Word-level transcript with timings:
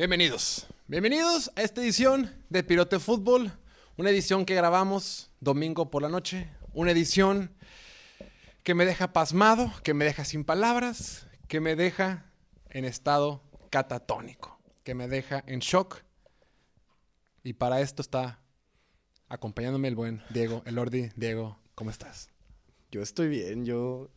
Bienvenidos. 0.00 0.66
Bienvenidos 0.86 1.52
a 1.56 1.60
esta 1.60 1.82
edición 1.82 2.34
de 2.48 2.64
Pirote 2.64 2.98
Fútbol. 2.98 3.52
Una 3.98 4.08
edición 4.08 4.46
que 4.46 4.54
grabamos 4.54 5.30
domingo 5.40 5.90
por 5.90 6.00
la 6.00 6.08
noche. 6.08 6.48
Una 6.72 6.92
edición 6.92 7.54
que 8.62 8.72
me 8.72 8.86
deja 8.86 9.12
pasmado, 9.12 9.70
que 9.82 9.92
me 9.92 10.06
deja 10.06 10.24
sin 10.24 10.42
palabras, 10.42 11.26
que 11.48 11.60
me 11.60 11.76
deja 11.76 12.32
en 12.70 12.86
estado 12.86 13.42
catatónico, 13.68 14.58
que 14.84 14.94
me 14.94 15.06
deja 15.06 15.44
en 15.46 15.58
shock. 15.58 15.98
Y 17.44 17.52
para 17.52 17.82
esto 17.82 18.00
está 18.00 18.40
acompañándome 19.28 19.88
el 19.88 19.96
buen 19.96 20.22
Diego 20.30 20.62
Elordi. 20.64 21.10
Diego, 21.14 21.58
¿cómo 21.74 21.90
estás? 21.90 22.30
Yo 22.90 23.02
estoy 23.02 23.28
bien, 23.28 23.66
yo 23.66 24.08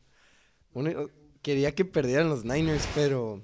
quería 1.41 1.75
que 1.75 1.83
perdieran 1.83 2.29
los 2.29 2.45
Niners, 2.45 2.87
pero 2.95 3.41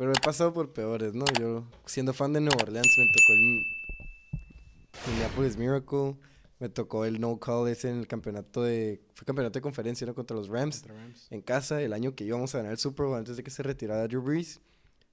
pero 0.00 0.12
he 0.12 0.20
pasado 0.24 0.54
por 0.54 0.72
peores, 0.72 1.12
¿no? 1.12 1.26
Yo 1.38 1.62
siendo 1.84 2.14
fan 2.14 2.32
de 2.32 2.40
Nueva 2.40 2.62
Orleans 2.62 2.88
me 2.96 3.04
tocó 3.06 3.32
el 3.34 5.12
Minneapolis 5.12 5.56
Miracle, 5.58 6.16
me 6.58 6.68
tocó 6.70 7.04
el 7.04 7.20
no 7.20 7.38
call 7.38 7.68
ese 7.68 7.90
en 7.90 7.98
el 7.98 8.06
campeonato 8.06 8.62
de 8.62 9.02
fue 9.14 9.26
campeonato 9.26 9.58
de 9.58 9.62
conferencia, 9.62 10.06
¿no? 10.06 10.14
contra 10.14 10.34
los 10.36 10.48
Rams 10.48 10.84
en 11.30 11.42
casa 11.42 11.82
el 11.82 11.92
año 11.92 12.14
que 12.14 12.24
íbamos 12.24 12.54
a 12.54 12.58
ganar 12.58 12.72
el 12.72 12.78
Super 12.78 13.04
Bowl 13.06 13.16
antes 13.18 13.36
de 13.36 13.42
que 13.42 13.50
se 13.50 13.62
retirara 13.62 14.08
Drew 14.08 14.22
Brees. 14.22 14.60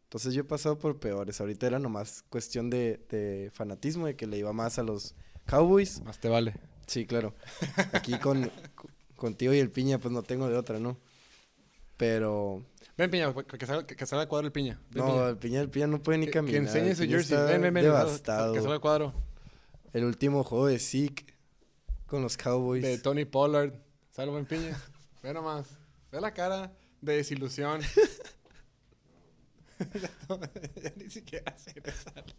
Entonces 0.04 0.34
yo 0.34 0.42
he 0.42 0.46
pasado 0.46 0.78
por 0.80 1.00
peores. 1.02 1.42
Ahorita 1.42 1.68
era 1.68 1.80
nomás 1.80 2.24
cuestión 2.30 2.70
de, 2.70 3.06
de 3.10 3.52
fanatismo, 3.54 4.06
de 4.06 4.16
que 4.16 4.26
le 4.26 4.38
iba 4.38 4.54
más 4.54 4.80
a 4.80 4.84
los 4.84 5.16
Cowboys. 5.46 6.00
Más 6.06 6.18
te 6.22 6.30
vale. 6.30 6.54
Sí, 6.86 7.06
claro. 7.06 7.36
Aquí 7.92 8.18
con, 8.18 8.50
con- 8.76 8.92
contigo 9.18 9.54
y 9.54 9.60
el 9.60 9.70
piña, 9.70 10.00
pues 10.00 10.14
no 10.14 10.24
tengo 10.24 10.48
de 10.48 10.56
otra, 10.56 10.80
¿no? 10.80 10.98
Pero. 11.98 12.64
Ven, 12.98 13.12
Piña, 13.12 13.34
que 13.34 13.66
salga, 13.66 13.86
que 13.86 14.06
salga 14.06 14.24
el 14.24 14.28
cuadro 14.30 14.48
el 14.48 14.52
Piña. 14.52 14.80
Ven, 14.90 15.06
No, 15.06 15.12
Piña. 15.14 15.30
el 15.30 15.38
piña, 15.38 15.62
el 15.62 15.70
piña 15.70 15.88
no 15.88 16.02
puede 16.02 16.18
ni 16.18 16.28
caminar. 16.28 16.62
Que 16.62 16.68
enseñe 16.68 16.96
su 16.96 17.04
jersey. 17.08 17.38
Ven, 17.38 17.62
ven, 17.62 17.74
ven. 17.74 17.84
Devastado. 17.84 18.54
Que 18.54 18.60
salga 18.60 18.76
el 18.76 18.82
cuadro 18.82 19.14
El 19.94 20.06
último 20.06 20.44
juego 20.44 20.68
de 20.68 20.80
Zeke 20.80 21.26
con 22.08 22.22
los 22.24 22.38
Cowboys. 22.38 22.84
de 22.84 22.98
Tony 22.98 23.26
Pollard. 23.26 23.74
Sale 24.12 24.32
buen 24.32 24.46
Piña. 24.46 24.76
Ve 25.22 25.34
nomás. 25.34 25.68
Ve 26.12 26.22
la 26.22 26.34
cara 26.34 26.72
de 27.02 27.18
desilusión. 27.18 27.82
ya 30.82 30.92
ni 30.96 31.10
siquiera 31.10 31.56
se 31.58 31.74
le 31.80 31.92
sale. 31.92 32.34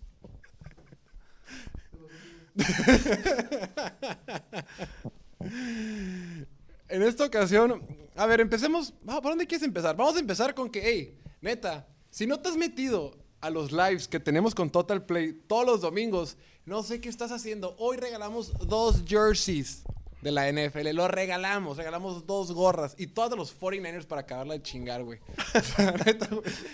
En 6.89 7.03
esta 7.03 7.27
ocasión, 7.27 7.87
a 8.17 8.27
ver, 8.27 8.41
empecemos. 8.41 8.95
¿Por 9.05 9.23
dónde 9.23 9.47
quieres 9.47 9.67
empezar? 9.67 9.95
Vamos 9.95 10.17
a 10.17 10.21
empezar 10.21 10.55
con 10.55 10.71
que, 10.71 10.81
hey, 10.83 11.19
neta, 11.43 11.87
si 12.11 12.27
no 12.27 12.41
te 12.41 12.49
has 12.49 12.57
metido 12.57 13.15
a 13.41 13.51
los 13.51 13.73
lives 13.73 14.09
que 14.09 14.19
tenemos 14.19 14.55
con 14.55 14.71
Total 14.71 15.05
Play 15.05 15.35
todos 15.47 15.67
los 15.67 15.81
domingos, 15.83 16.37
no 16.65 16.83
sé 16.83 17.01
qué 17.01 17.11
estás 17.11 17.31
haciendo. 17.31 17.77
Hoy 17.79 17.99
regalamos 17.99 18.53
dos 18.67 19.05
jerseys 19.07 19.83
de 20.23 20.33
la 20.33 20.51
NFL. 20.51 20.89
Lo 20.95 21.09
regalamos, 21.09 21.77
regalamos 21.77 22.27
dos 22.27 22.53
gorras 22.53 22.95
y 22.99 23.07
todos 23.09 23.31
de 23.31 23.37
los 23.37 23.59
49ers 23.59 24.07
para 24.07 24.23
acabarla 24.23 24.55
de 24.55 24.63
chingar, 24.63 25.03
güey. 25.05 25.21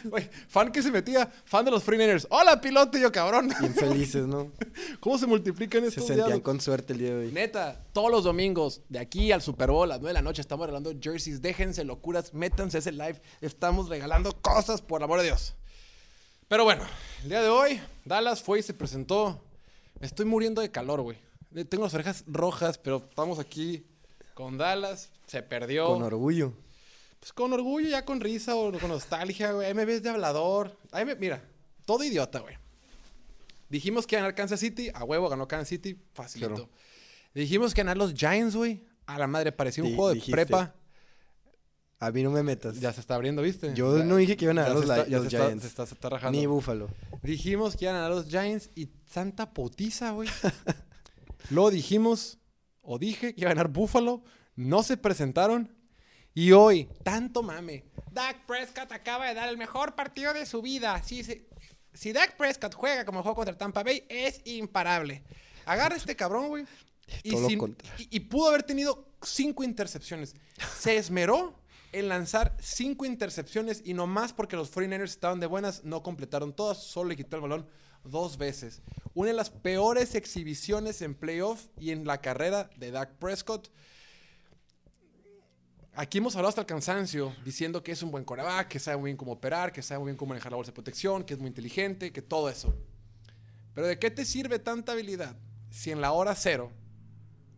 Güey. 0.05 0.31
Fan 0.49 0.73
que 0.73 0.83
se 0.83 0.91
metía, 0.91 1.31
fan 1.45 1.65
de 1.65 1.71
los 1.71 1.87
49ers. 1.87 2.27
Hola, 2.31 2.61
piloto, 2.61 2.99
yo, 2.99 3.11
cabrón. 3.13 3.51
Bien 3.61 3.75
felices, 3.75 4.27
¿no? 4.27 4.51
¿Cómo 5.01 5.19
se 5.19 5.27
multiplican 5.27 5.83
Se 5.83 5.89
estos 5.89 6.07
sentían 6.07 6.29
diablos? 6.29 6.45
con 6.45 6.61
suerte 6.61 6.93
el 6.93 6.99
día 6.99 7.11
de 7.11 7.27
hoy. 7.27 7.33
Neta, 7.33 7.81
todos 7.93 8.11
los 8.11 8.25
domingos, 8.25 8.81
de 8.89 8.99
aquí 8.99 9.33
al 9.33 9.43
Super 9.43 9.71
Bowl, 9.71 9.91
a 9.91 9.95
las 9.95 10.01
9 10.01 10.11
de 10.11 10.15
la 10.15 10.23
noche, 10.23 10.41
estamos 10.41 10.67
regalando 10.67 10.93
jerseys. 11.01 11.43
Déjense 11.43 11.85
locuras, 11.85 12.33
métanse 12.35 12.79
a 12.79 12.81
ese 12.81 12.93
live. 12.93 13.21
Estamos 13.41 13.89
regalando 13.89 14.33
cosas, 14.41 14.81
por 14.81 15.03
amor 15.03 15.19
de 15.19 15.27
Dios. 15.27 15.55
Pero 16.49 16.65
bueno, 16.65 16.85
el 17.23 17.29
día 17.31 17.43
de 17.43 17.49
hoy, 17.49 17.81
Dallas 18.05 18.43
fue 18.43 18.61
y 18.61 18.63
se 18.63 18.75
presentó. 18.75 19.41
Me 20.01 20.07
estoy 20.07 20.27
muriendo 20.27 20.61
de 20.61 20.71
calor, 20.71 21.01
güey. 21.03 21.19
Eh, 21.55 21.65
Tengo 21.65 21.85
las 21.85 21.95
orejas 21.95 22.25
rojas, 22.27 22.79
pero 22.79 23.05
estamos 23.09 23.39
aquí 23.39 23.87
con 24.35 24.59
Dallas. 24.59 25.11
Se 25.27 25.43
perdió. 25.43 25.87
Con 25.87 26.03
orgullo. 26.03 26.53
Pues 27.21 27.33
con 27.33 27.53
orgullo, 27.53 27.89
ya 27.89 28.05
con 28.05 28.21
risa 28.21 28.55
o 28.57 28.71
con 28.79 28.89
nostalgia, 28.91 29.53
güey. 29.53 29.69
Ahí 29.69 29.75
me 29.75 29.85
ves 29.85 30.03
de 30.03 30.11
hablador. 30.11 30.77
Ahí 30.93 31.05
me, 31.05 31.15
mira, 31.17 31.43
todo 31.87 32.05
idiota, 32.05 32.41
güey. 32.41 32.57
Dijimos 33.71 34.07
que 34.07 34.15
iba 34.17 34.21
a 34.21 34.23
ganar 34.25 34.35
Kansas 34.35 34.61
City. 34.61 34.91
A 34.95 35.05
huevo 35.05 35.29
ganó 35.29 35.49
Kansas 35.49 35.69
City. 35.69 35.99
Facilito. 36.13 36.55
Claro. 36.55 36.71
Dijimos 37.35 37.73
que 37.75 37.81
ganar 37.81 37.97
los 37.97 38.13
Giants, 38.15 38.55
güey. 38.55 38.85
A 39.07 39.19
la 39.19 39.27
madre, 39.27 39.53
parecía 39.53 39.83
un 39.85 39.91
juego 39.91 40.09
de 40.09 40.15
dijiste. 40.17 40.33
prepa. 40.33 40.75
A 42.01 42.11
mí 42.11 42.23
no 42.23 42.31
me 42.31 42.43
metas. 42.43 42.79
Ya 42.81 42.93
se 42.93 43.01
está 43.01 43.15
abriendo, 43.15 43.41
¿viste? 43.41 43.73
Yo 43.75 43.97
Ya- 43.99 44.05
no 44.05 44.17
dije 44.17 44.37
que 44.37 44.45
iban 44.45 44.59
a 44.59 44.63
ganar 44.63 44.77
los, 44.77 44.85
está- 44.85 45.05
Li- 45.05 45.11
ya 45.11 45.17
los 45.19 45.29
se 45.31 45.37
está- 45.37 45.47
Giants. 45.47 45.63
se 45.63 45.69
está, 45.69 45.87
se 45.87 45.95
está 45.95 46.09
rajando. 46.11 46.39
Ni 46.39 46.45
Buffalo. 46.47 46.89
Dijimos 47.23 47.77
que 47.77 47.87
iban 47.87 47.97
a 47.97 48.01
ganar 48.01 48.17
los 48.17 48.27
Giants 48.29 48.71
y 48.75 48.91
santa 49.07 49.53
potiza, 49.55 50.11
güey. 50.11 50.29
Luego 51.51 51.71
dijimos, 51.71 52.39
o 52.83 52.99
dije 52.99 53.35
que 53.35 53.41
iba 53.43 53.51
a 53.51 53.55
ganar 53.55 53.69
Buffalo. 53.69 54.23
No 54.57 54.83
se 54.83 54.97
presentaron. 54.97 55.75
Y 56.35 56.53
hoy, 56.53 56.89
tanto 57.03 57.43
mame. 57.43 57.85
Dak 58.13 58.45
Prescott 58.47 58.91
acaba 58.93 59.27
de 59.27 59.35
dar 59.35 59.49
el 59.49 59.57
mejor 59.57 59.95
partido 59.95 60.33
de 60.35 60.47
su 60.47 60.63
vida. 60.63 61.03
Si, 61.03 61.23
si 61.93 62.13
Dak 62.13 62.37
Prescott 62.37 62.75
juega 62.75 63.05
como 63.05 63.23
juego 63.23 63.37
contra 63.37 63.57
Tampa 63.57 63.83
Bay, 63.83 64.05
es 64.09 64.41
imparable. 64.45 65.23
Agarra 65.65 65.97
este 65.97 66.17
cabrón, 66.17 66.49
güey. 66.49 66.65
Y, 67.23 67.31
sin- 67.49 67.59
y- 67.99 68.17
y 68.17 68.21
pudo 68.21 68.49
haber 68.49 68.63
tenido 68.63 69.09
cinco 69.23 69.63
intercepciones. 69.65 70.35
Se 70.79 70.97
esmeró 70.97 71.59
en 71.93 72.09
lanzar 72.09 72.57
cinco 72.61 73.05
intercepciones 73.05 73.83
y 73.85 73.95
nomás 73.95 74.33
porque 74.33 74.57
los 74.57 74.73
49ers 74.75 75.05
estaban 75.05 75.39
de 75.41 75.47
buenas, 75.47 75.85
no 75.85 76.03
completaron 76.03 76.53
todas, 76.53 76.83
solo 76.83 77.11
le 77.11 77.17
quitó 77.17 77.37
el 77.37 77.43
balón 77.43 77.69
dos 78.05 78.39
veces. 78.39 78.83
Una 79.15 79.29
de 79.29 79.35
las 79.35 79.51
peores 79.51 80.15
exhibiciones 80.15 81.03
en 81.03 81.15
playoff 81.15 81.67
y 81.79 81.91
en 81.91 82.07
la 82.07 82.21
carrera 82.21 82.71
de 82.77 82.91
Dak 82.91 83.15
Prescott. 83.19 83.71
Aquí 85.95 86.19
hemos 86.19 86.35
hablado 86.35 86.49
hasta 86.49 86.63
el 86.63 86.67
cansancio, 86.67 87.35
diciendo 87.45 87.83
que 87.83 87.93
es 87.93 88.03
un 88.03 88.11
buen 88.11 88.25
coreback, 88.25 88.69
que 88.69 88.81
sabe 88.81 88.97
muy 88.97 89.09
bien 89.09 89.17
cómo 89.17 89.33
operar, 89.33 89.73
que 89.73 89.83
sabe 89.83 90.01
muy 90.01 90.09
bien 90.09 90.17
cómo 90.17 90.31
manejar 90.31 90.51
la 90.51 90.57
bolsa 90.57 90.73
de 90.73 90.75
protección, 90.75 91.23
que 91.23 91.35
es 91.35 91.41
muy 91.41 91.49
inteligente, 91.49 92.13
que 92.13 92.23
todo 92.23 92.49
eso. 92.49 92.75
Pero 93.75 93.87
¿de 93.87 93.99
qué 93.99 94.11
te 94.11 94.25
sirve 94.25 94.59
tanta 94.59 94.93
habilidad 94.93 95.37
si 95.71 95.91
en 95.91 96.01
la 96.01 96.13
hora 96.13 96.35
cero, 96.35 96.73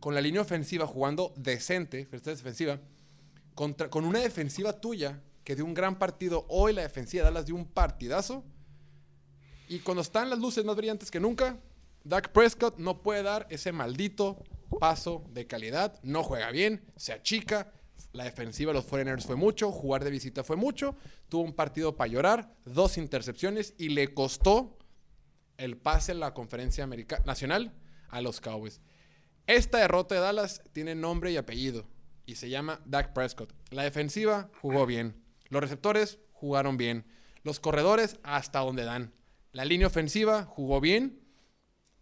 con 0.01 0.15
la 0.15 0.21
línea 0.21 0.43
ofensiva 0.43 0.87
jugando 0.87 1.33
decente, 1.37 2.07
defensiva, 2.11 2.79
contra, 3.55 3.89
con 3.89 4.05
una 4.05 4.21
defensiva 4.21 4.81
tuya 4.81 5.23
que 5.45 5.55
dio 5.55 5.65
un 5.65 5.75
gran 5.75 5.99
partido, 5.99 6.45
hoy 6.49 6.73
la 6.73 6.83
defensiva 6.83 7.25
de 7.25 7.31
Dallas 7.31 7.47
dio 7.47 7.55
un 7.55 7.67
partidazo, 7.67 8.45
y 9.69 9.81
cuando 9.81 10.03
están 10.03 10.31
las 10.31 10.39
luces 10.39 10.65
más 10.65 10.77
brillantes 10.77 11.11
que 11.11 11.21
nunca, 11.21 11.59
Dak 12.05 12.31
Prescott 12.31 12.79
no 12.79 13.03
puede 13.03 13.23
dar 13.23 13.47
ese 13.51 13.73
maldito 13.73 14.43
paso 14.79 15.25
de 15.33 15.47
calidad, 15.47 15.99
no 16.03 16.23
juega 16.23 16.51
bien, 16.51 16.85
se 16.97 17.13
achica, 17.13 17.73
la 18.13 18.25
defensiva 18.25 18.71
de 18.71 18.79
los 18.79 18.85
Foreigners 18.85 19.27
fue 19.27 19.37
mucho, 19.37 19.73
jugar 19.73 20.05
de 20.05 20.11
visita 20.11 20.45
fue 20.45 20.57
mucho, 20.57 20.97
tuvo 21.29 21.43
un 21.43 21.53
partido 21.53 21.97
para 21.97 22.11
llorar, 22.11 22.55
dos 22.65 22.97
intercepciones 22.97 23.75
y 23.79 23.91
le 23.91 24.15
costó 24.15 24.79
el 25.59 25.77
pase 25.77 26.13
en 26.13 26.21
la 26.21 26.35
conferencia 26.35 26.89
nacional 27.25 27.73
a 28.09 28.21
los 28.21 28.41
Cowboys. 28.41 28.81
Esta 29.47 29.79
derrota 29.79 30.15
de 30.15 30.21
Dallas 30.21 30.63
tiene 30.73 30.95
nombre 30.95 31.33
y 31.33 31.37
apellido 31.37 31.87
y 32.25 32.37
se 32.37 32.49
llama 32.49 32.81
Dak 32.85 33.13
Prescott. 33.13 33.53
La 33.71 33.83
defensiva 33.83 34.51
jugó 34.61 34.87
bien, 34.87 35.23
los 35.49 35.61
receptores 35.61 36.19
jugaron 36.33 36.77
bien, 36.77 37.05
los 37.43 37.61
corredores 37.61 38.19
hasta 38.23 38.61
donde 38.61 38.85
dan. 38.85 39.13
La 39.57 39.65
línea 39.65 39.87
ofensiva 39.87 40.45
jugó 40.45 40.83
bien, 40.83 41.19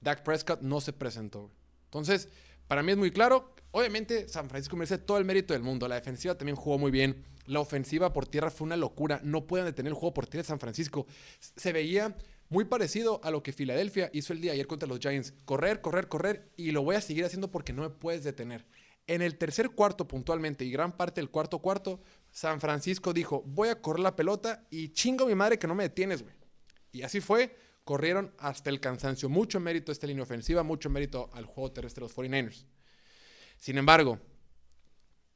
Dak 0.01 0.25
Prescott 0.25 0.63
no 0.63 0.81
se 0.81 0.93
presentó. 0.93 1.53
Entonces, 1.85 2.29
para 2.67 2.83
mí 2.83 2.91
es 2.91 2.99
muy 2.99 3.13
claro. 3.13 3.55
Obviamente, 3.71 4.29
San 4.29 4.49
Francisco 4.49 4.75
merece 4.75 4.99
todo 4.99 5.19
el 5.19 5.25
mérito 5.25 5.55
del 5.55 5.63
mundo. 5.63 5.87
La 5.87 5.95
defensiva 5.95 6.37
también 6.37 6.57
jugó 6.57 6.79
muy 6.79 6.91
bien. 6.91 7.25
La 7.47 7.61
ofensiva 7.61 8.13
por 8.13 8.27
tierra 8.27 8.51
fue 8.51 8.65
una 8.65 8.77
locura. 8.77 9.21
No 9.23 9.47
pueden 9.47 9.67
detener 9.67 9.91
el 9.91 9.95
juego 9.95 10.15
por 10.15 10.27
tierra 10.27 10.43
de 10.43 10.49
San 10.49 10.59
Francisco. 10.59 11.07
Se 11.39 11.73
veía 11.73 12.17
muy 12.49 12.65
parecido 12.65 13.21
a 13.23 13.31
lo 13.31 13.45
que 13.45 13.53
Filadelfia 13.53 14.11
hizo 14.13 14.33
el 14.33 14.41
día 14.41 14.51
ayer 14.51 14.67
contra 14.67 14.89
los 14.89 14.99
Giants. 14.99 15.33
Correr, 15.45 15.81
correr, 15.81 16.09
correr. 16.09 16.51
Y 16.57 16.73
lo 16.73 16.83
voy 16.83 16.97
a 16.97 17.01
seguir 17.01 17.25
haciendo 17.25 17.53
porque 17.53 17.73
no 17.73 17.83
me 17.83 17.91
puedes 17.91 18.25
detener. 18.25 18.67
En 19.07 19.23
el 19.23 19.39
tercer 19.39 19.71
cuarto, 19.71 20.09
puntualmente, 20.09 20.65
y 20.65 20.73
gran 20.73 20.97
parte 20.97 21.21
del 21.21 21.31
cuarto 21.31 21.61
cuarto, 21.61 22.01
San 22.33 22.61
Francisco 22.61 23.13
dijo: 23.13 23.45
Voy 23.47 23.69
a 23.69 23.81
correr 23.81 24.01
la 24.01 24.17
pelota 24.17 24.67
y 24.71 24.89
chingo 24.89 25.23
a 25.23 25.29
mi 25.29 25.37
madre 25.37 25.57
que 25.57 25.69
no 25.69 25.77
me 25.77 25.85
detienes, 25.85 26.25
güey. 26.25 26.35
Y 26.95 27.03
así 27.03 27.21
fue. 27.21 27.55
Corrieron 27.83 28.33
hasta 28.39 28.71
el 28.71 28.81
cansancio. 28.81 29.29
Mucho 29.29 29.61
mérito 29.61 29.91
a 29.91 29.95
esta 29.95 30.07
línea 30.07 30.23
ofensiva, 30.23 30.63
mucho 30.63 30.89
mérito 30.89 31.29
al 31.35 31.45
juego 31.45 31.73
terrestre 31.73 32.01
de 32.01 32.09
los 32.09 32.17
49ers. 32.17 32.65
Sin 33.59 33.77
embargo, 33.77 34.21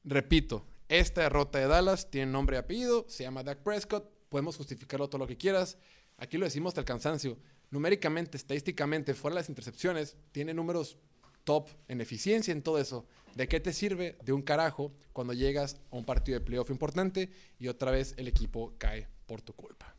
repito, 0.04 0.64
esta 0.88 1.22
derrota 1.22 1.58
de 1.58 1.66
Dallas 1.66 2.10
tiene 2.10 2.30
nombre 2.30 2.56
y 2.56 2.60
apellido, 2.60 3.04
se 3.08 3.24
llama 3.24 3.42
Dak 3.42 3.62
Prescott, 3.62 4.08
podemos 4.28 4.56
justificarlo 4.56 5.08
todo 5.08 5.18
lo 5.18 5.26
que 5.26 5.36
quieras. 5.36 5.76
Aquí 6.16 6.38
lo 6.38 6.46
decimos 6.46 6.70
hasta 6.70 6.80
el 6.80 6.86
cansancio. 6.86 7.38
Numéricamente, 7.70 8.36
estadísticamente, 8.36 9.12
fuera 9.12 9.34
de 9.34 9.40
las 9.40 9.48
intercepciones, 9.48 10.16
tiene 10.32 10.54
números 10.54 10.96
top 11.44 11.68
en 11.88 12.00
eficiencia 12.00 12.52
en 12.52 12.62
todo 12.62 12.78
eso. 12.78 13.06
¿De 13.34 13.48
qué 13.48 13.58
te 13.58 13.72
sirve 13.72 14.16
de 14.22 14.32
un 14.32 14.42
carajo 14.42 14.92
cuando 15.12 15.32
llegas 15.32 15.80
a 15.90 15.96
un 15.96 16.04
partido 16.04 16.38
de 16.38 16.44
playoff 16.44 16.70
importante 16.70 17.30
y 17.58 17.68
otra 17.68 17.90
vez 17.90 18.14
el 18.16 18.28
equipo 18.28 18.74
cae 18.78 19.08
por 19.26 19.42
tu 19.42 19.52
culpa? 19.52 19.98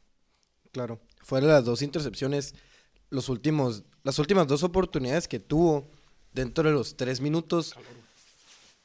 Claro. 0.72 1.00
Fuera 1.24 1.48
de 1.48 1.54
las 1.54 1.66
dos 1.66 1.82
intercepciones, 1.82 2.56
los 3.10 3.30
últimos, 3.30 3.84
las 4.04 4.20
últimas 4.20 4.48
dos 4.48 4.64
oportunidades 4.64 5.28
que 5.28 5.40
tuvo 5.40 5.88
dentro 6.34 6.64
de 6.64 6.72
los 6.74 6.96
tres 6.96 7.22
minutos, 7.22 7.76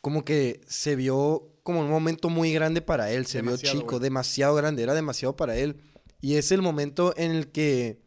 como 0.01 0.25
que 0.25 0.61
se 0.67 0.97
vio 0.97 1.51
como 1.63 1.81
un 1.81 1.89
momento 1.89 2.29
muy 2.29 2.53
grande 2.53 2.83
para 2.83 3.11
él. 3.11 3.27
Se 3.27 3.39
Demasiado, 3.39 3.63
vio 3.63 3.81
chico, 3.81 3.91
güey. 3.93 4.03
demasiado 4.03 4.55
grande, 4.55 4.83
era 4.83 4.95
demasiado 4.95 5.37
para 5.37 5.57
él. 5.57 5.81
Y 6.21 6.37
es 6.37 6.53
el 6.53 6.63
momento 6.63 7.15
en 7.17 7.33
el 7.33 7.51
que 7.53 8.01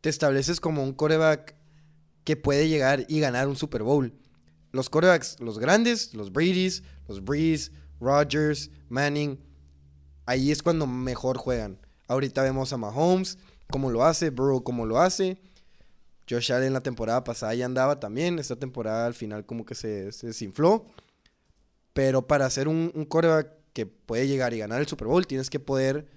te 0.00 0.08
estableces 0.08 0.60
como 0.60 0.82
un 0.82 0.92
coreback 0.92 1.54
que 2.24 2.36
puede 2.36 2.68
llegar 2.68 3.06
y 3.08 3.20
ganar 3.20 3.48
un 3.48 3.56
Super 3.56 3.82
Bowl. 3.82 4.12
Los 4.72 4.90
corebacks, 4.90 5.40
los 5.40 5.58
grandes, 5.58 6.12
los 6.12 6.32
Brady's, 6.32 6.82
los 7.08 7.24
Breeze, 7.24 7.70
Rodgers, 8.00 8.70
Manning, 8.88 9.38
ahí 10.26 10.50
es 10.50 10.62
cuando 10.62 10.86
mejor 10.86 11.38
juegan. 11.38 11.78
Ahorita 12.08 12.42
vemos 12.42 12.72
a 12.72 12.76
Mahomes, 12.76 13.38
cómo 13.70 13.90
lo 13.90 14.04
hace, 14.04 14.30
Burrow, 14.30 14.62
cómo 14.62 14.86
lo 14.86 15.00
hace. 15.00 15.38
Josh 16.28 16.52
Allen 16.52 16.72
la 16.72 16.80
temporada 16.80 17.22
pasada 17.24 17.54
ya 17.54 17.66
andaba 17.66 18.00
también. 18.00 18.38
Esta 18.38 18.56
temporada 18.56 19.06
al 19.06 19.14
final 19.14 19.46
como 19.46 19.64
que 19.64 19.74
se, 19.74 20.12
se 20.12 20.28
desinfló. 20.28 20.86
Pero 21.92 22.26
para 22.26 22.48
ser 22.50 22.68
un, 22.68 22.92
un 22.94 23.08
que 23.72 23.86
puede 23.86 24.26
llegar 24.28 24.52
y 24.54 24.58
ganar 24.58 24.80
el 24.80 24.86
Super 24.86 25.08
Bowl, 25.08 25.26
tienes 25.26 25.50
que 25.50 25.60
poder 25.60 26.08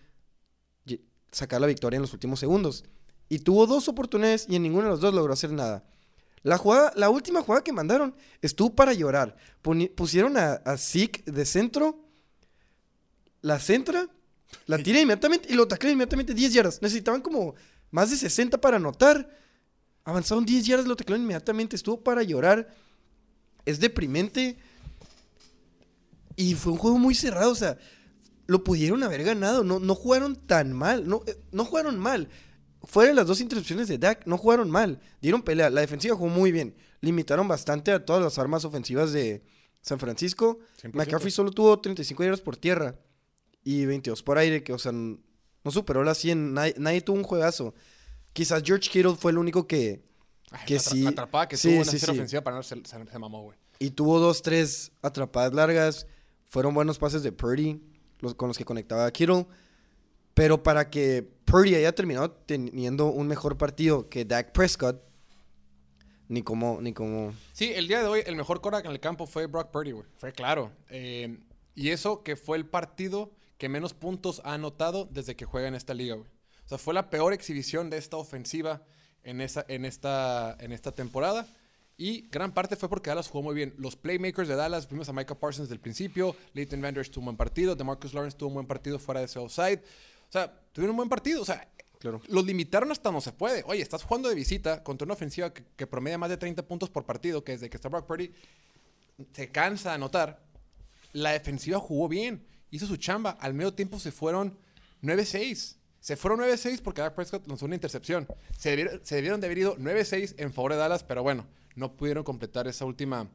sacar 1.32 1.62
la 1.62 1.68
victoria 1.68 1.98
en 1.98 2.02
los 2.02 2.14
últimos 2.14 2.40
segundos. 2.40 2.84
Y 3.30 3.40
tuvo 3.40 3.68
dos 3.68 3.88
oportunidades 3.88 4.46
y 4.50 4.56
en 4.56 4.64
ninguno 4.64 4.86
de 4.86 4.90
los 4.92 5.02
dos 5.02 5.14
logró 5.14 5.34
hacer 5.34 5.52
nada. 5.52 5.84
La, 6.42 6.58
jugada, 6.58 6.92
la 6.96 7.10
última 7.10 7.42
jugada 7.42 7.64
que 7.64 7.74
mandaron 7.74 8.16
estuvo 8.42 8.76
para 8.76 8.94
llorar. 8.94 9.36
Pusieron 9.96 10.38
a, 10.38 10.54
a 10.54 10.78
Zeke 10.78 11.30
de 11.30 11.46
centro, 11.46 12.00
la 13.42 13.60
centra, 13.60 14.10
la 14.66 14.78
tira 14.78 15.00
inmediatamente 15.00 15.52
y 15.52 15.56
lo 15.56 15.68
taclean 15.68 15.94
inmediatamente 15.94 16.34
10 16.34 16.54
yardas. 16.54 16.82
Necesitaban 16.82 17.22
como 17.22 17.56
más 17.92 18.10
de 18.12 18.18
60 18.18 18.60
para 18.62 18.78
anotar. 18.78 19.36
Avanzaron 20.04 20.46
10 20.46 20.66
yardas, 20.66 20.88
lo 20.88 20.96
taclearon 20.96 21.24
inmediatamente. 21.24 21.76
Estuvo 21.76 22.02
para 22.02 22.24
llorar. 22.24 22.70
Es 23.66 23.80
deprimente. 23.80 24.58
Y 26.36 26.56
fue 26.56 26.74
un 26.74 26.78
juego 26.78 26.98
muy 26.98 27.16
cerrado. 27.16 27.52
O 27.52 27.56
sea, 27.56 27.78
lo 28.48 28.64
pudieron 28.64 29.04
haber 29.04 29.24
ganado. 29.24 29.64
No, 29.64 29.80
no 29.80 29.96
jugaron 29.96 30.36
tan 30.36 30.74
mal. 30.74 31.08
No, 31.08 31.22
eh, 31.26 31.38
no 31.52 31.66
jugaron 31.66 32.00
mal. 32.00 32.30
Fuera 32.84 33.10
de 33.10 33.16
las 33.16 33.28
dos 33.28 33.42
intercepciones 33.42 33.88
de 33.88 33.98
Dak, 33.98 34.26
no 34.26 34.38
jugaron 34.38 34.70
mal. 34.70 35.02
Dieron 35.22 35.42
pelea. 35.42 35.70
La 35.70 35.82
defensiva 35.82 36.16
jugó 36.16 36.30
muy 36.30 36.52
bien. 36.52 36.76
Limitaron 37.02 37.48
bastante 37.48 37.92
a 37.92 38.06
todas 38.06 38.22
las 38.24 38.40
armas 38.40 38.66
ofensivas 38.66 39.12
de 39.12 39.44
San 39.82 40.00
Francisco. 40.00 40.60
100%. 40.82 40.94
McCaffrey 40.94 41.32
solo 41.32 41.52
tuvo 41.52 41.80
35 41.80 42.24
yardas 42.24 42.42
por 42.42 42.56
tierra 42.56 42.96
y 43.64 43.86
22 43.86 44.24
por 44.24 44.38
aire, 44.38 44.64
que, 44.64 44.74
o 44.74 44.80
sea, 44.80 44.92
no 44.92 45.72
superó 45.72 46.04
las 46.04 46.18
100. 46.20 46.54
Nadie, 46.54 46.76
nadie 46.78 47.02
tuvo 47.02 47.18
un 47.18 47.24
juegazo. 47.24 47.74
Quizás 48.34 48.64
George 48.64 48.90
Kittle 48.90 49.16
fue 49.16 49.32
el 49.32 49.38
único 49.38 49.68
que... 49.68 50.04
Ay, 50.52 50.66
Que 50.66 50.80
sí. 50.80 51.06
atrapada 51.06 51.48
que 51.48 51.58
Sí, 51.58 51.70
tuvo 51.70 51.80
en 51.80 51.86
sí, 51.86 52.00
sí. 52.00 52.10
ofensiva 52.12 52.44
para 52.44 52.58
no 52.58 52.64
se, 52.64 52.76
se, 52.84 53.06
se 53.06 53.20
mamó, 53.20 53.44
güey. 53.44 53.58
Y 53.80 53.92
tuvo 53.92 54.20
dos, 54.20 54.42
tres 54.42 54.92
atrapadas 55.02 55.54
largas. 55.54 56.08
Fueron 56.50 56.74
buenos 56.74 56.98
pases 56.98 57.22
de 57.24 57.32
Purdy 57.32 57.82
los, 58.20 58.34
con 58.36 58.48
los 58.48 58.58
que 58.58 58.66
conectaba 58.66 59.06
a 59.06 59.12
Kittle. 59.12 59.46
Pero 60.34 60.64
para 60.64 60.90
que 60.90 61.22
Purdy 61.46 61.76
haya 61.76 61.94
terminado 61.94 62.32
teniendo 62.32 63.08
un 63.08 63.28
mejor 63.28 63.58
partido 63.58 64.10
que 64.10 64.26
Dak 64.26 64.52
Prescott, 64.54 65.02
ni 66.28 66.44
como, 66.44 66.80
ni 66.82 66.94
como... 66.94 67.34
Sí, 67.54 67.72
el 67.74 67.88
día 67.88 68.02
de 68.02 68.08
hoy 68.08 68.22
el 68.26 68.36
mejor 68.36 68.62
quarterback 68.62 68.86
en 68.86 68.92
el 68.92 69.00
campo 69.00 69.26
fue 69.28 69.48
Brock 69.48 69.72
Purdy, 69.72 69.92
güey. 69.92 70.06
Fue 70.18 70.32
claro. 70.32 70.72
Eh, 70.90 71.40
y 71.76 71.90
eso 71.90 72.24
que 72.24 72.36
fue 72.36 72.58
el 72.58 72.66
partido 72.68 73.32
que 73.60 73.70
menos 73.70 73.94
puntos 73.94 74.42
ha 74.46 74.54
anotado 74.56 75.08
desde 75.12 75.36
que 75.36 75.46
juega 75.46 75.68
en 75.68 75.76
esta 75.76 75.94
liga, 75.94 76.16
güey. 76.16 76.28
O 76.66 76.70
sea, 76.70 76.78
fue 76.80 76.94
la 76.94 77.10
peor 77.10 77.34
exhibición 77.34 77.90
de 77.90 77.98
esta 77.98 78.18
ofensiva 78.18 78.82
en, 79.24 79.42
esa, 79.42 79.66
en, 79.68 79.86
esta, 79.86 80.56
en 80.60 80.72
esta 80.72 80.94
temporada. 80.94 81.46
Y 81.98 82.30
gran 82.30 82.54
parte 82.54 82.78
fue 82.78 82.88
porque 82.88 83.10
Dallas 83.10 83.28
jugó 83.28 83.44
muy 83.44 83.56
bien. 83.56 83.76
Los 83.78 83.98
playmakers 83.98 84.48
de 84.48 84.56
Dallas, 84.56 84.88
vimos 84.90 85.10
a 85.10 85.14
Micah 85.14 85.36
Parsons 85.36 85.68
desde 85.68 85.76
el 85.76 85.82
principio, 85.82 86.36
Leighton 86.54 86.82
Vander 86.82 87.08
tuvo 87.10 87.22
un 87.24 87.26
buen 87.26 87.38
partido, 87.38 87.76
DeMarcus 87.76 88.14
Lawrence 88.14 88.38
tuvo 88.38 88.48
un 88.48 88.54
buen 88.56 88.68
partido 88.68 88.98
fuera 88.98 89.20
de 89.20 89.26
ese 89.26 89.40
offside. 89.40 89.82
O 90.30 90.32
sea, 90.32 90.58
tuvieron 90.72 90.92
un 90.92 90.98
buen 90.98 91.10
partido. 91.10 91.42
O 91.42 91.46
sea, 91.46 91.68
Claro. 92.00 92.22
los 92.30 92.46
limitaron 92.46 92.94
hasta 92.94 93.12
no 93.12 93.20
se 93.20 93.34
puede. 93.34 93.62
Oye, 93.68 93.82
estás 93.82 94.04
jugando 94.04 94.30
de 94.30 94.36
visita 94.36 94.82
contra 94.86 95.04
una 95.04 95.16
ofensiva 95.16 95.54
que, 95.54 95.66
que 95.76 95.86
promedia 95.86 96.18
más 96.18 96.30
de 96.30 96.38
30 96.38 96.66
puntos 96.66 96.90
por 96.90 97.04
partido, 97.06 97.44
que 97.44 97.52
desde 97.52 97.70
que 97.70 97.76
está 97.76 97.90
Brock 97.90 98.08
Purdy 98.08 98.32
se 99.34 99.52
cansa 99.52 99.90
de 99.90 99.96
anotar. 99.96 100.42
La 101.12 101.32
defensiva 101.32 101.78
jugó 101.80 102.08
bien, 102.08 102.46
hizo 102.72 102.86
su 102.86 102.98
chamba. 102.98 103.32
Al 103.40 103.54
medio 103.54 103.74
tiempo 103.74 104.00
se 104.00 104.12
fueron 104.12 104.58
9-6. 105.02 105.76
Se 106.00 106.16
fueron 106.16 106.40
9-6 106.40 106.82
porque 106.82 107.02
Dak 107.02 107.14
Prescott 107.16 107.48
lanzó 107.48 107.66
una 107.66 107.76
intercepción. 107.76 108.28
Se 108.58 108.70
debieron, 108.70 109.02
se 109.04 109.16
debieron 109.16 109.42
de 109.42 109.48
haber 109.48 109.58
ido 109.58 109.78
9-6 109.78 110.36
en 110.38 110.54
favor 110.54 110.72
de 110.72 110.78
Dallas, 110.78 111.04
pero 111.04 111.24
bueno, 111.24 111.46
no 111.76 111.96
pudieron 111.96 112.24
completar 112.24 112.68
esa 112.68 112.86
última, 112.86 113.30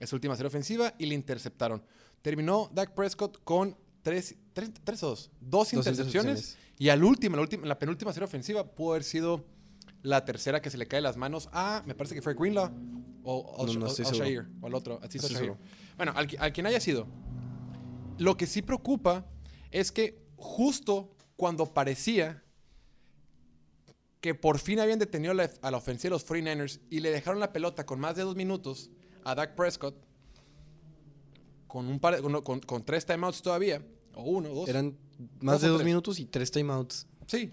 esa 0.00 0.16
última 0.16 0.34
serie 0.36 0.48
ofensiva 0.48 0.94
y 0.98 1.06
le 1.06 1.14
interceptaron. 1.14 1.82
Terminó 2.22 2.70
Dak 2.74 2.94
Prescott 2.94 3.42
con 3.44 3.76
3 4.02 4.34
tres, 4.52 4.72
tres 4.82 5.02
o 5.02 5.08
dos, 5.10 5.30
dos 5.40 5.72
intercepciones. 5.72 6.38
intercepciones. 6.38 6.56
Y 6.78 6.88
al 6.88 7.04
último, 7.04 7.36
la, 7.36 7.42
última, 7.42 7.66
la 7.66 7.78
penúltima 7.78 8.12
serie 8.12 8.24
ofensiva 8.24 8.64
pudo 8.64 8.92
haber 8.92 9.04
sido 9.04 9.44
la 10.02 10.24
tercera 10.24 10.62
que 10.62 10.70
se 10.70 10.78
le 10.78 10.86
cae 10.86 11.00
las 11.00 11.16
manos 11.16 11.48
a, 11.52 11.82
me 11.86 11.94
parece 11.94 12.14
que 12.14 12.22
fue 12.22 12.34
Greenlaw 12.34 12.70
o 13.24 13.66
No, 13.66 13.74
no. 13.74 13.86
Al-Shaair, 13.86 14.48
o 14.60 14.66
al 14.66 14.74
otro. 14.74 15.00
Bueno, 15.96 16.14
al 16.16 16.52
quien 16.52 16.66
haya 16.66 16.80
sido. 16.80 17.06
Lo 18.18 18.36
que 18.36 18.46
sí 18.46 18.62
preocupa 18.62 19.26
es 19.70 19.92
que 19.92 20.22
justo 20.36 21.14
cuando 21.36 21.72
parecía 21.72 22.42
que 24.20 24.34
por 24.34 24.58
fin 24.58 24.80
habían 24.80 24.98
detenido 24.98 25.32
la- 25.34 25.50
a 25.62 25.70
la 25.70 25.76
ofensiva 25.76 26.08
de 26.10 26.14
los 26.16 26.24
49ers 26.26 26.80
y 26.90 27.00
le 27.00 27.10
dejaron 27.10 27.38
la 27.40 27.52
pelota 27.52 27.86
con 27.86 28.00
más 28.00 28.16
de 28.16 28.22
dos 28.22 28.34
minutos 28.34 28.90
a 29.24 29.34
Dak 29.34 29.54
Prescott, 29.54 29.94
con, 31.68 31.86
un 31.86 32.00
par, 32.00 32.20
con, 32.20 32.42
con- 32.42 32.60
con 32.60 32.84
tres 32.84 33.06
timeouts 33.06 33.42
todavía, 33.42 33.86
o 34.14 34.22
uno, 34.22 34.48
dos. 34.48 34.68
Eran 34.68 34.98
más 35.40 35.54
Dos 35.56 35.62
de 35.62 35.68
dos 35.68 35.76
tres. 35.78 35.86
minutos 35.86 36.18
y 36.18 36.24
tres 36.26 36.50
timeouts. 36.50 37.06
Sí. 37.26 37.52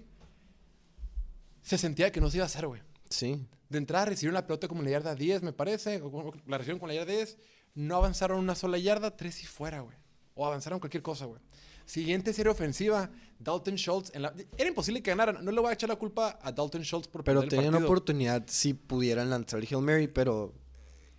Se 1.61 1.77
sentía 1.77 2.11
que 2.11 2.21
no 2.21 2.29
se 2.29 2.37
iba 2.37 2.43
a 2.45 2.47
hacer, 2.47 2.65
güey. 2.67 2.81
Sí. 3.09 3.45
De 3.69 3.77
entrada 3.77 4.05
recibieron 4.05 4.35
la 4.35 4.45
pelota 4.47 4.67
como 4.67 4.81
en 4.81 4.85
la 4.85 4.91
yarda 4.91 5.15
10, 5.15 5.41
me 5.43 5.51
parece. 5.53 6.01
o 6.01 6.33
La 6.47 6.57
recibieron 6.57 6.79
con 6.79 6.87
la 6.89 6.95
yarda 6.95 7.11
10. 7.13 7.37
No 7.73 7.95
avanzaron 7.97 8.39
una 8.39 8.55
sola 8.55 8.77
yarda, 8.77 9.17
tres 9.17 9.43
y 9.43 9.45
fuera, 9.45 9.81
güey. 9.81 9.97
O 10.35 10.45
avanzaron 10.45 10.79
cualquier 10.79 11.01
cosa, 11.01 11.25
güey. 11.25 11.41
Siguiente 11.85 12.33
serie 12.33 12.51
ofensiva, 12.51 13.09
Dalton 13.39 13.75
Schultz. 13.75 14.11
En 14.13 14.21
la... 14.23 14.33
Era 14.57 14.67
imposible 14.69 15.01
que 15.01 15.11
ganaran. 15.11 15.43
No 15.43 15.51
le 15.51 15.61
voy 15.61 15.69
a 15.69 15.73
echar 15.73 15.87
la 15.89 15.95
culpa 15.95 16.37
a 16.41 16.51
Dalton 16.51 16.81
Schultz 16.83 17.07
por 17.07 17.23
Pero 17.23 17.41
tenían 17.47 17.71
partido. 17.71 17.87
oportunidad 17.87 18.43
si 18.47 18.73
pudieran 18.73 19.29
lanzar 19.29 19.59
el 19.59 19.67
Hail 19.69 19.81
Mary, 19.81 20.07
pero 20.07 20.53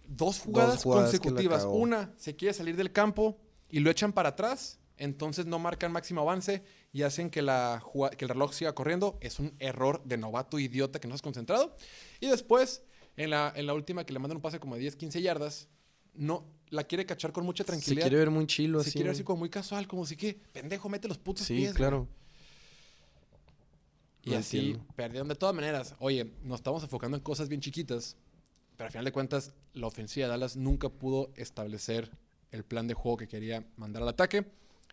Dos 0.08 0.40
jugadas, 0.40 0.82
consecutivas. 0.82 1.64
Una, 1.64 2.12
se 2.16 2.36
quiere 2.36 2.52
salir 2.54 2.76
del 2.76 2.92
campo 2.92 3.38
y 3.68 3.80
lo 3.80 3.90
echan 3.90 4.12
para 4.12 4.30
atrás. 4.30 4.78
Entonces 4.98 5.46
no 5.46 5.58
marcan 5.58 5.92
máximo 5.92 6.20
avance 6.22 6.62
y 6.92 7.02
hacen 7.02 7.28
que, 7.30 7.42
la 7.42 7.80
juga- 7.82 8.10
que 8.10 8.24
el 8.24 8.28
reloj 8.30 8.52
siga 8.52 8.74
corriendo. 8.74 9.18
Es 9.20 9.38
un 9.38 9.54
error 9.58 10.02
de 10.04 10.16
novato 10.16 10.58
idiota 10.58 11.00
que 11.00 11.08
no 11.08 11.14
has 11.14 11.22
concentrado. 11.22 11.76
Y 12.20 12.28
después, 12.28 12.82
en 13.16 13.30
la, 13.30 13.52
en 13.54 13.66
la 13.66 13.74
última 13.74 14.04
que 14.04 14.12
le 14.12 14.18
mandan 14.18 14.36
un 14.36 14.42
pase 14.42 14.58
como 14.60 14.74
de 14.76 14.80
10, 14.82 14.96
15 14.96 15.22
yardas, 15.22 15.68
no, 16.18 16.44
la 16.70 16.84
quiere 16.84 17.06
cachar 17.06 17.32
con 17.32 17.44
mucha 17.44 17.62
se 17.64 17.68
tranquilidad. 17.68 18.02
quiere 18.02 18.16
ver 18.16 18.30
muy 18.30 18.46
chilo 18.46 18.80
Se 18.82 18.88
así. 18.88 18.92
quiere 18.98 19.08
ver 19.08 19.14
así 19.16 19.24
como 19.24 19.38
muy 19.40 19.50
casual, 19.50 19.86
como 19.86 20.04
si 20.06 20.16
que, 20.16 20.34
pendejo, 20.52 20.88
mete 20.88 21.08
los 21.08 21.18
putos 21.18 21.46
Sí, 21.46 21.54
pies. 21.54 21.68
güey". 21.70 21.76
claro. 21.76 22.08
Y 24.22 24.34
así 24.34 24.58
entiendo. 24.58 24.86
perdieron 24.96 25.28
de 25.28 25.36
todas 25.36 25.54
maneras. 25.54 25.94
Oye, 26.00 26.32
nos 26.42 26.58
estamos 26.58 26.82
enfocando 26.82 27.16
en 27.16 27.22
cosas 27.22 27.48
bien 27.48 27.60
chiquitas, 27.60 28.16
pero 28.76 28.86
al 28.86 28.90
final 28.92 29.04
de 29.04 29.12
cuentas, 29.12 29.52
la 29.72 29.86
ofensiva 29.86 30.26
de 30.26 30.30
Dallas 30.32 30.56
nunca 30.56 30.88
pudo 30.88 31.30
establecer 31.36 32.10
el 32.50 32.64
plan 32.64 32.88
de 32.88 32.94
juego 32.94 33.16
que 33.18 33.28
quería 33.28 33.64
mandar 33.76 34.02
al 34.02 34.08
ataque. 34.08 34.44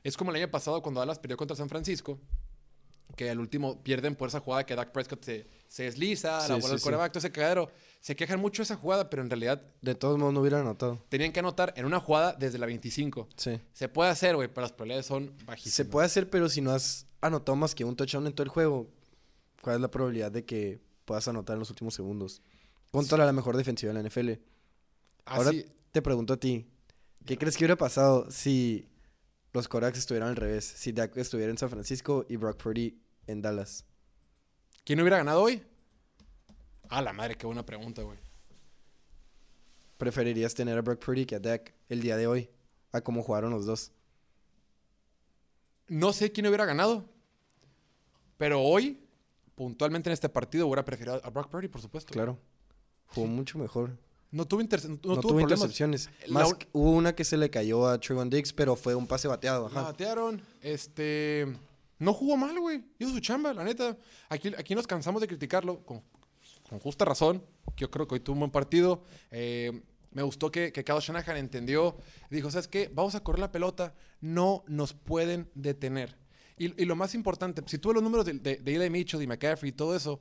Es 0.03 0.17
como 0.17 0.29
el 0.31 0.37
año 0.37 0.51
pasado 0.51 0.81
cuando 0.83 0.99
Dallas 0.99 1.17
perdió 1.17 1.37
contra 1.37 1.55
San 1.57 1.69
Francisco, 1.69 2.19
que 3.15 3.29
al 3.29 3.39
último 3.39 3.81
pierden 3.83 4.15
por 4.15 4.29
esa 4.29 4.39
jugada 4.39 4.65
que 4.65 4.75
Dak 4.75 4.91
Prescott 4.91 5.23
se, 5.23 5.47
se 5.67 5.83
desliza, 5.83 6.41
Sí, 6.41 6.49
la 6.49 6.55
bola 6.57 6.73
al 6.73 6.79
sí. 6.79 6.83
coreback, 6.83 7.11
todo 7.11 7.19
ese 7.19 7.31
cagadero. 7.31 7.69
Se 8.01 8.15
quejan 8.15 8.39
mucho 8.39 8.61
de 8.61 8.65
esa 8.65 8.75
jugada, 8.75 9.09
pero 9.09 9.21
en 9.21 9.29
realidad 9.29 9.61
De 9.81 9.95
todos 9.95 10.17
modos 10.17 10.33
no 10.33 10.41
hubiera 10.41 10.59
anotado. 10.59 11.01
tenían 11.09 11.31
que 11.31 11.39
anotar 11.39 11.73
en 11.77 11.85
una 11.85 11.99
jugada 11.99 12.33
desde 12.33 12.57
la 12.57 12.65
25. 12.65 13.29
Sí. 13.37 13.59
Se 13.71 13.87
puede 13.87 14.09
hacer, 14.09 14.35
güey, 14.35 14.47
pero 14.49 14.61
las 14.61 14.71
probabilidades 14.71 15.05
son 15.05 15.31
bajísimas. 15.45 15.73
Se 15.75 15.85
puede 15.85 16.05
hacer, 16.07 16.29
pero 16.29 16.49
si 16.49 16.59
no 16.61 16.71
has 16.71 17.05
anotado 17.21 17.55
más 17.55 17.73
que 17.75 17.85
un 17.85 17.95
touchdown 17.95 18.27
en 18.27 18.33
todo 18.33 18.43
el 18.43 18.49
juego, 18.49 18.89
¿cuál 19.61 19.75
es 19.75 19.81
la 19.81 19.89
probabilidad 19.91 20.31
de 20.31 20.43
que 20.43 20.81
puedas 21.05 21.27
anotar 21.27 21.53
en 21.55 21.59
los 21.59 21.69
últimos 21.69 21.93
segundos? 21.93 22.41
Contra 22.91 23.25
la 23.25 23.31
mejor 23.31 23.55
defensiva 23.57 23.93
de 23.93 24.01
la 24.03 24.07
NFL. 24.09 24.31
Ahora 25.25 25.49
Así, 25.51 25.65
te 25.91 26.01
pregunto 26.01 26.33
a 26.33 26.37
ti, 26.37 26.67
¿qué 27.25 27.37
crees 27.37 27.55
que 27.55 27.63
hubiera 27.63 27.77
pasado 27.77 28.29
si 28.29 28.89
los 29.53 29.67
Corax 29.69 29.97
estuvieran 29.97 30.29
al 30.29 30.35
revés? 30.35 30.65
Si 30.65 30.91
Dak 30.91 31.15
estuviera 31.15 31.51
en 31.51 31.57
San 31.57 31.69
Francisco 31.69 32.25
y 32.27 32.35
Brock 32.35 32.61
Purdy 32.61 32.99
en 33.27 33.41
Dallas. 33.41 33.85
¿Quién 34.85 34.99
hubiera 34.99 35.17
ganado 35.17 35.41
hoy? 35.41 35.63
Ah, 36.89 37.01
la 37.01 37.13
madre, 37.13 37.35
qué 37.35 37.45
buena 37.45 37.65
pregunta, 37.65 38.01
güey. 38.03 38.19
¿Preferirías 39.97 40.53
tener 40.53 40.77
a 40.77 40.81
Brock 40.81 41.03
Purdy 41.03 41.25
que 41.25 41.35
a 41.35 41.39
Dak 41.39 41.73
el 41.89 42.01
día 42.01 42.17
de 42.17 42.27
hoy? 42.27 42.49
A 42.91 43.01
cómo 43.01 43.23
jugaron 43.23 43.51
los 43.51 43.65
dos. 43.65 43.91
No 45.87 46.13
sé 46.13 46.31
quién 46.31 46.47
hubiera 46.47 46.65
ganado. 46.65 47.05
Pero 48.37 48.61
hoy, 48.61 48.99
puntualmente 49.55 50.09
en 50.09 50.13
este 50.13 50.29
partido 50.29 50.67
hubiera 50.67 50.83
preferido 50.83 51.21
a 51.23 51.29
Brock 51.29 51.49
Purdy, 51.49 51.67
por 51.67 51.81
supuesto. 51.81 52.11
Claro. 52.13 52.37
Jugó 53.07 53.27
mucho 53.27 53.57
mejor. 53.57 53.97
No 54.31 54.45
tuvo, 54.45 54.61
interce- 54.61 54.87
no, 54.87 54.95
No, 54.95 54.99
tuvo, 54.99 55.15
tuvo 55.15 55.21
problemas. 55.37 55.51
intercepciones. 55.59 56.09
La 56.27 56.33
Más 56.41 56.55
hubo 56.71 56.91
una 56.91 57.13
que 57.15 57.23
se 57.23 57.37
le 57.37 57.49
cayó 57.51 57.87
a 57.87 57.99
Trevon 57.99 58.29
Diggs, 58.29 58.51
pero 58.51 58.75
fue 58.75 58.95
un 58.95 59.05
pase 59.07 59.27
bateado. 59.27 59.69
La 59.69 59.81
Ajá. 59.81 59.91
batearon. 59.91 60.41
Este. 60.61 61.55
No 62.03 62.13
jugó 62.13 62.35
mal, 62.35 62.59
güey. 62.59 62.83
Hizo 62.99 63.11
su 63.11 63.19
chamba, 63.21 63.53
la 63.53 63.63
neta. 63.63 63.97
Aquí, 64.27 64.51
aquí 64.57 64.75
nos 64.75 64.85
cansamos 64.85 65.21
de 65.21 65.27
criticarlo 65.27 65.85
con, 65.85 66.03
justa 66.81 67.05
razón. 67.05 67.43
Yo 67.77 67.89
creo 67.89 68.07
que 68.07 68.15
hoy 68.15 68.19
tuvo 68.19 68.33
un 68.33 68.39
buen 68.41 68.51
partido. 68.51 69.03
Eh, 69.31 69.81
me 70.11 70.21
gustó 70.21 70.51
que, 70.51 70.73
que 70.73 70.83
Kyle 70.83 70.99
Shanahan 70.99 71.37
entendió. 71.37 71.95
Dijo, 72.29 72.51
¿sabes 72.51 72.67
qué? 72.67 72.91
Vamos 72.93 73.15
a 73.15 73.21
correr 73.21 73.39
la 73.39 73.51
pelota. 73.51 73.95
No 74.19 74.65
nos 74.67 74.93
pueden 74.93 75.49
detener. 75.55 76.17
Y, 76.57 76.81
y 76.81 76.85
lo 76.85 76.95
más 76.95 77.15
importante, 77.15 77.63
si 77.67 77.77
tú 77.77 77.89
ves 77.89 77.95
los 77.95 78.03
números 78.03 78.25
de, 78.25 78.33
de, 78.33 78.57
de 78.57 78.89
Mitchell 78.89 79.21
y 79.21 79.27
McCaffrey 79.27 79.69
y 79.69 79.73
todo 79.73 79.95
eso, 79.95 80.19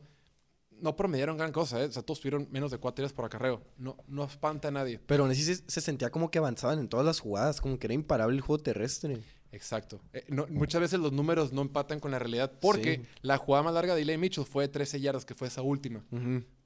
no 0.71 0.97
promediaron 0.97 1.37
gran 1.37 1.53
cosa, 1.53 1.83
¿eh? 1.83 1.87
O 1.87 1.93
sea, 1.93 2.03
todos 2.03 2.21
tuvieron 2.21 2.49
menos 2.51 2.71
de 2.71 2.79
cuatro 2.79 3.03
días 3.03 3.13
por 3.13 3.25
acarreo. 3.25 3.63
No, 3.77 3.97
no 4.07 4.25
espanta 4.25 4.69
a 4.69 4.71
nadie. 4.71 5.01
Pero 5.07 5.33
se, 5.35 5.57
se 5.57 5.81
sentía 5.81 6.11
como 6.11 6.31
que 6.31 6.39
avanzaban 6.39 6.79
en 6.79 6.89
todas 6.89 7.05
las 7.05 7.21
jugadas, 7.21 7.61
como 7.61 7.79
que 7.79 7.89
era 7.89 7.95
imparable 7.95 8.37
el 8.37 8.41
juego 8.41 8.63
terrestre. 8.63 9.21
Exacto. 9.53 10.01
Eh, 10.13 10.25
no- 10.29 10.47
muchas 10.49 10.81
veces 10.81 10.99
los 10.99 11.13
números 11.13 11.53
no 11.53 11.63
empatan 11.63 12.01
con 12.01 12.11
la 12.11 12.19
realidad 12.19 12.53
porque 12.61 12.97
Sí. 12.97 13.03
la 13.23 13.37
jugada 13.37 13.63
más 13.65 13.75
larga 13.75 13.95
de 13.95 14.03
Eli 14.03 14.17
Mitchell 14.19 14.45
fue 14.45 14.65
de 14.65 14.69
13 14.69 15.01
yardas, 15.01 15.25
que 15.25 15.35
fue 15.35 15.49
esa 15.49 15.63
última. 15.63 16.05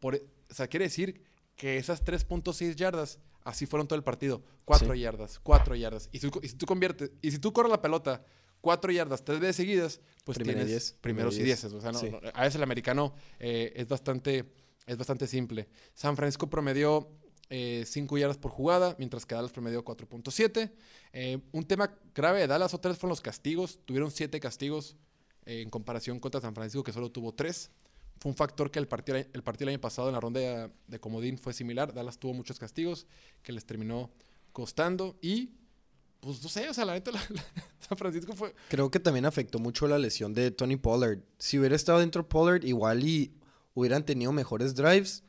Por, 0.01 0.15
e- 0.15 0.25
o 0.51 0.55
sea, 0.55 0.69
quiere 0.69 0.85
decir 0.87 1.21
que 1.57 1.77
esas 1.79 2.03
3.6 2.05 2.77
yardas 2.77 3.19
así 3.45 3.67
fueron 3.67 3.87
todo 3.89 3.97
el 3.97 4.05
partido. 4.05 4.43
4 4.65 4.95
Sí. 4.95 5.01
yardas, 5.01 5.39
4 5.41 5.75
yardas. 5.75 6.09
Y 6.13 6.19
si, 6.21 6.31
y 6.43 6.49
si 6.49 6.55
tú 6.57 6.67
conviertes, 6.67 7.11
y 7.23 7.31
si 7.31 7.39
tú 7.39 7.53
corres 7.53 7.71
la 7.71 7.83
pelota 7.83 8.25
4 8.61 8.91
yardas 8.93 9.25
tres 9.25 9.39
veces 9.41 9.57
seguidas, 9.57 10.01
pues 10.25 10.37
Primera 10.39 10.59
tienes 10.59 10.69
diez, 10.71 10.97
primeros 11.01 11.35
primera 11.35 11.43
y 11.43 11.47
dieces. 11.55 11.73
O 11.73 11.81
sea, 11.81 11.93
no- 11.93 11.99
Sí. 12.01 12.11
no- 12.11 12.19
a 12.35 12.41
veces 12.43 12.57
el 12.57 12.63
americano 12.63 13.15
eh, 13.39 13.73
es 13.77 13.87
bastante 13.89 14.45
es 14.87 14.97
bastante 14.97 15.27
simple. 15.27 15.69
San 15.95 16.15
Francisco 16.17 16.49
promedió 16.49 17.09
5 17.49 18.19
yardas 18.19 18.39
por 18.39 18.51
jugada, 18.51 18.97
mientras 18.99 19.25
que 19.25 19.35
Dallas 19.35 19.53
promedió 19.53 19.85
4.7. 19.85 20.73
Eh, 21.13 21.39
un 21.53 21.65
tema 21.65 21.95
grave 22.15 22.41
de 22.41 22.47
Dallas 22.47 22.75
otra 22.75 22.91
vez 22.91 22.99
fueron 22.99 23.11
los 23.11 23.21
castigos. 23.21 23.79
Tuvieron 23.85 24.11
7 24.11 24.41
castigos 24.41 24.97
eh, 25.45 25.63
en 25.63 25.71
comparación 25.71 26.19
contra 26.19 26.41
San 26.41 26.55
Francisco, 26.55 26.83
que 26.83 26.93
solo 26.93 27.11
tuvo 27.11 27.33
3. 27.33 27.71
Fue 28.19 28.31
un 28.31 28.37
factor 28.37 28.71
que 28.71 28.79
el 28.79 28.89
partido, 28.89 29.19
el 29.19 29.43
partido 29.43 29.67
del 29.67 29.75
año 29.75 29.81
pasado 29.81 30.09
en 30.09 30.15
la 30.15 30.21
ronda 30.21 30.71
de, 30.87 30.99
comodín 31.01 31.39
fue 31.39 31.53
similar. 31.53 31.93
Dallas 31.95 32.19
tuvo 32.19 32.33
muchos 32.35 32.59
castigos 32.59 33.07
que 33.43 33.53
les 33.53 33.65
terminó 33.65 34.11
costando. 34.53 35.17
Y, 35.21 35.51
pues 36.21 36.43
no 36.43 36.49
sé, 36.49 36.69
o 36.69 36.75
sea, 36.75 36.85
la 36.85 36.95
neta, 36.95 37.11
la- 37.13 37.23
San 37.79 37.97
Francisco 37.97 38.33
fue, 38.35 38.55
Creo 38.69 38.91
que 38.91 38.99
también 38.99 39.27
afectó 39.27 39.59
mucho 39.59 39.87
la 39.87 39.99
lesión 39.99 40.35
de 40.35 40.51
Tony 40.51 40.77
Pollard. 40.77 41.21
Si 41.39 41.59
hubiera 41.59 41.77
estado 41.77 42.01
dentro 42.01 42.29
Pollard, 42.29 42.65
igual 42.65 43.05
y 43.07 43.33
hubieran 43.75 44.05
tenido 44.05 44.33
mejores 44.33 44.75
drives, 44.75 45.23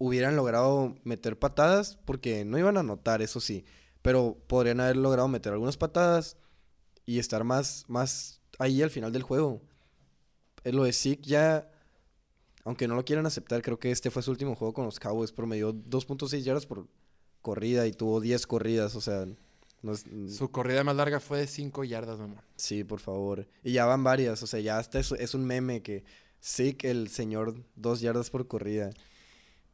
hubieran 0.00 0.34
logrado 0.34 0.96
meter 1.04 1.38
patadas, 1.38 1.98
porque 2.06 2.44
no 2.46 2.58
iban 2.58 2.76
a 2.78 2.80
anotar, 2.80 3.20
eso 3.20 3.38
sí, 3.38 3.64
pero 4.02 4.36
podrían 4.46 4.80
haber 4.80 4.96
logrado 4.96 5.28
meter 5.28 5.52
algunas 5.52 5.76
patadas 5.76 6.38
y 7.04 7.18
estar 7.18 7.44
más, 7.44 7.84
más 7.86 8.40
ahí 8.58 8.80
al 8.82 8.90
final 8.90 9.12
del 9.12 9.22
juego. 9.22 9.60
Eh, 10.64 10.72
Lo 10.72 10.84
de 10.84 10.92
Zeke 10.94 11.22
ya, 11.28 11.70
aunque 12.64 12.88
no 12.88 12.94
lo 12.94 13.04
quieran 13.04 13.26
aceptar, 13.26 13.60
creo 13.62 13.78
que 13.78 13.90
este 13.90 14.10
fue 14.10 14.22
su 14.22 14.30
último 14.30 14.54
juego 14.54 14.72
con 14.72 14.86
los 14.86 14.98
Cowboys. 14.98 15.32
Promedió 15.32 15.72
2.6 15.74 16.44
yardas 16.44 16.64
por 16.66 16.86
corrida 17.42 17.86
y 17.86 17.92
tuvo 17.92 18.20
10 18.20 18.46
corridas, 18.46 18.94
o 18.96 19.00
sea, 19.02 19.26
no 19.82 19.92
es- 19.92 20.06
su 20.34 20.50
corrida 20.50 20.82
más 20.82 20.96
larga 20.96 21.20
fue 21.20 21.40
de 21.40 21.46
5 21.46 21.84
yardas, 21.84 22.18
mamá. 22.18 22.42
Sí, 22.56 22.84
por 22.84 23.00
favor. 23.00 23.46
Y 23.62 23.72
ya 23.72 23.84
van 23.84 24.02
varias, 24.02 24.42
o 24.42 24.46
sea, 24.46 24.60
ya 24.60 24.78
hasta 24.78 24.98
es, 24.98 25.12
es 25.12 25.34
un 25.34 25.44
meme 25.44 25.82
que 25.82 26.04
Sick, 26.42 26.84
el 26.84 27.08
señor, 27.08 27.54
dos 27.76 28.00
yardas 28.00 28.30
por 28.30 28.46
corrida. 28.46 28.90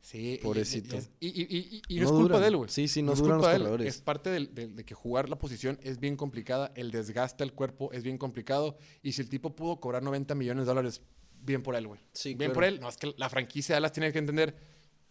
Sí, 0.07 0.39
Pobrecito. 0.41 0.97
Y, 1.19 1.27
y- 1.29 1.31
y- 1.51 1.59
y- 1.59 1.83
y 1.89 1.95
no, 1.97 2.03
No 2.03 2.07
es 2.07 2.13
culpa 2.13 2.23
duran. 2.37 2.41
de 2.43 2.47
él, 2.47 2.57
güey. 2.59 2.71
Sí, 2.71 2.87
sí, 2.87 3.03
no 3.03 3.13
es 3.15 3.19
duran 3.19 3.39
culpa 3.39 3.51
de 3.51 3.57
él. 3.57 3.63
corredores. 3.63 3.89
Es 3.97 4.01
parte 4.01 4.31
del- 4.31 4.55
del- 4.55 4.77
de 4.77 4.85
que 4.85 4.95
jugar 4.95 5.29
la 5.29 5.37
posición 5.37 5.81
es 5.83 5.99
bien 5.99 6.17
complicada, 6.17 6.71
el 6.77 6.93
desgaste 6.93 7.43
al 7.43 7.53
cuerpo 7.53 7.91
es 7.93 8.05
bien 8.05 8.17
complicado. 8.17 8.79
Y 9.03 9.13
si 9.13 9.23
el 9.23 9.29
tipo 9.29 9.57
pudo 9.57 9.81
cobrar 9.81 10.05
90 10.05 10.37
millones 10.37 10.63
de 10.65 10.67
dólares, 10.69 11.03
bien 11.43 11.61
por 11.65 11.75
él, 11.75 11.89
güey. 11.89 12.01
Sí, 12.13 12.31
bien 12.31 12.39
claro. 12.51 12.55
por 12.55 12.65
él. 12.65 12.79
No, 12.81 12.89
es 12.89 12.97
que 12.97 13.15
la 13.17 13.29
franquicia 13.29 13.75
de 13.75 13.77
Dallas 13.81 13.93
tiene 13.93 14.13
que 14.13 14.21
entender. 14.21 14.55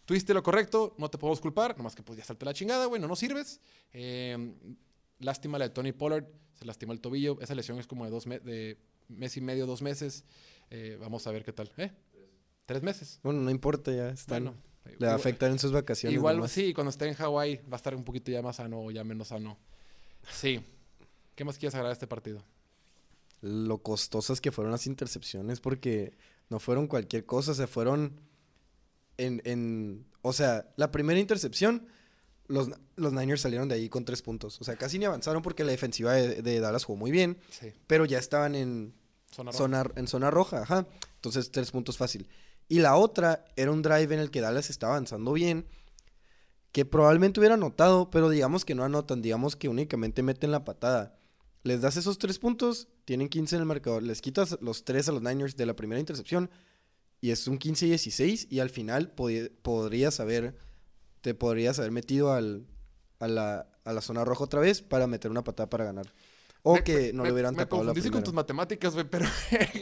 Tú 0.06 0.14
hiciste 0.14 0.32
lo 0.32 0.42
correcto, 0.42 0.94
no 0.96 1.10
te 1.10 1.18
podemos 1.18 1.42
culpar, 1.42 1.76
nomás 1.76 1.94
que 1.94 2.02
pues 2.02 2.18
ya 2.18 2.24
salte 2.24 2.46
la 2.46 2.54
chingada, 2.54 2.86
güey, 2.86 2.98
no 2.98 3.06
nos 3.06 3.18
sirves. 3.18 3.60
Eh, 3.92 4.54
lástima 5.18 5.58
la 5.58 5.68
de 5.68 5.74
Tony 5.74 5.92
Pollard, 5.92 6.24
se 6.54 6.64
lastimó 6.64 6.94
el 6.94 7.00
tobillo. 7.02 7.38
Esa 7.42 7.54
lesión 7.54 7.78
es 7.78 7.86
como 7.86 8.06
de 8.06 8.10
dos 8.10 8.26
me- 8.26 8.38
de 8.40 8.78
mes 9.08 9.36
y 9.36 9.42
medio, 9.42 9.66
dos 9.66 9.82
meses. 9.82 10.24
Eh, 10.70 10.96
vamos 10.98 11.26
a 11.26 11.32
ver 11.32 11.44
qué 11.44 11.52
tal. 11.52 11.70
¿Eh? 11.76 11.90
Tres 12.64 12.82
meses. 12.82 13.20
Bueno, 13.22 13.40
no 13.42 13.50
importa, 13.50 13.92
ya 13.92 14.08
están. 14.08 14.44
Bueno, 14.44 14.58
le 14.98 15.06
va 15.06 15.12
a 15.12 15.16
afectar 15.16 15.50
en 15.50 15.58
sus 15.58 15.72
vacaciones. 15.72 16.14
Igual, 16.16 16.36
nomás. 16.36 16.52
sí, 16.52 16.72
cuando 16.74 16.90
esté 16.90 17.06
en 17.08 17.14
Hawái 17.14 17.56
va 17.70 17.74
a 17.74 17.76
estar 17.76 17.94
un 17.94 18.04
poquito 18.04 18.30
ya 18.30 18.42
más 18.42 18.56
sano 18.56 18.80
o 18.80 18.90
ya 18.90 19.04
menos 19.04 19.28
sano. 19.28 19.58
Sí. 20.32 20.60
¿Qué 21.34 21.44
más 21.44 21.58
quieres 21.58 21.74
agregar 21.74 21.90
de 21.90 21.94
este 21.94 22.06
partido? 22.06 22.42
Lo 23.42 23.78
costosas 23.78 24.40
que 24.40 24.50
fueron 24.52 24.72
las 24.72 24.86
intercepciones, 24.86 25.60
porque 25.60 26.16
no 26.48 26.58
fueron 26.58 26.86
cualquier 26.86 27.26
cosa, 27.26 27.54
se 27.54 27.66
fueron 27.66 28.20
en, 29.18 29.42
en. 29.44 30.06
O 30.22 30.32
sea, 30.32 30.68
la 30.76 30.90
primera 30.90 31.20
intercepción, 31.20 31.86
los, 32.48 32.70
los 32.96 33.12
Niners 33.12 33.42
salieron 33.42 33.68
de 33.68 33.74
ahí 33.76 33.88
con 33.88 34.04
tres 34.04 34.22
puntos. 34.22 34.60
O 34.60 34.64
sea, 34.64 34.76
casi 34.76 34.98
ni 34.98 35.04
avanzaron 35.04 35.42
porque 35.42 35.64
la 35.64 35.70
defensiva 35.72 36.14
de, 36.14 36.42
de 36.42 36.60
Dallas 36.60 36.84
jugó 36.84 36.96
muy 36.98 37.10
bien, 37.10 37.38
Sí. 37.50 37.72
pero 37.86 38.04
ya 38.06 38.18
estaban 38.18 38.54
en, 38.54 38.94
Zona 39.30 39.50
roja. 39.50 39.58
zona, 39.58 39.84
en 39.96 40.08
zona 40.08 40.30
roja, 40.30 40.62
ajá. 40.62 40.86
Entonces, 41.16 41.50
tres 41.50 41.70
puntos 41.70 41.98
fácil. 41.98 42.28
Y 42.68 42.80
la 42.80 42.96
otra 42.96 43.44
era 43.56 43.70
un 43.70 43.82
drive 43.82 44.12
en 44.14 44.20
el 44.20 44.30
que 44.30 44.40
Dallas 44.40 44.70
estaba 44.70 44.94
avanzando 44.94 45.32
bien, 45.32 45.66
que 46.72 46.84
probablemente 46.84 47.40
hubiera 47.40 47.54
anotado, 47.54 48.10
pero 48.10 48.28
digamos 48.28 48.64
que 48.64 48.74
no 48.74 48.84
anotan, 48.84 49.22
digamos 49.22 49.56
que 49.56 49.68
únicamente 49.68 50.22
meten 50.22 50.50
la 50.50 50.64
patada. 50.64 51.18
Les 51.62 51.80
das 51.80 51.96
esos 51.96 52.18
tres 52.18 52.38
puntos, 52.38 52.88
tienen 53.04 53.28
15 53.28 53.56
en 53.56 53.62
el 53.62 53.66
marcador, 53.66 54.02
les 54.02 54.20
quitas 54.20 54.58
los 54.60 54.84
tres 54.84 55.08
a 55.08 55.12
los 55.12 55.22
Niners 55.22 55.56
de 55.56 55.66
la 55.66 55.74
primera 55.74 56.00
intercepción 56.00 56.50
y 57.20 57.30
es 57.30 57.48
un 57.48 57.58
15-16 57.58 58.48
y 58.50 58.60
al 58.60 58.70
final 58.70 59.10
podrías 59.10 60.20
haber, 60.20 60.56
te 61.22 61.34
podrías 61.34 61.78
haber 61.78 61.92
metido 61.92 62.32
al, 62.32 62.66
a, 63.20 63.26
la, 63.26 63.68
a 63.84 63.92
la 63.92 64.00
zona 64.00 64.24
roja 64.24 64.44
otra 64.44 64.60
vez 64.60 64.82
para 64.82 65.06
meter 65.06 65.30
una 65.30 65.44
patada 65.44 65.70
para 65.70 65.84
ganar. 65.84 66.12
O 66.68 66.74
Me- 66.74 66.82
que 66.82 67.12
no 67.12 67.22
me- 67.22 67.28
le 67.28 67.32
hubieran 67.32 67.54
Me 67.54 67.58
tapado 67.62 67.82
la 67.84 67.88
confundiste 67.92 68.08
con 68.10 68.22
primera. 68.22 68.24
tus 68.24 68.34
matemáticas, 68.34 68.94
güey, 68.94 69.06
pero. 69.08 69.26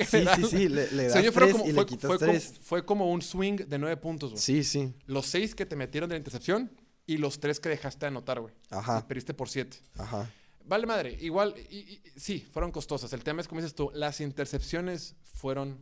Sí, 0.07 0.25
sí, 0.37 0.45
sí, 0.51 0.69
le, 0.69 0.91
le 0.93 1.03
O 1.03 1.05
das 1.05 1.13
sea, 1.15 1.23
yo 1.23 1.33
fueron 1.33 1.49
tres 1.51 1.53
como- 1.63 1.71
y 1.71 1.73
fue, 1.73 1.83
le 1.83 1.87
quitas 1.87 2.09
fue 2.09 2.19
como, 2.19 2.31
tres. 2.33 2.55
fue 2.61 2.85
como 2.85 3.11
un 3.11 3.23
swing 3.23 3.57
de 3.57 3.79
nueve 3.79 3.97
puntos, 3.97 4.31
güey. 4.33 4.43
Sí, 4.43 4.63
sí, 4.65 4.93
Los 5.07 5.27
seis 5.27 5.55
que 5.55 5.65
te 5.65 5.77
metieron 5.77 6.11
de 6.11 6.15
la 6.15 6.19
intercepción 6.19 6.71
y 7.07 7.17
los 7.17 7.41
tres 7.41 7.59
que 7.59 7.71
dejaste 7.71 8.01
de 8.01 8.09
anotar, 8.09 8.41
güey. 8.41 8.53
Ajá. 8.71 9.01
Y 9.03 9.09
perdiste 9.09 9.33
por 9.33 9.49
siete. 9.49 9.79
ajá. 9.97 10.31
Vale, 10.67 10.87
madre. 10.87 11.17
Igual, 11.21 11.55
y- 11.71 11.77
y- 11.79 12.03
sí, 12.17 12.47
fueron 12.53 12.71
costosas. 12.71 13.13
El 13.15 13.23
tema 13.25 13.41
es, 13.43 13.49
como 13.49 13.61
dices 13.63 13.75
tú, 13.75 13.91
las 13.95 14.21
intercepciones 14.21 15.15
fueron 15.23 15.79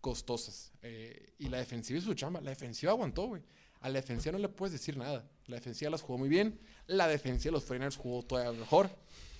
costosas. 0.00 0.72
Eh, 0.82 1.34
y 1.38 1.48
la 1.48 1.58
defensiva 1.58 1.98
hizo 1.98 2.08
su 2.08 2.14
chamba. 2.14 2.40
La 2.40 2.50
defensiva 2.50 2.92
aguantó, 2.92 3.26
güey. 3.28 3.42
A 3.80 3.88
la 3.88 4.00
defensiva 4.00 4.32
no 4.32 4.38
le 4.38 4.48
puedes 4.48 4.72
decir 4.72 4.96
nada. 4.96 5.28
La 5.46 5.56
defensiva 5.56 5.90
las 5.90 6.02
jugó 6.02 6.18
muy 6.18 6.28
bien. 6.28 6.60
La 6.86 7.08
defensiva 7.08 7.50
de 7.50 7.52
los 7.60 7.64
49ers 7.68 7.96
jugó 7.96 8.22
todavía 8.22 8.52
mejor. 8.58 8.90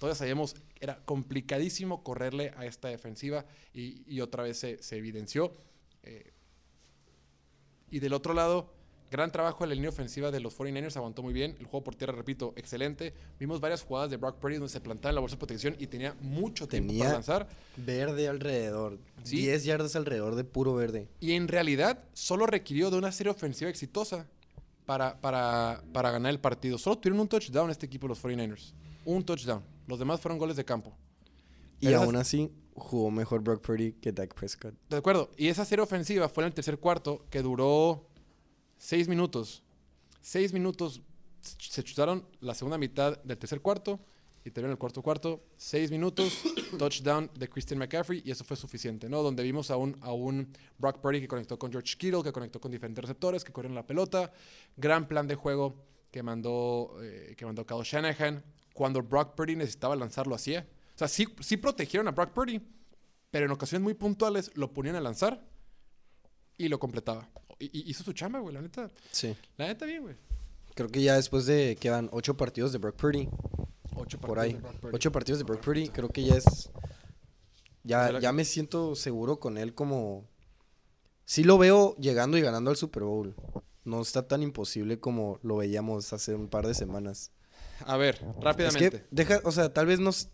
Todavía 0.03 0.19
sabíamos, 0.19 0.57
era 0.81 0.99
complicadísimo 1.05 2.03
correrle 2.03 2.53
a 2.57 2.67
esta 2.67 2.89
defensiva 2.89 3.45
y, 3.73 4.03
y 4.13 4.21
otra 4.21 4.43
vez 4.43 4.59
se, 4.59 4.83
se 4.83 4.97
evidenció. 4.97 5.53
Eh, 6.03 6.33
y 7.89 8.01
del 8.01 8.13
otro 8.13 8.35
lado, 8.35 8.73
gran 9.13 9.31
trabajo 9.31 9.63
en 9.63 9.69
la 9.71 9.77
línea 9.77 9.91
ofensiva 9.91 10.33
de 10.33 10.41
los 10.41 10.59
49ers, 10.59 10.97
aguantó 10.97 11.23
muy 11.23 11.33
bien. 11.33 11.55
El 11.61 11.67
juego 11.67 11.85
por 11.85 11.95
tierra, 11.95 12.15
repito, 12.15 12.53
excelente. 12.57 13.15
Vimos 13.39 13.61
varias 13.61 13.85
jugadas 13.85 14.11
de 14.11 14.17
Brock 14.17 14.39
Purdy 14.41 14.55
donde 14.57 14.71
se 14.71 14.81
plantaba 14.81 15.11
en 15.11 15.15
la 15.15 15.21
bolsa 15.21 15.37
de 15.37 15.39
protección 15.39 15.77
y 15.79 15.87
tenía 15.87 16.17
mucho 16.21 16.67
tiempo 16.67 16.89
Tenía- 16.89 17.05
para 17.05 17.15
lanzar. 17.15 17.49
Verde 17.77 18.27
alrededor. 18.27 18.99
Sí. 19.23 19.37
10 19.37 19.63
yardas 19.63 19.95
alrededor 19.95 20.35
de 20.35 20.43
puro 20.43 20.75
verde. 20.75 21.07
Y 21.21 21.35
en 21.35 21.47
realidad 21.47 22.03
solo 22.13 22.47
requirió 22.47 22.91
de 22.91 22.99
una 22.99 23.13
serie 23.13 23.31
ofensiva 23.31 23.71
exitosa 23.71 24.27
para, 24.85 25.21
para, 25.21 25.81
para 25.93 26.11
ganar 26.11 26.31
el 26.33 26.41
partido. 26.41 26.77
Solo 26.77 26.99
tuvieron 26.99 27.21
un 27.21 27.29
touchdown 27.29 27.71
este 27.71 27.87
equipo, 27.87 28.09
los 28.09 28.21
49ers. 28.21 28.73
Un 29.05 29.25
touchdown. 29.25 29.63
Los 29.87 29.99
demás 29.99 30.21
fueron 30.21 30.39
goles 30.39 30.57
de 30.57 30.65
campo. 30.65 30.97
Y 31.81 31.87
Pero 31.87 31.97
esas- 31.99 32.07
aún 32.07 32.17
así 32.17 32.51
jugó 32.75 33.11
mejor 33.11 33.43
Brock 33.43 33.61
Purdy 33.65 33.93
que 33.95 34.13
Dak 34.13 34.35
Prescott. 34.35 34.75
De 34.89 34.97
acuerdo. 34.97 35.31
Y 35.37 35.49
esa 35.49 35.65
serie 35.65 35.83
ofensiva 35.83 36.29
fue 36.29 36.45
en 36.45 36.49
el 36.49 36.55
tercer 36.55 36.79
cuarto 36.79 37.27
que 37.31 37.43
duró 37.43 38.07
seis 38.79 39.09
minutos. 39.09 39.63
Seis 40.21 40.53
minutos. 40.53 41.03
Se 41.41 41.83
chutaron 41.83 42.27
la 42.41 42.55
segunda 42.55 42.79
mitad 42.79 43.19
del 43.25 43.37
tercer 43.37 43.61
cuarto 43.61 43.99
y 44.45 44.51
terminó 44.51 44.73
el 44.73 44.79
cuarto 44.79 45.03
cuarto. 45.03 45.45
Seis 45.57 45.91
minutos. 45.91 46.33
touchdown 46.79 47.31
de 47.39 47.49
Christian 47.49 47.79
McCaffrey 47.79 48.23
y 48.25 48.31
eso 48.31 48.45
fue 48.45 48.57
suficiente, 48.57 49.09
¿no? 49.09 49.23
Donde 49.23 49.43
vimos 49.43 49.71
a 49.71 49.77
un, 49.77 49.97
a 50.01 50.13
un 50.13 50.49
Brock 50.79 51.01
Purdy 51.01 51.21
que 51.21 51.29
conectó 51.29 51.59
con 51.59 51.71
George 51.71 51.97
Kittle, 51.99 52.23
que 52.23 52.33
conectó 52.33 52.61
con 52.61 52.71
diferentes 52.71 53.03
receptores, 53.03 53.45
que 53.45 53.53
corrieron 53.53 53.75
la 53.75 53.87
pelota. 53.87 54.33
Gran 54.77 55.07
plan 55.09 55.27
de 55.27 55.35
juego 55.35 55.75
que 56.11 56.23
mandó, 56.23 56.97
eh, 57.03 57.35
que 57.37 57.45
mandó 57.45 57.67
Kyle 57.67 57.83
Shanahan. 57.83 58.43
Cuando 58.75 59.03
Brock 59.03 59.35
Purdy 59.35 59.57
necesitaba 59.57 59.97
lanzar, 59.97 60.27
lo 60.27 60.35
hacía. 60.35 60.67
O 60.95 60.99
sea, 60.99 61.09
sí, 61.09 61.27
sí 61.41 61.57
protegieron 61.57 62.09
a 62.09 62.13
Brock 62.13 62.33
Purdy, 62.33 62.61
pero 63.31 63.47
en 63.47 63.53
ocasiones 63.53 63.83
muy 63.83 63.95
puntuales 63.95 64.51
lo 64.55 64.73
ponían 64.73 64.97
a 64.97 65.01
lanzar 65.01 65.45
y 66.57 66.69
lo 66.69 66.79
completaba. 66.79 67.29
Y, 67.59 67.91
hizo 67.91 68.05
su 68.05 68.13
chamba, 68.13 68.41
güey, 68.41 68.55
la 68.55 68.63
neta. 68.63 68.91
Sí. 69.11 69.37
La 69.57 69.67
neta 69.67 69.87
bien, 69.87 70.03
güey. 70.03 70.17
Creo 70.75 70.89
que 70.89 71.03
ya 71.03 71.17
después 71.17 71.47
de 71.47 71.77
que 71.79 71.91
van 71.91 72.09
ocho 72.13 72.37
partidos 72.37 72.73
de 72.73 72.79
Brock 72.79 72.97
Purdy, 72.97 73.29
Ocho 73.95 74.19
por 74.19 74.37
partidos 74.37 74.45
ahí. 74.45 74.53
de 74.55 74.61
Brock 74.61 74.81
Purdy. 74.81 74.97
Ocho 74.97 75.13
partidos 75.13 75.39
de 75.39 75.45
Brock 75.45 75.61
Purdy, 75.61 75.89
creo 75.89 76.09
que 76.09 76.25
ya 76.25 76.37
es... 76.37 76.71
Ya, 77.85 78.21
ya 78.21 78.33
me 78.33 78.45
siento 78.45 78.95
seguro 78.95 79.41
con 79.41 79.59
él 79.59 79.75
como... 79.75 80.29
Sí 81.25 81.45
lo 81.45 81.59
veo 81.59 81.97
llegando 81.97 82.37
y 82.37 82.43
ganando 82.43 82.71
al 82.71 82.77
Super 82.77 83.05
Bowl. 83.05 83.35
No 83.85 84.01
está 84.01 84.29
tan 84.29 84.43
imposible 84.43 85.01
como 85.01 85.39
lo 85.43 85.57
veíamos 85.57 86.13
hace 86.13 86.35
un 86.35 86.49
par 86.49 86.67
de 86.67 86.75
semanas. 86.75 87.33
A 87.87 87.97
ver, 87.97 88.17
Es 88.17 88.45
rápidamente. 88.45 88.91
que 88.91 89.05
deja, 89.11 89.41
o 89.45 89.53
sea, 89.53 89.73
tal 89.73 89.87
vez 89.87 90.01
nos 90.01 90.29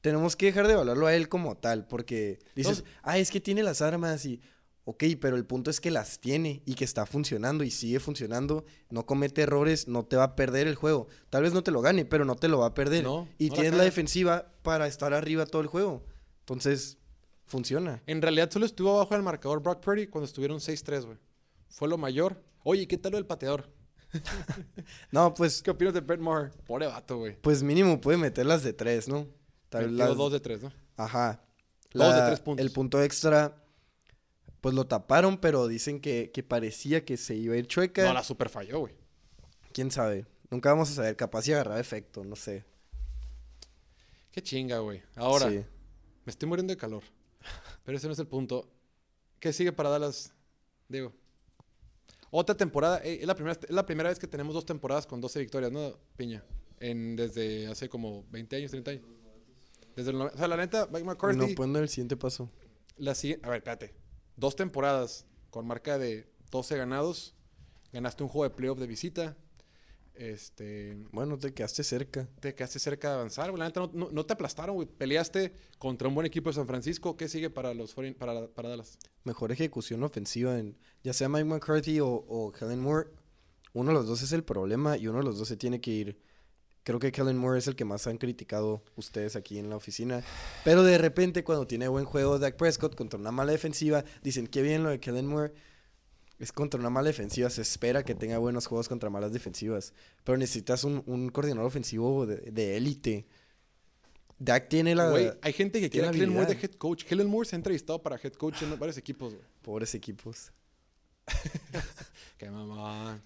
tenemos 0.00 0.36
que 0.36 0.46
dejar 0.46 0.66
de 0.66 0.74
evaluarlo 0.74 1.06
a 1.06 1.14
él 1.14 1.28
como 1.28 1.56
tal, 1.56 1.86
porque 1.86 2.38
dices, 2.54 2.84
ah, 3.02 3.18
es 3.18 3.30
que 3.30 3.40
tiene 3.40 3.62
las 3.62 3.82
armas 3.82 4.24
y, 4.24 4.40
ok, 4.84 5.04
pero 5.20 5.36
el 5.36 5.44
punto 5.44 5.70
es 5.70 5.80
que 5.80 5.90
las 5.90 6.20
tiene 6.20 6.62
y 6.64 6.74
que 6.74 6.84
está 6.84 7.04
funcionando 7.04 7.64
y 7.64 7.70
sigue 7.70 8.00
funcionando, 8.00 8.64
no 8.90 9.06
comete 9.06 9.42
errores, 9.42 9.88
no 9.88 10.04
te 10.04 10.16
va 10.16 10.24
a 10.24 10.36
perder 10.36 10.66
el 10.66 10.76
juego. 10.76 11.08
Tal 11.30 11.42
vez 11.42 11.52
no 11.52 11.62
te 11.62 11.70
lo 11.70 11.80
gane, 11.80 12.04
pero 12.04 12.24
no 12.24 12.36
te 12.36 12.48
lo 12.48 12.60
va 12.60 12.66
a 12.66 12.74
perder. 12.74 13.04
No, 13.04 13.28
y 13.38 13.48
no 13.48 13.54
tienes 13.54 13.74
la 13.74 13.84
defensiva 13.84 14.52
para 14.62 14.86
estar 14.86 15.12
arriba 15.12 15.46
todo 15.46 15.62
el 15.62 15.68
juego. 15.68 16.04
Entonces, 16.40 16.98
funciona. 17.44 18.02
En 18.06 18.22
realidad 18.22 18.50
solo 18.50 18.66
estuvo 18.66 18.94
abajo 18.94 19.14
del 19.14 19.22
marcador 19.22 19.62
Brock 19.62 19.80
Purdy 19.80 20.06
cuando 20.06 20.26
estuvieron 20.26 20.58
6-3, 20.58 21.04
güey. 21.04 21.18
Fue 21.68 21.88
lo 21.88 21.98
mayor. 21.98 22.42
Oye, 22.62 22.86
¿qué 22.86 22.98
tal 22.98 23.12
lo 23.12 23.18
del 23.18 23.26
pateador? 23.26 23.68
No, 25.12 25.34
pues, 25.34 25.62
¿Qué 25.62 25.70
opinas 25.70 25.94
de 25.94 26.00
Brett 26.00 26.20
Maher? 26.20 26.50
Pobre 26.66 26.86
vato, 26.86 27.18
güey. 27.18 27.36
pues 27.40 27.62
mínimo 27.62 28.00
puede 28.00 28.18
meterlas 28.18 28.62
de 28.62 28.72
tres, 28.72 29.08
¿no? 29.08 29.26
Tal 29.68 29.96
las- 29.96 30.16
dos 30.16 30.32
de 30.32 30.40
tres, 30.40 30.62
¿no? 30.62 30.72
Ajá. 30.96 31.42
Dos 31.92 32.14
de 32.14 32.20
La- 32.20 32.26
tres 32.26 32.40
puntos. 32.40 32.64
El 32.64 32.72
punto 32.72 33.02
extra, 33.02 33.62
pues 34.60 34.74
lo 34.74 34.86
taparon, 34.86 35.38
pero 35.38 35.66
dicen 35.68 36.00
que, 36.00 36.30
que 36.32 36.42
parecía 36.42 37.04
que 37.04 37.16
se 37.16 37.34
iba 37.34 37.54
a 37.54 37.58
ir 37.58 37.66
chueca. 37.66 38.04
No, 38.06 38.14
la 38.14 38.24
super 38.24 38.48
falló, 38.48 38.80
güey. 38.80 38.94
¿Quién 39.72 39.90
sabe? 39.90 40.26
Nunca 40.50 40.70
vamos 40.70 40.90
a 40.90 40.94
saber. 40.94 41.14
Capaz 41.16 41.42
si 41.42 41.52
agarraba 41.52 41.78
efecto, 41.80 42.24
no 42.24 42.34
sé. 42.36 42.64
Qué 44.32 44.42
chinga, 44.42 44.78
güey. 44.78 45.02
Ahora, 45.16 45.50
Sí. 45.50 45.64
me 46.24 46.30
estoy 46.30 46.48
muriendo 46.48 46.72
de 46.72 46.76
calor. 46.76 47.02
Pero 47.84 47.96
ese 47.98 48.06
no 48.06 48.12
es 48.12 48.18
el 48.18 48.26
punto. 48.26 48.68
¿Qué 49.40 49.52
sigue 49.52 49.72
para 49.72 49.88
Dallas, 49.90 50.32
Diego? 50.88 51.12
Otra 52.30 52.56
temporada. 52.56 53.00
eh, 53.04 53.18
es, 53.20 53.26
la 53.26 53.34
primera, 53.34 53.58
es 53.60 53.70
la 53.70 53.86
primera 53.86 54.08
vez 54.08 54.18
que 54.18 54.26
tenemos 54.26 54.54
dos 54.54 54.66
temporadas 54.66 55.06
con 55.06 55.20
12 55.20 55.40
victorias, 55.40 55.72
¿no, 55.72 55.98
Piña? 56.16 56.44
En, 56.80 57.16
desde 57.16 57.66
hace 57.66 57.88
como 57.88 58.24
20 58.30 58.56
años, 58.56 58.70
30 58.70 58.90
años. 58.92 59.04
Desde 59.96 60.10
el, 60.10 60.20
o 60.20 60.30
sea, 60.36 60.46
la 60.46 60.56
neta, 60.56 60.88
Mike 60.92 61.04
McCarthy... 61.04 61.54
No, 61.56 61.66
no 61.66 61.78
el 61.78 61.88
siguiente 61.88 62.16
paso. 62.16 62.50
La 62.96 63.14
siguiente, 63.14 63.46
a 63.46 63.50
ver, 63.50 63.58
espérate. 63.58 63.94
Dos 64.36 64.54
temporadas 64.54 65.26
con 65.50 65.66
marca 65.66 65.98
de 65.98 66.30
12 66.50 66.76
ganados. 66.76 67.34
Ganaste 67.92 68.22
un 68.22 68.28
juego 68.28 68.44
de 68.44 68.54
playoff 68.54 68.78
de 68.78 68.86
visita. 68.86 69.36
Este, 70.18 70.96
Bueno, 71.12 71.38
te 71.38 71.54
quedaste 71.54 71.84
cerca. 71.84 72.28
te 72.40 72.54
quedaste 72.54 72.78
cerca 72.78 73.08
de 73.08 73.14
avanzar, 73.14 73.50
güey. 73.50 73.60
La 73.60 73.66
neta 73.66 73.80
no, 73.80 73.90
no- 73.94 74.10
no 74.10 74.26
te 74.26 74.32
aplastaron, 74.32 74.74
güey. 74.74 74.88
Peleaste 74.88 75.52
contra 75.78 76.08
un 76.08 76.14
buen 76.14 76.26
equipo 76.26 76.50
de 76.50 76.54
San 76.54 76.66
Francisco. 76.66 77.16
¿Qué 77.16 77.28
sigue 77.28 77.50
para 77.50 77.72
los 77.74 77.94
40 77.94 78.18
para, 78.18 78.48
para 78.48 78.68
Dallas? 78.68 78.98
Mejor 79.24 79.52
ejecución 79.52 80.02
ofensiva 80.02 80.58
en 80.58 80.76
ya 81.04 81.12
sea 81.12 81.28
Mike 81.28 81.44
McCarthy 81.44 82.00
o, 82.00 82.08
o 82.08 82.52
Kellen 82.52 82.80
Moore. 82.80 83.10
Uno 83.74 83.88
de 83.92 83.94
los 83.94 84.06
dos 84.06 84.22
es 84.22 84.32
el 84.32 84.42
problema 84.44 84.96
y 84.96 85.06
uno 85.06 85.18
de 85.18 85.24
los 85.24 85.38
dos 85.38 85.46
se 85.48 85.56
tiene 85.56 85.80
que 85.80 85.90
ir. 85.92 86.18
Creo 86.82 86.98
que 86.98 87.12
Kellen 87.12 87.36
Moore 87.36 87.58
es 87.58 87.66
el 87.68 87.76
que 87.76 87.84
más 87.84 88.06
han 88.06 88.16
criticado 88.16 88.82
ustedes 88.96 89.36
aquí 89.36 89.58
en 89.58 89.68
la 89.68 89.76
oficina. 89.76 90.22
Pero 90.64 90.82
de 90.82 90.96
repente, 90.96 91.44
cuando 91.44 91.66
tiene 91.66 91.86
buen 91.86 92.06
juego 92.06 92.38
Dak 92.38 92.56
Prescott 92.56 92.94
contra 92.96 93.20
una 93.20 93.30
mala 93.30 93.52
defensiva, 93.52 94.04
dicen 94.22 94.46
qué 94.46 94.62
bien 94.62 94.82
lo 94.82 94.88
de 94.88 94.98
Kellen 94.98 95.26
Moore. 95.26 95.52
Es 96.38 96.52
contra 96.52 96.78
una 96.78 96.90
mala 96.90 97.08
defensiva. 97.08 97.50
Se 97.50 97.62
espera 97.62 98.04
que 98.04 98.14
tenga 98.14 98.38
buenos 98.38 98.66
juegos 98.66 98.88
contra 98.88 99.10
malas 99.10 99.32
defensivas. 99.32 99.92
Pero 100.24 100.38
necesitas 100.38 100.84
un, 100.84 101.02
un 101.06 101.30
coordinador 101.30 101.66
ofensivo 101.66 102.26
de 102.26 102.76
élite. 102.76 103.26
Dak 104.38 104.68
tiene 104.68 104.94
la. 104.94 105.10
Güey, 105.10 105.32
hay 105.42 105.52
gente 105.52 105.80
que 105.80 105.90
quiere 105.90 106.08
a 106.08 106.10
Kellen 106.12 106.32
Moore 106.32 106.54
de 106.54 106.60
head 106.60 106.72
coach. 106.74 107.04
Kellen 107.04 107.26
Moore 107.26 107.48
se 107.48 107.56
ha 107.56 107.58
entrevistado 107.58 108.00
para 108.00 108.16
head 108.16 108.34
coach 108.34 108.62
en 108.62 108.78
varios 108.78 108.96
equipos, 108.96 109.34
güey. 109.34 109.44
Pobres 109.62 109.94
equipos. 109.94 110.52
Qué 112.38 112.50
mamá. 112.50 113.20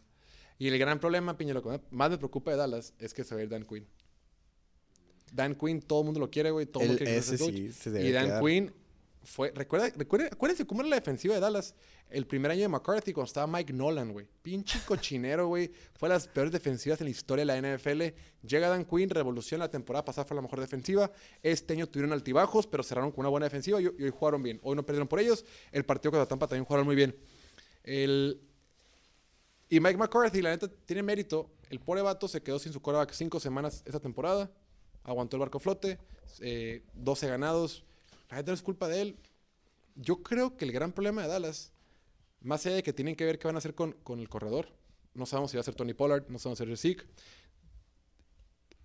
Y 0.58 0.68
el 0.68 0.78
gran 0.78 0.98
problema, 0.98 1.36
Piña, 1.36 1.54
lo 1.54 1.62
que 1.62 1.80
más 1.90 2.10
me 2.10 2.18
preocupa 2.18 2.50
de 2.50 2.56
Dallas 2.56 2.94
es 2.98 3.12
que 3.12 3.24
se 3.24 3.34
va 3.34 3.40
a 3.40 3.44
ir 3.44 3.50
Dan 3.50 3.64
Quinn. 3.64 3.86
Dan 5.32 5.54
Quinn, 5.54 5.80
todo 5.80 6.00
el 6.00 6.04
mundo 6.06 6.20
lo 6.20 6.30
quiere, 6.30 6.50
güey. 6.50 6.66
Todo 6.66 6.82
el 6.82 6.90
mundo 6.90 7.04
quiere 7.04 7.20
que 7.20 7.22
sí 7.22 7.72
se 7.72 7.90
Y 8.06 8.12
Dan 8.12 8.26
quedar. 8.26 8.42
Quinn 8.42 8.72
fue. 9.24 9.52
Recuerda, 9.54 9.90
recuerda, 9.96 10.26
acuérdense 10.26 10.66
cómo 10.66 10.80
era 10.80 10.90
la 10.90 10.96
defensiva 10.96 11.34
de 11.34 11.40
Dallas 11.40 11.74
el 12.10 12.26
primer 12.26 12.50
año 12.50 12.62
de 12.62 12.68
McCarthy 12.68 13.12
cuando 13.12 13.26
estaba 13.26 13.46
Mike 13.46 13.72
Nolan, 13.72 14.12
güey. 14.12 14.26
Pinche 14.42 14.80
cochinero, 14.86 15.48
güey. 15.48 15.70
Fue 15.94 16.08
de 16.08 16.14
las 16.14 16.28
peores 16.28 16.52
defensivas 16.52 17.00
en 17.00 17.06
la 17.06 17.10
historia 17.10 17.44
de 17.44 17.60
la 17.60 17.76
NFL. 17.76 18.02
Llega 18.46 18.68
Dan 18.68 18.84
Quinn, 18.84 19.08
revoluciona 19.10 19.64
la 19.64 19.70
temporada 19.70 20.04
pasada, 20.04 20.26
fue 20.26 20.34
la 20.34 20.42
mejor 20.42 20.60
defensiva. 20.60 21.10
Este 21.42 21.74
año 21.74 21.86
tuvieron 21.86 22.12
altibajos, 22.12 22.66
pero 22.66 22.82
cerraron 22.82 23.10
con 23.10 23.20
una 23.20 23.28
buena 23.28 23.46
defensiva 23.46 23.80
y, 23.80 23.86
hoy 23.86 24.10
jugaron 24.10 24.42
bien. 24.42 24.60
Hoy 24.62 24.76
no 24.76 24.84
perdieron 24.84 25.08
por 25.08 25.20
ellos. 25.20 25.44
El 25.70 25.84
partido 25.84 26.10
contra 26.10 26.26
Tampa 26.26 26.46
también 26.46 26.64
jugaron 26.64 26.86
muy 26.86 26.96
bien. 26.96 27.16
El, 27.84 28.40
y 29.68 29.80
Mike 29.80 29.96
McCarthy, 29.96 30.42
la 30.42 30.50
neta, 30.50 30.68
tiene 30.84 31.02
mérito. 31.02 31.50
El 31.70 31.80
pobre 31.80 32.02
vato 32.02 32.28
se 32.28 32.42
quedó 32.42 32.58
sin 32.58 32.72
su 32.72 32.82
coreback 32.82 33.12
cinco 33.12 33.40
semanas 33.40 33.82
esta 33.86 34.00
temporada. 34.00 34.50
Aguantó 35.02 35.36
el 35.36 35.40
barco 35.40 35.58
flote. 35.58 35.98
eh, 36.40 36.82
12 36.92 37.28
ganados. 37.28 37.84
La 38.32 38.38
neta 38.38 38.50
no 38.50 38.54
es 38.54 38.62
culpa 38.62 38.88
de 38.88 39.02
él. 39.02 39.18
Yo 39.94 40.22
creo 40.22 40.56
que 40.56 40.64
el 40.64 40.72
gran 40.72 40.92
problema 40.92 41.20
de 41.20 41.28
Dallas, 41.28 41.70
más 42.40 42.64
allá 42.64 42.76
de 42.76 42.82
que 42.82 42.94
tienen 42.94 43.14
que 43.14 43.26
ver 43.26 43.38
qué 43.38 43.46
van 43.46 43.56
a 43.56 43.58
hacer 43.58 43.74
con, 43.74 43.92
con 43.92 44.20
el 44.20 44.30
corredor, 44.30 44.68
no 45.12 45.26
sabemos 45.26 45.50
si 45.50 45.58
va 45.58 45.60
a 45.60 45.64
ser 45.64 45.74
Tony 45.74 45.92
Pollard, 45.92 46.24
no 46.30 46.38
sabemos 46.38 46.56
si 46.56 46.64
va 46.64 46.72
a 46.72 46.76
ser 46.76 46.78
Zeke. 46.78 47.04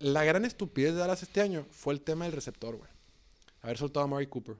La 0.00 0.22
gran 0.24 0.44
estupidez 0.44 0.92
de 0.92 1.00
Dallas 1.00 1.22
este 1.22 1.40
año 1.40 1.66
fue 1.70 1.94
el 1.94 2.02
tema 2.02 2.26
del 2.26 2.34
receptor, 2.34 2.76
güey. 2.76 2.90
Haber 3.62 3.78
soltado 3.78 4.04
a 4.04 4.06
Murray 4.06 4.26
Cooper. 4.26 4.56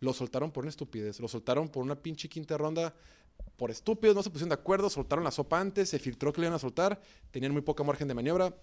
Lo 0.00 0.14
soltaron 0.14 0.50
por 0.50 0.64
una 0.64 0.70
estupidez. 0.70 1.20
Lo 1.20 1.28
soltaron 1.28 1.68
por 1.68 1.82
una 1.82 1.96
pinche 2.00 2.30
quinta 2.30 2.56
ronda. 2.56 2.94
Por 3.58 3.70
estúpidos, 3.70 4.16
no 4.16 4.22
se 4.22 4.30
pusieron 4.30 4.48
de 4.48 4.54
acuerdo. 4.54 4.88
Soltaron 4.88 5.22
la 5.22 5.32
sopa 5.32 5.60
antes. 5.60 5.90
Se 5.90 5.98
filtró 5.98 6.32
que 6.32 6.40
le 6.40 6.46
iban 6.46 6.56
a 6.56 6.58
soltar. 6.58 6.98
Tenían 7.30 7.52
muy 7.52 7.60
poca 7.60 7.84
margen 7.84 8.08
de 8.08 8.14
maniobra. 8.14 8.56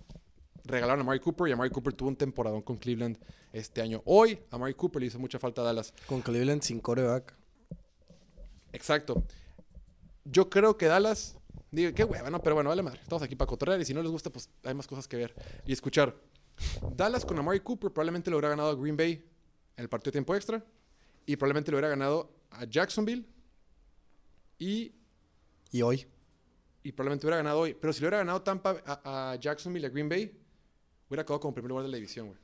Regalaron 0.67 0.99
a 0.99 1.03
Murray 1.03 1.19
Cooper 1.21 1.47
y 1.47 1.51
a 1.53 1.55
Murray 1.55 1.71
Cooper 1.71 1.93
tuvo 1.93 2.09
un 2.09 2.15
temporadón 2.17 2.61
con 2.61 2.77
Cleveland 2.77 3.17
este 3.53 3.81
año. 3.81 4.01
Hoy 4.05 4.37
a 4.51 4.57
Murray 4.57 4.73
Cooper 4.73 5.01
le 5.01 5.07
hizo 5.07 5.17
mucha 5.17 5.39
falta 5.39 5.61
a 5.61 5.63
Dallas. 5.65 5.93
Con 6.07 6.21
Cleveland 6.21 6.61
sin 6.61 6.79
coreback. 6.81 7.33
Exacto. 8.73 9.23
Yo 10.25 10.49
creo 10.49 10.77
que 10.77 10.87
Dallas. 10.87 11.37
Digo, 11.71 11.93
qué 11.93 12.03
hueva, 12.03 12.29
no, 12.29 12.41
pero 12.41 12.55
bueno, 12.55 12.69
vale 12.69 12.83
madre. 12.83 12.99
Estamos 13.01 13.23
aquí 13.23 13.35
para 13.35 13.47
cotorrear 13.47 13.79
y 13.79 13.85
si 13.85 13.93
no 13.93 14.01
les 14.01 14.11
gusta, 14.11 14.29
pues 14.29 14.49
hay 14.63 14.73
más 14.73 14.87
cosas 14.87 15.07
que 15.07 15.17
ver 15.17 15.33
y 15.65 15.71
escuchar. 15.73 16.15
Dallas 16.95 17.25
con 17.25 17.37
Amari 17.39 17.59
Cooper 17.61 17.91
probablemente 17.91 18.29
le 18.29 18.35
hubiera 18.35 18.49
ganado 18.49 18.69
a 18.69 18.75
Green 18.75 18.97
Bay 18.97 19.11
en 19.77 19.83
el 19.83 19.89
partido 19.89 20.09
de 20.09 20.13
tiempo 20.13 20.35
extra 20.35 20.63
y 21.25 21.35
probablemente 21.35 21.71
le 21.71 21.75
hubiera 21.75 21.89
ganado 21.89 22.29
a 22.51 22.65
Jacksonville 22.65 23.25
y, 24.57 24.91
Y 25.71 25.81
hoy. 25.81 26.05
y 26.83 26.91
probablemente 26.91 27.25
hubiera 27.25 27.37
ganado 27.37 27.59
hoy. 27.59 27.73
Pero 27.73 27.93
si 27.93 27.99
le 28.01 28.05
hubiera 28.07 28.17
ganado 28.17 28.41
Tampa 28.41 28.81
a, 28.85 29.31
a 29.31 29.35
Jacksonville 29.35 29.85
y 29.85 29.87
a 29.87 29.89
Green 29.89 30.09
Bay, 30.09 30.37
hubiera 31.09 31.25
quedado 31.25 31.39
como 31.39 31.53
primer 31.53 31.69
lugar 31.69 31.85
de 31.85 31.91
la 31.91 31.97
división, 31.97 32.27
güey. 32.27 32.39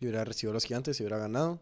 Y 0.00 0.06
hubiera 0.06 0.24
recibido 0.24 0.50
a 0.50 0.54
los 0.54 0.64
gigantes 0.64 0.98
y 0.98 1.02
hubiera 1.02 1.18
ganado. 1.18 1.60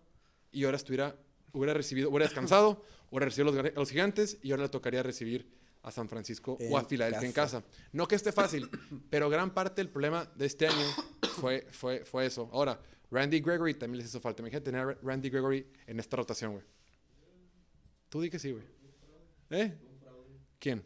Y 0.53 0.64
ahora 0.64 0.76
estuviera, 0.76 1.16
hubiera 1.53 1.74
recibido, 1.74 2.09
hubiera 2.11 2.24
descansado, 2.26 2.85
hubiera 3.11 3.26
recibido 3.26 3.50
a 3.50 3.62
los, 3.62 3.72
a 3.72 3.79
los 3.79 3.90
gigantes 3.90 4.38
y 4.42 4.50
ahora 4.50 4.64
le 4.64 4.68
tocaría 4.70 5.03
recibir 5.03 5.46
a 5.83 5.90
San 5.90 6.09
Francisco 6.09 6.59
o 6.70 6.79
a 6.79 6.85
Filadelfia 6.85 7.26
en 7.26 7.33
casa. 7.33 7.62
No 7.92 8.07
que 8.07 8.14
esté 8.14 8.33
fácil, 8.33 8.68
pero 9.11 9.31
gran 9.31 9.53
parte 9.53 9.81
del 9.81 9.90
problema 9.90 10.31
de 10.35 10.46
este 10.46 10.66
año 10.66 10.87
fue, 11.40 11.66
fue, 11.70 12.05
fue 12.05 12.26
eso. 12.26 12.48
Ahora, 12.53 12.81
Randy 13.11 13.40
Gregory 13.40 13.74
también 13.74 13.98
les 13.98 14.09
hizo 14.09 14.20
falta. 14.20 14.42
Imagínate 14.42 14.64
tener 14.64 14.81
a 14.81 14.98
Randy 15.03 15.31
Gregory 15.31 15.66
en 15.87 15.98
esta 15.98 16.16
rotación, 16.16 16.53
güey. 16.53 16.64
Tú 18.09 18.20
di 18.20 18.31
que 18.31 18.38
sí, 18.38 18.53
güey. 18.53 18.64
¿Eh? 19.50 19.76
¿Quién? 20.59 20.83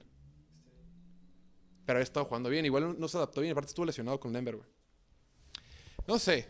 Pero 1.87 1.99
ha 1.99 2.03
estado 2.03 2.25
jugando 2.27 2.49
bien. 2.49 2.65
Igual 2.65 2.99
no- 2.99 3.09
se 3.09 3.17
adaptó 3.17 3.41
bien. 3.41 3.53
Aparte 3.53 3.69
estuvo 3.69 3.85
lesionado 3.87 4.19
con 4.21 4.33
Denver, 4.33 4.57
güey. 4.57 4.69
No 6.07 6.19
sé. 6.19 6.47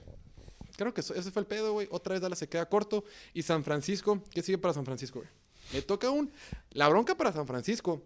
Creo 0.76 0.92
que 0.92 1.00
ese 1.00 1.30
fue 1.30 1.40
el 1.40 1.46
pedo, 1.46 1.72
güey. 1.72 1.86
Otra 1.90 2.14
vez 2.14 2.22
Dallas 2.22 2.38
se 2.38 2.48
queda 2.48 2.68
corto. 2.68 3.04
Y 3.32 3.42
San 3.42 3.62
Francisco, 3.64 4.22
¿qué 4.32 4.42
sigue 4.42 4.58
para 4.58 4.74
San 4.74 4.84
Francisco, 4.84 5.20
güey? 5.20 5.30
Le 5.72 5.82
toca 5.82 6.10
un... 6.10 6.32
La 6.70 6.88
bronca 6.88 7.16
para 7.16 7.32
San 7.32 7.46
Francisco 7.46 8.02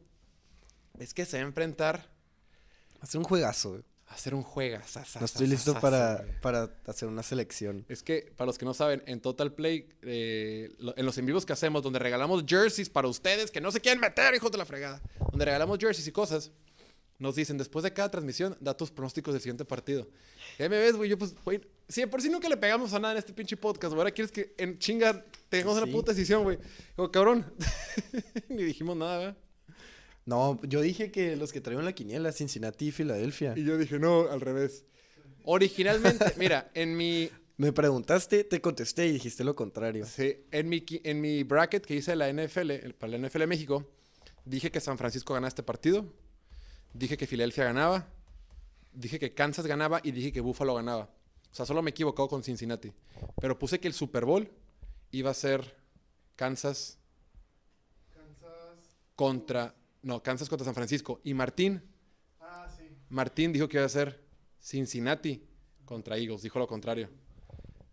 es 0.99 1.14
que 1.14 1.25
se 1.25 1.38
va 1.38 1.45
a 1.45 1.47
enfrentar 1.47 2.11
ser 3.05 3.19
un 3.19 3.25
juegazo. 3.25 3.71
güey. 3.71 3.83
a 4.07 4.14
hacer 4.14 4.35
un 4.35 4.43
juega. 4.43 4.83
No 5.19 5.25
estoy 5.25 5.47
listo 5.47 5.79
para, 5.81 6.25
para 6.43 6.71
hacer 6.87 7.09
una 7.09 7.23
selección. 7.23 7.85
Es 7.88 8.03
que, 8.03 8.33
para 8.37 8.47
los 8.47 8.59
que 8.59 8.64
no 8.64 8.75
saben, 8.75 9.03
en 9.07 9.21
Total 9.21 9.53
Play, 9.53 9.88
eh, 10.03 10.75
lo- 10.79 10.97
en 10.97 11.07
los 11.07 11.17
en 11.19 11.27
vivos 11.27 11.45
que 11.47 11.53
hacemos, 11.53 11.83
donde 11.83 11.99
regalamos 11.99 12.45
jerseys 12.47 12.91
para 12.91 13.09
ustedes 13.09 13.51
que 13.51 13.61
no 13.61 13.71
se 13.73 13.81
quieren 13.81 14.01
meter, 14.01 14.35
hijos 14.35 14.51
de 14.53 14.59
la 14.59 14.64
fregada, 14.67 15.01
donde 15.31 15.45
regalamos 15.45 15.79
jerseys 15.79 16.07
y 16.07 16.12
cosas, 16.12 16.51
nos 17.19 17.35
dicen, 17.35 17.59
después 17.59 17.83
de 17.83 17.93
cada 17.93 18.11
transmisión, 18.11 18.57
da 18.61 18.77
tus 18.77 18.91
pronósticos 18.91 19.35
del 19.35 19.41
siguiente 19.43 19.65
partido. 19.65 20.09
Y 20.59 20.63
ahí 20.63 20.69
me 20.69 20.79
ves, 20.79 20.95
güey, 20.97 21.11
yo 21.11 21.19
pues, 21.19 21.35
güey, 21.45 21.61
si 21.89 22.01
de 22.03 22.07
por 22.07 22.23
sí 22.23 22.29
nunca 22.31 22.49
le 22.49 22.57
pegamos 22.57 22.93
a 22.93 22.99
nada 23.01 23.13
en 23.15 23.19
este 23.19 23.33
pinche 23.33 23.57
podcast, 23.57 23.91
güey, 23.93 23.99
ahora 24.01 24.11
quieres 24.13 24.31
que 24.31 24.55
en 24.57 24.79
chinga 24.79 25.25
tengamos 25.49 25.77
Sí. 25.79 25.83
una 25.83 25.93
puta 25.93 26.13
decisión, 26.13 26.45
güey. 26.45 26.59
Digo, 26.97 27.11
cabrón, 27.11 27.45
ni 28.49 28.63
dijimos 28.63 28.97
nada, 28.97 29.19
¿verdad? 29.19 29.37
No, 30.27 30.61
yo 30.63 30.81
dije 30.83 31.11
que 31.11 31.37
los 31.37 31.53
que 31.53 31.61
traían 31.61 31.85
la 31.85 31.93
quiniela, 31.95 32.31
Cincinnati 32.33 32.89
y 32.89 32.91
Filadelfia. 32.93 33.55
Y 33.57 33.65
yo 33.65 33.79
dije, 33.79 33.99
no, 33.99 34.29
al 34.31 34.41
revés. 34.43 34.85
Originalmente, 35.45 36.27
mira, 36.37 36.71
en 36.75 36.97
mi, 36.97 37.31
Me 37.57 37.73
preguntaste, 37.73 38.45
te 38.45 38.61
contesté 38.61 39.07
y 39.07 39.13
dijiste 39.13 39.43
lo 39.45 39.57
contrario. 39.57 40.05
sí, 40.07 40.37
en 40.51 40.69
mi, 40.69 40.85
en 41.05 41.21
mi 41.21 41.43
bracket 41.45 41.85
que 41.87 41.95
hice 41.97 42.11
de 42.13 42.17
la 42.17 42.29
NFL, 42.33 42.71
el- 42.73 42.95
para 42.95 43.17
la 43.17 43.27
NFL 43.29 43.47
México, 43.47 43.91
dije 44.45 44.71
que 44.71 44.81
San 44.81 44.99
Francisco 44.99 45.33
ganaba 45.35 45.49
este 45.49 45.63
partido, 45.63 46.05
dije 46.99 47.17
que 47.17 47.27
Filadelfia 47.27 47.65
ganaba, 47.65 48.07
dije 48.93 49.19
que 49.19 49.35
Kansas 49.35 49.67
ganaba 49.67 50.01
y 50.03 50.11
dije 50.11 50.33
que 50.33 50.41
Buffalo 50.41 50.75
ganaba. 50.75 51.09
O 51.51 51.55
sea, 51.55 51.65
solo 51.65 51.83
me 51.83 51.91
he 51.91 51.93
equivocado 51.93 52.29
con 52.29 52.43
Cincinnati. 52.43 52.93
Pero 53.41 53.59
puse 53.59 53.81
que 53.81 53.89
el 53.89 53.95
Super 53.95 54.25
Bowl 54.25 54.51
iba 55.13 55.31
a 55.31 55.35
ser 55.35 55.77
Kansas 56.37 56.99
contra... 59.15 59.75
No, 60.03 60.23
Kansas 60.23 60.49
contra 60.49 60.65
San 60.65 60.75
Francisco. 60.75 61.21
Y 61.25 61.35
Martín, 61.35 61.83
Ah, 62.41 62.69
sí. 62.77 62.85
Martín 63.09 63.53
dijo 63.53 63.69
que 63.69 63.79
iba 63.79 63.87
a 63.87 63.89
ser 63.89 64.23
Cincinnati 64.61 65.43
contra 65.85 66.17
Eagles. 66.17 66.43
Dijo 66.43 66.59
lo 66.59 66.67
contrario. 66.67 67.09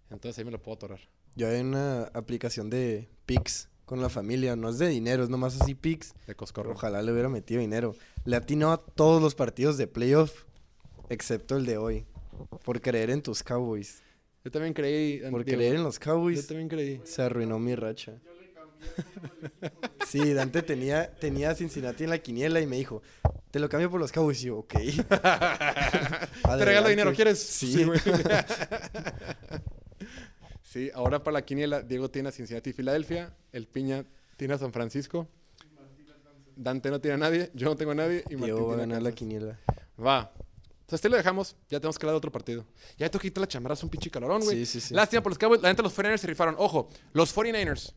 Entonces 0.09 0.37
ahí 0.37 0.45
me 0.45 0.51
lo 0.51 0.61
puedo 0.61 0.75
atorar. 0.75 0.99
Yo 1.35 1.49
hay 1.49 1.61
una 1.61 2.03
aplicación 2.13 2.69
de 2.69 3.09
Pix 3.25 3.67
con 3.85 4.01
la 4.01 4.09
familia, 4.09 4.55
no 4.55 4.69
es 4.69 4.77
de 4.77 4.87
dinero, 4.87 5.23
es 5.23 5.29
nomás 5.29 5.61
así 5.61 5.75
Pix. 5.75 6.13
De 6.27 6.35
Coscorro. 6.35 6.71
Ojalá 6.71 7.01
le 7.01 7.11
hubiera 7.11 7.29
metido 7.29 7.61
dinero. 7.61 7.95
Le 8.25 8.35
atinó 8.35 8.71
a 8.71 8.77
todos 8.77 9.21
los 9.21 9.35
partidos 9.35 9.77
de 9.77 9.87
playoff, 9.87 10.43
excepto 11.09 11.57
el 11.57 11.65
de 11.65 11.77
hoy. 11.77 12.05
Por 12.63 12.81
creer 12.81 13.11
en 13.11 13.21
tus 13.21 13.43
Cowboys. 13.43 14.01
Yo 14.43 14.51
también 14.51 14.73
creí... 14.73 15.19
Por 15.29 15.45
creer 15.45 15.75
en 15.75 15.83
los 15.83 15.99
Yo 15.99 16.05
Cowboys, 16.05 16.47
también 16.47 16.67
creí. 16.67 17.01
se 17.03 17.21
arruinó 17.21 17.59
mi 17.59 17.75
racha. 17.75 18.19
Sí, 20.07 20.33
Dante 20.33 20.61
tenía, 20.61 21.11
tenía 21.11 21.55
Cincinnati 21.55 22.03
en 22.03 22.11
la 22.11 22.19
quiniela 22.19 22.61
y 22.61 22.67
me 22.67 22.77
dijo, 22.77 23.01
te 23.51 23.59
lo 23.59 23.69
cambio 23.69 23.89
por 23.89 23.99
los 23.99 24.11
Cowboys. 24.11 24.43
Y 24.43 24.47
yo, 24.47 24.59
ok. 24.59 24.73
Te 25.07 26.65
regalo 26.65 26.89
dinero, 26.89 27.13
¿quieres? 27.13 27.39
Sí. 27.39 27.83
güey. 27.83 27.99
sí, 30.61 30.91
ahora 30.93 31.23
para 31.23 31.35
la 31.35 31.45
quiniela, 31.45 31.81
Diego 31.81 32.09
tiene 32.09 32.29
a 32.29 32.31
Cincinnati 32.31 32.69
y 32.69 32.73
Filadelfia, 32.73 33.33
el 33.55 33.67
Piña 33.67 34.05
tiene 34.37 34.53
a 34.53 34.57
San 34.57 34.73
Francisco, 34.73 35.27
Dante 36.57 36.89
no 36.89 36.99
tiene 36.99 37.15
a 37.15 37.17
nadie, 37.17 37.51
yo 37.53 37.67
no 37.67 37.75
tengo 37.75 37.91
a 37.91 37.95
nadie 37.95 38.23
y 38.29 38.35
Martín 38.35 38.43
Diego 38.45 38.67
va 38.67 38.73
a 38.73 38.77
tiene 38.77 38.93
ganar 38.93 39.01
la 39.01 39.09
Kansas. 39.09 39.15
quiniela. 39.19 39.59
Va. 40.03 40.31
Entonces 40.81 41.01
te 41.01 41.09
lo 41.09 41.17
dejamos, 41.17 41.55
ya 41.69 41.79
tenemos 41.79 41.97
que 41.97 42.05
hablar 42.05 42.13
de 42.13 42.17
otro 42.17 42.31
partido. 42.31 42.65
Ya 42.97 43.09
tengo 43.09 43.21
que 43.21 43.29
quitar 43.29 43.41
la 43.41 43.47
chamarra, 43.47 43.73
es 43.73 43.83
un 43.83 43.89
pinche 43.89 44.09
calorón, 44.11 44.41
güey. 44.43 44.57
Sí, 44.57 44.65
sí, 44.65 44.87
sí. 44.87 44.93
Lástima 44.93 45.23
por 45.23 45.31
los 45.31 45.39
Cowboys, 45.39 45.61
la 45.61 45.69
neta 45.69 45.81
los 45.81 45.97
49ers 45.97 46.17
se 46.17 46.27
rifaron. 46.27 46.55
Ojo, 46.57 46.89
los 47.13 47.35
49ers, 47.35 47.93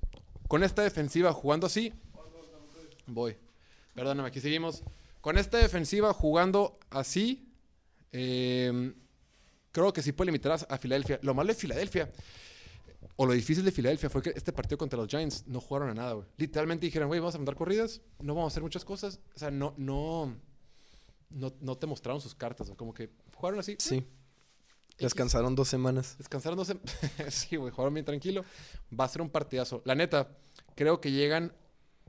con 0.48 0.62
esta 0.62 0.82
defensiva 0.82 1.32
jugando 1.32 1.66
así... 1.66 1.92
Voy. 3.06 3.36
Perdóname, 3.94 4.28
aquí 4.28 4.40
seguimos. 4.40 4.82
Con 5.20 5.38
esta 5.38 5.58
defensiva 5.58 6.12
jugando 6.12 6.78
así, 6.90 7.48
eh, 8.12 8.92
creo 9.72 9.92
que 9.92 10.02
sí 10.02 10.12
puede 10.12 10.26
limitar 10.26 10.52
a, 10.52 10.74
a 10.74 10.78
Filadelfia. 10.78 11.18
Lo 11.22 11.34
malo 11.34 11.48
de 11.48 11.54
Filadelfia, 11.54 12.10
o 13.16 13.26
lo 13.26 13.32
difícil 13.32 13.64
de 13.64 13.72
Filadelfia, 13.72 14.10
fue 14.10 14.22
que 14.22 14.30
este 14.34 14.52
partido 14.52 14.78
contra 14.78 14.98
los 14.98 15.08
Giants 15.08 15.44
no 15.46 15.60
jugaron 15.60 15.90
a 15.90 15.94
nada, 15.94 16.12
güey. 16.12 16.26
Literalmente 16.36 16.86
dijeron, 16.86 17.08
güey, 17.08 17.20
vamos 17.20 17.34
a 17.34 17.38
mandar 17.38 17.54
corridas, 17.56 18.00
no 18.20 18.34
vamos 18.34 18.50
a 18.50 18.54
hacer 18.54 18.62
muchas 18.62 18.84
cosas. 18.84 19.20
O 19.34 19.38
sea, 19.38 19.50
no, 19.50 19.74
no, 19.76 20.36
no, 21.30 21.52
no 21.60 21.76
te 21.76 21.86
mostraron 21.86 22.20
sus 22.20 22.34
cartas, 22.34 22.68
güey. 22.68 22.76
Como 22.76 22.92
que 22.94 23.10
jugaron 23.34 23.60
así. 23.60 23.76
Sí. 23.78 24.04
Descansaron 24.98 25.54
dos 25.54 25.68
semanas. 25.68 26.16
Descansaron 26.18 26.56
dos 26.58 26.70
sem- 26.70 26.80
sí, 27.30 27.56
güey, 27.56 27.70
jugaron 27.70 27.94
bien 27.94 28.04
tranquilo. 28.04 28.44
Va 28.98 29.04
a 29.04 29.08
ser 29.08 29.22
un 29.22 29.30
partidazo. 29.30 29.82
La 29.84 29.94
neta, 29.94 30.36
creo 30.74 31.00
que 31.00 31.12
llegan 31.12 31.52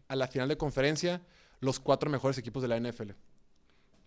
a 0.08 0.15
la 0.15 0.28
final 0.28 0.47
de 0.49 0.58
conferencia 0.58 1.21
los 1.60 1.80
cuatro 1.80 2.10
mejores 2.10 2.38
equipos 2.39 2.63
de 2.63 2.67
la 2.67 2.80
NFL. 2.80 3.12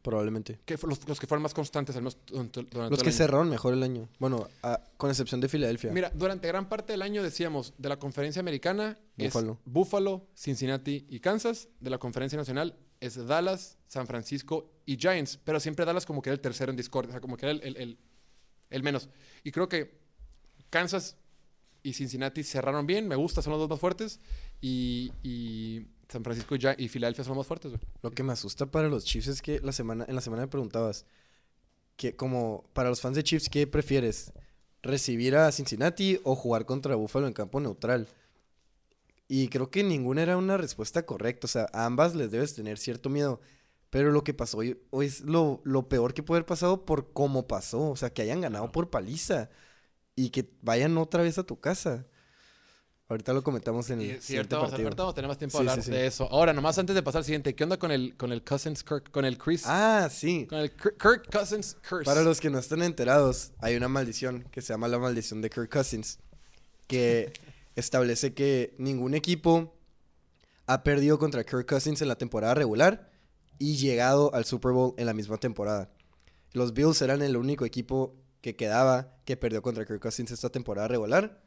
Probablemente. 0.03 0.59
Que 0.65 0.77
los, 0.83 1.09
los 1.09 1.21
que 1.21 1.27
fueron 1.29 1.43
más 1.43 1.55
constantes 1.55 1.95
al 1.95 2.03
menos 2.03 2.19
durante, 2.27 2.63
durante 2.65 2.91
Los 2.91 3.03
que 3.03 3.09
el 3.11 3.15
año. 3.15 3.17
cerraron 3.19 3.49
mejor 3.49 3.73
el 3.75 3.83
año. 3.85 4.09
Bueno, 4.19 4.49
a- 4.65 4.81
con 4.97 5.11
excepción 5.11 5.41
de 5.41 5.49
Filadelfia. 5.49 5.93
Mira, 5.93 6.11
durante 6.15 6.49
gran 6.49 6.69
parte 6.69 6.93
del 6.93 7.03
año 7.03 7.23
decíamos, 7.23 7.73
de 7.79 7.89
la 7.89 7.99
conferencia 7.99 8.41
americana 8.41 8.99
Buffalo. 9.17 9.59
es 9.65 9.73
Buffalo, 9.73 10.27
Cincinnati 10.35 11.07
y 11.09 11.21
Kansas. 11.21 11.69
De 11.79 11.89
la 11.91 11.99
conferencia 11.99 12.37
nacional 12.37 12.77
es 13.01 13.15
Dallas, 13.27 13.79
San 13.87 14.07
Francisco 14.09 14.73
y 14.87 14.97
Giants. 14.97 15.39
Pero 15.45 15.61
siempre 15.61 15.85
Dallas 15.85 16.05
como 16.05 16.21
que 16.21 16.31
era 16.31 16.35
el 16.35 16.41
tercero 16.41 16.71
en 16.71 16.77
Discord. 16.77 17.09
O 17.09 17.13
sea, 17.13 17.21
como 17.21 17.37
que 17.37 17.47
era 17.47 17.53
el, 17.53 17.63
el- 17.63 17.77
el- 17.77 17.99
el 18.71 18.83
menos. 18.83 19.09
Y 19.45 19.53
creo 19.53 19.69
que 19.69 20.01
Kansas 20.71 21.17
y 21.85 21.93
Cincinnati 21.93 22.43
cerraron 22.43 22.87
bien. 22.87 23.07
Me 23.07 23.15
gusta, 23.17 23.41
son 23.43 23.53
los 23.53 23.61
dos 23.61 23.69
más 23.71 23.79
fuertes. 23.79 24.19
Y, 24.61 25.13
y 25.23 25.87
San 26.13 26.25
Francisco 26.25 26.55
y, 26.55 26.59
Gi- 26.59 26.77
y 26.79 26.89
Filadelfia 26.89 27.25
son 27.25 27.33
los 27.33 27.39
más 27.39 27.47
fuertes, 27.47 27.73
güey. 27.73 27.83
Lo 28.03 28.11
que 28.11 28.23
me 28.23 28.33
asusta 28.33 28.67
para 28.67 28.89
los 28.89 29.05
Chiefs 29.05 29.29
es 29.29 29.43
que 29.43 29.61
la 29.61 29.73
semana, 29.73 30.05
en 30.09 30.15
la 30.15 30.21
semana 30.21 30.43
me 30.43 30.49
preguntabas 30.49 31.07
que 31.97 32.15
como 32.17 32.65
para 32.73 32.89
los 32.89 33.01
fans 33.01 33.17
de 33.17 33.25
Chiefs, 33.25 33.49
¿qué 33.49 33.67
prefieres? 33.67 34.33
¿Recibir 34.83 35.37
a 35.37 35.51
Cincinnati 35.53 36.21
o 36.25 36.35
jugar 36.35 36.67
contra 36.67 36.95
Buffalo 36.97 37.27
en 37.27 37.33
campo 37.33 37.61
neutral? 37.61 38.09
Y 39.29 39.49
creo 39.49 39.71
que 39.71 39.83
ninguna 39.83 40.23
era 40.23 40.37
una 40.37 40.57
respuesta 40.57 41.07
correcta. 41.07 41.47
O 41.47 41.49
sea, 41.49 41.67
a 41.73 41.87
ambas 41.87 42.15
les 42.15 42.31
debes 42.31 42.55
tener 42.55 42.79
cierto 42.79 43.09
miedo. 43.09 43.41
Pero 43.91 44.11
lo 44.11 44.25
que 44.25 44.35
pasó 44.35 44.59
hoy, 44.59 44.81
hoy 44.91 45.07
es 45.07 45.21
lo, 45.21 45.61
lo 45.65 45.89
peor 45.89 46.15
que 46.15 46.23
puede 46.23 46.39
haber 46.39 46.47
pasado 46.47 46.85
por 46.85 47.13
cómo 47.13 47.47
pasó. 47.47 47.91
O 47.91 47.97
sea, 47.97 48.13
que 48.13 48.23
hayan 48.23 48.41
ganado 48.41 48.71
por 48.73 48.91
paliza. 48.91 49.49
Y 50.17 50.31
que 50.31 50.51
vayan 50.61 50.99
otra 50.99 51.23
vez 51.23 51.39
a 51.39 51.45
tu 51.45 51.61
casa. 51.61 52.07
Ahorita 53.13 53.33
lo 53.33 53.43
comentamos 53.43 53.89
en 53.91 54.01
el 54.01 54.21
siguiente 54.23 54.55
vamos 54.55 54.71
partido. 54.71 54.87
ahorita 54.89 55.03
vamos 55.03 55.13
a 55.13 55.15
tener 55.15 55.29
más 55.29 55.39
tiempo 55.39 55.53
Sí, 55.53 55.57
a 55.59 55.61
hablar 55.61 55.77
sí, 55.85 55.91
sí. 55.91 55.91
de 55.91 56.07
eso. 56.07 56.29
Ahora, 56.31 56.53
nomás 56.53 56.79
antes 56.79 56.95
de 56.95 57.03
pasar 57.03 57.21
al 57.21 57.25
siguiente, 57.25 57.55
¿qué 57.55 57.65
onda 57.65 57.77
con 57.79 57.91
el, 57.91 58.17
con 58.17 58.33
el 58.33 58.43
Cousins 58.43 58.83
Kirk, 58.83 59.11
con 59.11 59.25
el 59.25 59.39
Chris? 59.39 59.63
Ah, 59.67 60.09
sí. 60.11 60.47
Con 60.49 60.59
el 60.59 60.71
Kirk, 60.71 60.97
Kirk 61.01 61.31
Cousins 61.31 61.77
Curse. 61.89 62.05
Para 62.05 62.23
los 62.23 62.41
que 62.41 62.51
no 62.51 62.59
están 62.59 62.83
enterados, 62.83 63.53
hay 63.59 63.77
una 63.77 63.89
maldición 63.89 64.45
que 64.51 64.63
se 64.63 64.73
llama 64.73 64.89
la 64.89 64.99
maldición 64.99 65.41
de 65.43 65.51
Kirk 65.51 65.71
Cousins, 65.71 66.19
que 66.87 67.33
establece 67.77 68.35
que 68.35 68.75
ningún 68.79 69.15
equipo 69.15 69.75
ha 70.67 70.83
perdido 70.83 71.19
contra 71.19 71.45
Kirk 71.45 71.67
Cousins 71.69 72.01
en 72.03 72.09
la 72.09 72.17
temporada 72.17 72.55
regular 72.55 73.11
y 73.59 73.77
llegado 73.77 74.35
al 74.35 74.45
Super 74.45 74.73
Bowl 74.73 74.95
en 74.97 75.07
la 75.07 75.13
misma 75.15 75.37
temporada. 75.37 75.91
Los 76.53 76.73
Bills 76.75 77.01
eran 77.03 77.23
el 77.23 77.37
único 77.37 77.65
equipo 77.65 78.15
que 78.41 78.57
quedaba 78.57 79.17
que 79.25 79.37
perdió 79.37 79.63
contra 79.63 79.85
Kirk 79.87 80.01
Cousins 80.01 80.31
esta 80.31 80.51
temporada 80.51 80.89
regular 80.89 81.41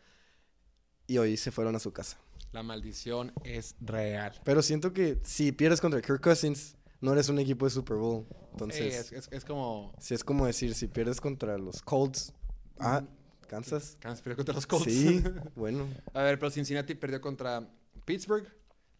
y 1.07 1.17
hoy 1.17 1.37
se 1.37 1.51
fueron 1.51 1.75
a 1.75 1.79
su 1.79 1.91
casa. 1.91 2.17
La 2.51 2.63
maldición 2.63 3.33
es 3.43 3.75
real. 3.81 4.39
Pero 4.43 4.61
siento 4.61 4.93
que 4.93 5.19
si 5.23 5.51
pierdes 5.51 5.81
contra 5.81 6.01
Kirk 6.01 6.21
Cousins, 6.21 6.75
no 7.01 7.11
eres 7.13 7.27
un 7.29 7.37
equipo 7.39 7.65
de 7.65 7.71
Super 7.71 7.97
Bowl. 7.97 8.25
Entonces, 8.51 8.81
Ey, 8.81 8.87
es, 8.87 9.11
es- 9.11 9.27
es 9.31 9.45
como... 9.45 9.93
si 9.99 10.13
es 10.13 10.23
como 10.23 10.45
decir, 10.45 10.73
si 10.73 10.87
pierdes 10.87 11.19
contra 11.19 11.57
los 11.57 11.81
Colts, 11.81 12.31
ah, 12.79 13.03
Kansas. 13.49 13.97
Kansas 13.99 14.21
perdió 14.21 14.37
contra 14.37 14.55
los 14.55 14.65
Colts. 14.65 14.85
Sí, 14.85 15.21
bueno. 15.55 15.87
A 16.13 16.21
ver, 16.23 16.39
pero 16.39 16.49
Cincinnati 16.49 16.95
perdió 16.95 17.19
contra 17.19 17.67
Pittsburgh, 18.05 18.47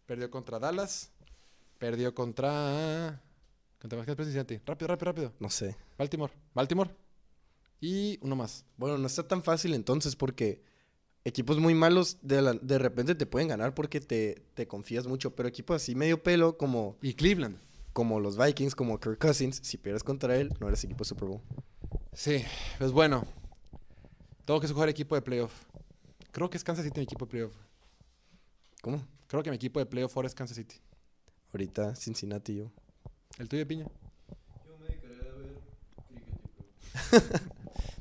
perdió 0.04 0.30
contra 0.30 0.58
Dallas, 0.58 1.10
perdió 1.78 2.14
contra... 2.14 3.22
¿Contra 3.80 4.00
qué 4.00 4.06
perdió 4.16 4.24
Cincinnati? 4.26 4.58
Rápido, 4.66 4.88
rápido, 4.88 5.04
rápido. 5.06 5.32
No 5.40 5.48
sé. 5.50 5.76
Baltimore. 5.98 6.32
Baltimore. 6.54 6.90
Y 7.80 8.18
uno 8.22 8.36
más. 8.36 8.64
Bueno, 8.76 8.98
no 8.98 9.06
está 9.06 9.26
tan 9.26 9.42
fácil 9.42 9.74
entonces 9.74 10.14
porque 10.16 10.62
equipos 11.26 11.58
muy 11.58 11.74
malos 11.74 12.18
de, 12.22 12.40
la- 12.40 12.52
de 12.54 12.78
repente 12.78 13.14
te 13.14 13.26
pueden 13.26 13.48
ganar 13.48 13.74
porque 13.74 14.00
te, 14.00 14.42
te 14.54 14.66
confías 14.68 15.06
mucho, 15.06 15.34
pero 15.34 15.48
equipos 15.48 15.76
así 15.76 15.94
medio 15.94 16.22
pelo 16.22 16.56
como, 16.56 16.96
Y 17.02 17.14
Cleveland. 17.14 17.58
como 17.92 18.20
los 18.20 18.36
Vikings, 18.38 18.74
como 18.74 18.98
Kirk 19.00 19.18
Cousins, 19.18 19.58
si 19.62 19.76
pierdes 19.76 20.02
contra 20.04 20.36
él, 20.36 20.52
no 20.60 20.68
eres 20.68 20.84
equipo 20.84 21.00
de 21.04 21.08
Super 21.08 21.28
Bowl. 21.28 21.40
Sí, 22.12 22.44
pues 22.78 22.92
bueno. 22.92 23.24
Tengo 24.44 24.60
que 24.60 24.66
escoger 24.66 24.88
equipo 24.88 25.14
de 25.16 25.22
playoff. 25.22 25.52
Creo 26.30 26.48
que 26.48 26.56
es 26.56 26.62
Kansas 26.64 26.84
City 26.84 27.00
mi 27.00 27.04
equipo 27.04 27.24
de 27.24 27.30
playoff. 27.30 27.54
¿Cómo? 28.80 29.04
Creo 29.26 29.42
que 29.42 29.50
mi 29.50 29.56
equipo 29.56 29.80
de 29.80 29.86
playoff 29.86 30.16
ahora 30.16 30.28
es 30.28 30.34
Kansas 30.34 30.56
City. 30.56 30.76
Ahorita 31.52 31.96
Cincinnati 31.96 32.54
yo. 32.56 32.70
¿El 33.38 33.48
tuyo, 33.48 33.66
Piña? 33.66 33.86
Yo 34.66 34.78
me 34.78 34.86
dedicaré 34.86 35.28
a 35.28 35.34
ver 35.34 35.58
cricket, 36.08 37.42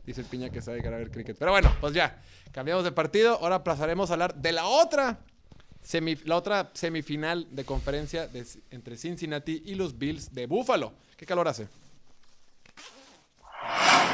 Dice 0.05 0.21
el 0.21 0.27
Piña 0.27 0.49
que 0.49 0.61
sabe 0.61 0.85
a 0.85 0.89
ver 0.91 1.09
cricket. 1.11 1.37
Pero 1.37 1.51
bueno, 1.51 1.75
pues 1.81 1.93
ya. 1.93 2.21
Cambiamos 2.51 2.83
de 2.83 2.91
partido. 2.91 3.35
Ahora 3.41 3.63
pasaremos 3.63 4.09
a 4.09 4.13
hablar 4.13 4.35
de 4.35 4.51
la 4.51 4.65
otra, 4.65 5.19
semi- 5.83 6.21
la 6.25 6.35
otra 6.35 6.71
semifinal 6.73 7.47
de 7.51 7.65
conferencia 7.65 8.29
entre 8.71 8.97
Cincinnati 8.97 9.63
y 9.65 9.75
los 9.75 9.97
Bills 9.97 10.33
de 10.33 10.45
Buffalo. 10.45 10.93
¿Qué 11.17 11.25
calor 11.25 11.47
hace? 11.47 11.67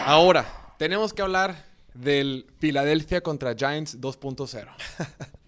Ahora, 0.06 0.46
tenemos 0.78 1.14
que 1.14 1.22
hablar 1.22 1.66
del 1.94 2.48
Philadelphia 2.60 3.22
contra 3.22 3.54
Giants 3.56 4.00
2.0. 4.00 4.68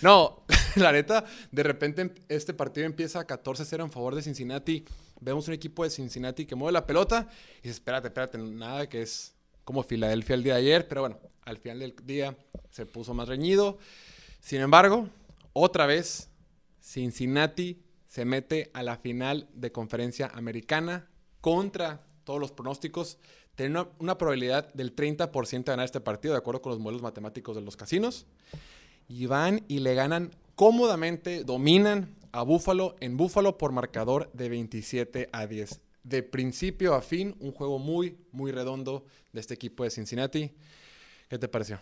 No, 0.00 0.42
la 0.76 0.90
neta, 0.90 1.24
de 1.52 1.62
repente 1.62 2.12
este 2.28 2.54
partido 2.54 2.86
empieza 2.86 3.24
14-0 3.26 3.82
en 3.84 3.90
favor 3.92 4.14
de 4.14 4.22
Cincinnati. 4.22 4.84
vemos 5.20 5.46
un 5.48 5.54
equipo 5.54 5.84
de 5.84 5.90
Cincinnati 5.90 6.44
que 6.46 6.54
mueve 6.56 6.72
la 6.72 6.86
pelota 6.86 7.28
y 7.58 7.68
dice, 7.68 7.74
espérate, 7.74 8.08
espérate, 8.08 8.38
nada 8.38 8.88
que 8.88 9.02
es 9.02 9.34
como 9.64 9.82
Filadelfia 9.82 10.34
el 10.34 10.42
día 10.42 10.54
de 10.54 10.60
ayer, 10.60 10.88
pero 10.88 11.02
bueno, 11.02 11.18
al 11.44 11.58
final 11.58 11.80
del 11.80 11.94
día 12.04 12.36
se 12.70 12.86
puso 12.86 13.14
más 13.14 13.28
reñido. 13.28 13.78
Sin 14.40 14.60
embargo, 14.60 15.08
otra 15.52 15.86
vez, 15.86 16.28
Cincinnati 16.80 17.82
se 18.08 18.24
mete 18.24 18.70
a 18.74 18.82
la 18.82 18.96
final 18.96 19.48
de 19.54 19.72
conferencia 19.72 20.30
americana 20.34 21.08
contra 21.40 22.04
todos 22.24 22.40
los 22.40 22.52
pronósticos. 22.52 23.18
Tiene 23.54 23.80
una, 23.80 23.88
una 23.98 24.18
probabilidad 24.18 24.72
del 24.74 24.94
30% 24.94 25.64
de 25.64 25.72
ganar 25.72 25.84
este 25.84 26.00
partido, 26.00 26.34
de 26.34 26.38
acuerdo 26.38 26.62
con 26.62 26.70
los 26.70 26.80
modelos 26.80 27.02
matemáticos 27.02 27.56
de 27.56 27.62
los 27.62 27.76
casinos. 27.76 28.26
Y 29.08 29.26
van 29.26 29.64
y 29.68 29.80
le 29.80 29.94
ganan 29.94 30.30
cómodamente, 30.54 31.44
dominan 31.44 32.16
a 32.32 32.42
Búfalo 32.42 32.96
en 33.00 33.16
Búfalo 33.16 33.58
por 33.58 33.72
marcador 33.72 34.30
de 34.32 34.48
27 34.48 35.28
a 35.32 35.46
10. 35.46 35.80
De 36.04 36.22
principio 36.22 36.94
a 36.94 37.02
fin, 37.02 37.36
un 37.40 37.52
juego 37.52 37.78
muy, 37.78 38.18
muy 38.32 38.50
redondo 38.50 39.06
de 39.32 39.40
este 39.40 39.54
equipo 39.54 39.84
de 39.84 39.90
Cincinnati. 39.90 40.50
¿Qué 41.28 41.38
te 41.38 41.48
pareció? 41.48 41.78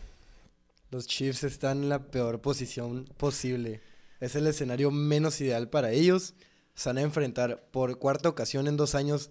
Los 0.90 1.06
Chiefs 1.06 1.44
están 1.44 1.84
en 1.84 1.88
la 1.88 2.10
peor 2.10 2.40
posición 2.40 3.04
posible. 3.16 3.80
Es 4.20 4.34
el 4.34 4.46
escenario 4.46 4.90
menos 4.90 5.40
ideal 5.40 5.68
para 5.70 5.92
ellos. 5.92 6.34
Se 6.74 6.88
van 6.88 6.98
a 6.98 7.02
enfrentar 7.02 7.68
por 7.70 7.98
cuarta 7.98 8.28
ocasión 8.28 8.68
en 8.68 8.76
dos 8.76 8.94
años 8.94 9.30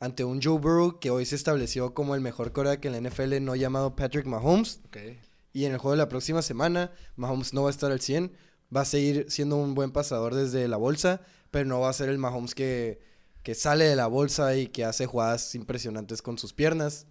ante 0.00 0.24
un 0.24 0.40
Joe 0.42 0.58
Burrow 0.58 0.98
que 0.98 1.10
hoy 1.10 1.26
se 1.26 1.36
estableció 1.36 1.94
como 1.94 2.14
el 2.14 2.20
mejor 2.20 2.52
coreback 2.52 2.84
en 2.86 2.92
la 2.92 3.08
NFL 3.08 3.40
no 3.40 3.54
llamado 3.54 3.94
Patrick 3.94 4.26
Mahomes. 4.26 4.80
Y 5.52 5.64
en 5.64 5.72
el 5.72 5.78
juego 5.78 5.92
de 5.92 5.98
la 5.98 6.08
próxima 6.08 6.40
semana, 6.40 6.92
Mahomes 7.16 7.52
no 7.52 7.62
va 7.64 7.68
a 7.68 7.70
estar 7.70 7.92
al 7.92 8.00
100. 8.00 8.32
Va 8.74 8.80
a 8.80 8.86
seguir 8.86 9.26
siendo 9.28 9.56
un 9.56 9.74
buen 9.74 9.92
pasador 9.92 10.34
desde 10.34 10.66
la 10.66 10.76
bolsa, 10.76 11.20
pero 11.50 11.66
no 11.66 11.80
va 11.80 11.90
a 11.90 11.92
ser 11.92 12.08
el 12.08 12.18
Mahomes 12.18 12.54
que, 12.54 13.00
que 13.42 13.54
sale 13.54 13.84
de 13.84 13.96
la 13.96 14.06
bolsa 14.06 14.56
y 14.56 14.68
que 14.68 14.84
hace 14.84 15.06
jugadas 15.06 15.54
impresionantes 15.54 16.22
con 16.22 16.38
sus 16.38 16.52
piernas. 16.52 17.06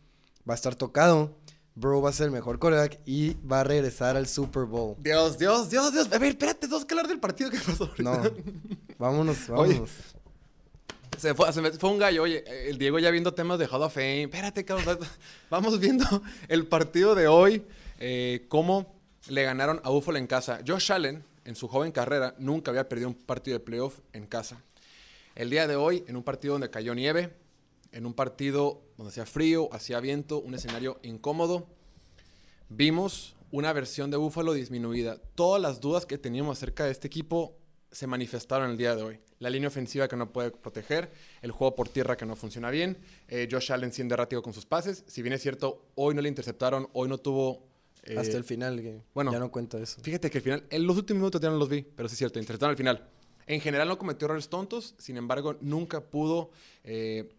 Va 0.50 0.54
a 0.54 0.56
estar 0.56 0.76
tocado. 0.76 1.38
Burrow 1.76 2.02
va 2.02 2.10
a 2.10 2.14
ser 2.14 2.26
el 2.26 2.32
mejor 2.32 2.60
coreback 2.60 3.00
y 3.06 3.36
va 3.46 3.62
a 3.62 3.64
regresar 3.64 4.18
al 4.18 4.28
Super 4.28 4.64
Bowl. 4.66 4.96
Dios, 5.00 5.38
Dios, 5.38 5.70
Dios, 5.70 5.94
Dios. 5.94 6.08
A 6.12 6.18
ver, 6.18 6.30
espérate, 6.30 6.62
tenemos 6.68 6.84
que 6.86 6.94
hablar 6.94 7.08
del 7.08 7.20
partido 7.20 7.50
que 7.50 7.60
pasó. 7.60 7.86
ahorita. 7.86 8.04
No, 8.04 8.22
vámonos, 8.98 9.38
Oye. 9.50 9.74
vámonos. 9.74 9.90
Se 11.18 11.34
fue, 11.36 11.52
se 11.54 11.62
me 11.62 11.72
fue 11.72 11.90
un 11.92 11.98
gallo. 12.00 12.24
Oye, 12.24 12.44
el 12.70 12.78
Diego 12.78 12.98
ya 13.00 13.12
viendo 13.12 13.34
temas 13.34 13.60
de 13.60 13.68
Hall 13.68 13.84
of 13.84 13.94
Fame. 13.94 14.24
Espérate, 14.24 14.66
cabrón. 14.66 15.00
Vamos 15.50 15.80
viendo 15.80 16.06
el 16.48 16.68
partido 16.68 17.14
de 17.16 17.28
hoy. 17.28 17.64
eh, 18.00 18.46
cómo 18.50 18.96
le 19.30 19.44
ganaron 19.44 19.80
a 19.84 19.90
Buffalo 19.92 20.18
en 20.18 20.26
casa. 20.28 20.60
Josh 20.68 20.92
Allen, 20.92 21.24
en 21.46 21.56
su 21.56 21.68
joven 21.68 21.92
carrera, 21.92 22.34
nunca 22.40 22.72
había 22.72 22.90
perdido 22.90 23.10
un 23.10 23.14
partido 23.16 23.58
de 23.60 23.64
playoff 23.64 24.00
en 24.14 24.26
casa. 24.26 24.62
El 25.36 25.50
día 25.50 25.68
de 25.68 25.76
hoy, 25.76 26.04
en 26.08 26.16
un 26.16 26.24
partido 26.24 26.54
donde 26.54 26.70
cayó 26.70 26.94
nieve, 26.94 27.34
en 27.92 28.06
un 28.06 28.14
partido 28.14 28.82
donde 28.98 29.12
hacía 29.12 29.26
frío, 29.26 29.70
hacía 29.74 30.00
viento, 30.00 30.40
un 30.40 30.54
escenario 30.56 31.00
incómodo, 31.04 31.68
vimos 32.70 33.36
una 33.52 33.74
versión 33.74 34.12
de 34.12 34.18
Buffalo 34.18 34.54
disminuida. 34.54 35.18
Todas 35.36 35.62
las 35.62 35.80
dudas 35.82 36.06
que 36.06 36.18
teníamos 36.18 36.58
acerca 36.58 36.86
de 36.86 36.92
este 36.92 37.08
equipo 37.08 37.58
se 37.92 38.08
manifestaron 38.08 38.72
el 38.72 38.78
día 38.78 38.96
de 38.96 39.04
hoy. 39.04 39.20
La 39.40 39.50
línea 39.50 39.68
ofensiva 39.68 40.08
que 40.08 40.16
no 40.16 40.32
puede 40.32 40.52
proteger, 40.52 41.12
el 41.42 41.52
juego 41.52 41.76
por 41.76 41.90
tierra 41.90 42.16
que 42.16 42.26
no 42.26 42.36
funciona 42.36 42.70
bien, 42.70 42.98
eh, 43.28 43.48
Josh 43.52 43.72
Allen 43.72 43.92
siendo 43.92 44.14
errático 44.14 44.42
con 44.42 44.54
sus 44.54 44.66
pases. 44.66 45.04
Si 45.08 45.22
bien 45.22 45.34
es 45.34 45.42
cierto, 45.42 45.86
hoy 45.96 46.14
no 46.14 46.22
le 46.22 46.30
interceptaron, 46.30 46.88
hoy 46.94 47.10
no 47.10 47.18
tuvo... 47.18 47.66
eh, 48.04 48.18
Hasta 48.18 48.38
el 48.38 48.44
final, 48.44 48.80
que 48.82 49.02
bueno. 49.14 49.32
ya 49.32 49.40
no 49.40 49.52
cuenta 49.52 49.78
eso. 49.80 50.00
Fíjate 50.02 50.30
que 50.30 50.38
al 50.38 50.44
final, 50.44 50.64
en 50.70 50.86
los 50.88 50.96
últimos 50.96 51.20
minutos 51.22 51.42
ya 51.42 51.50
no 51.50 51.58
los 51.58 51.68
vi, 51.68 51.82
pero 51.82 52.08
sí 52.08 52.14
es 52.14 52.20
cierto, 52.20 52.40
interceptaron 52.40 52.72
al 52.72 52.78
final. 52.78 53.10
En 53.52 53.60
general 53.60 53.90
no 53.90 53.98
cometió 53.98 54.28
errores 54.28 54.48
tontos, 54.48 54.96
sin 54.98 55.18
embargo, 55.18 55.58
nunca 55.60 56.00
pudo 56.00 56.52
eh, 56.86 57.36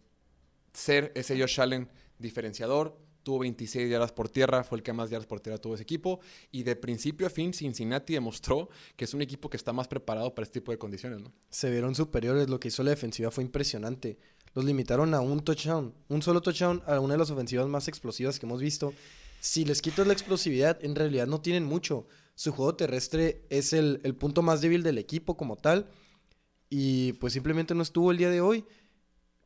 ser 0.71 1.11
ese 1.15 1.39
Josh 1.39 1.59
Allen 1.59 1.89
diferenciador. 2.19 2.95
Tuvo 3.23 3.39
26 3.39 3.89
yardas 3.89 4.11
por 4.11 4.29
tierra, 4.29 4.63
fue 4.63 4.77
el 4.77 4.83
que 4.83 4.93
más 4.93 5.09
yardas 5.09 5.25
por 5.25 5.39
tierra 5.39 5.57
tuvo 5.57 5.73
ese 5.73 5.81
equipo. 5.81 6.19
Y 6.51 6.61
de 6.61 6.75
principio 6.75 7.25
a 7.25 7.31
fin, 7.31 7.51
Cincinnati 7.51 8.13
demostró 8.13 8.69
que 8.95 9.05
es 9.05 9.13
un 9.15 9.23
equipo 9.23 9.49
que 9.49 9.57
está 9.57 9.73
más 9.73 9.87
preparado 9.87 10.35
para 10.35 10.43
este 10.43 10.59
tipo 10.59 10.71
de 10.71 10.77
condiciones. 10.77 11.19
Se 11.49 11.71
vieron 11.71 11.95
superiores, 11.95 12.47
lo 12.47 12.59
que 12.59 12.67
hizo 12.67 12.83
la 12.83 12.91
defensiva 12.91 13.31
fue 13.31 13.43
impresionante. 13.43 14.19
Los 14.53 14.65
limitaron 14.65 15.15
a 15.15 15.19
un 15.19 15.39
touchdown, 15.39 15.95
un 16.09 16.21
solo 16.21 16.41
touchdown 16.43 16.83
a 16.85 16.99
una 16.99 17.15
de 17.15 17.17
las 17.17 17.31
ofensivas 17.31 17.67
más 17.67 17.87
explosivas 17.87 18.37
que 18.37 18.45
hemos 18.45 18.61
visto. 18.61 18.93
Si 19.39 19.65
les 19.65 19.81
quitas 19.81 20.05
la 20.05 20.13
explosividad, 20.13 20.77
en 20.85 20.93
realidad 20.93 21.25
no 21.25 21.41
tienen 21.41 21.65
mucho. 21.65 22.05
Su 22.35 22.51
juego 22.51 22.75
terrestre 22.75 23.47
es 23.49 23.73
el 23.73 24.15
punto 24.15 24.43
más 24.43 24.61
débil 24.61 24.83
del 24.83 24.99
equipo 24.99 25.35
como 25.37 25.55
tal. 25.55 25.89
Y 26.75 27.13
pues 27.13 27.33
simplemente 27.33 27.75
no 27.75 27.83
estuvo 27.83 28.09
el 28.09 28.17
día 28.17 28.31
de 28.31 28.41
hoy. 28.41 28.65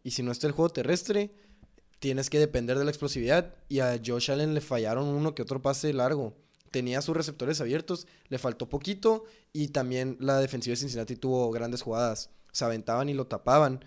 Y 0.01 0.11
si 0.11 0.23
no 0.23 0.31
está 0.31 0.47
el 0.47 0.53
juego 0.53 0.69
terrestre, 0.69 1.35
tienes 1.99 2.29
que 2.29 2.39
depender 2.39 2.79
de 2.79 2.85
la 2.85 2.89
explosividad. 2.89 3.53
Y 3.67 3.81
a 3.81 3.99
Josh 4.03 4.31
Allen 4.31 4.53
le 4.53 4.61
fallaron 4.61 5.09
uno 5.09 5.35
que 5.35 5.41
otro 5.41 5.61
pase 5.61 5.91
largo. 5.91 6.37
Tenía 6.71 7.01
sus 7.01 7.17
receptores 7.17 7.59
abiertos, 7.59 8.07
le 8.29 8.37
faltó 8.37 8.69
poquito. 8.69 9.25
Y 9.51 9.67
también 9.67 10.15
la 10.21 10.39
defensiva 10.39 10.71
de 10.71 10.77
Cincinnati 10.77 11.17
tuvo 11.17 11.51
grandes 11.51 11.81
jugadas. 11.81 12.29
Se 12.53 12.63
aventaban 12.63 13.09
y 13.09 13.13
lo 13.13 13.27
tapaban. 13.27 13.83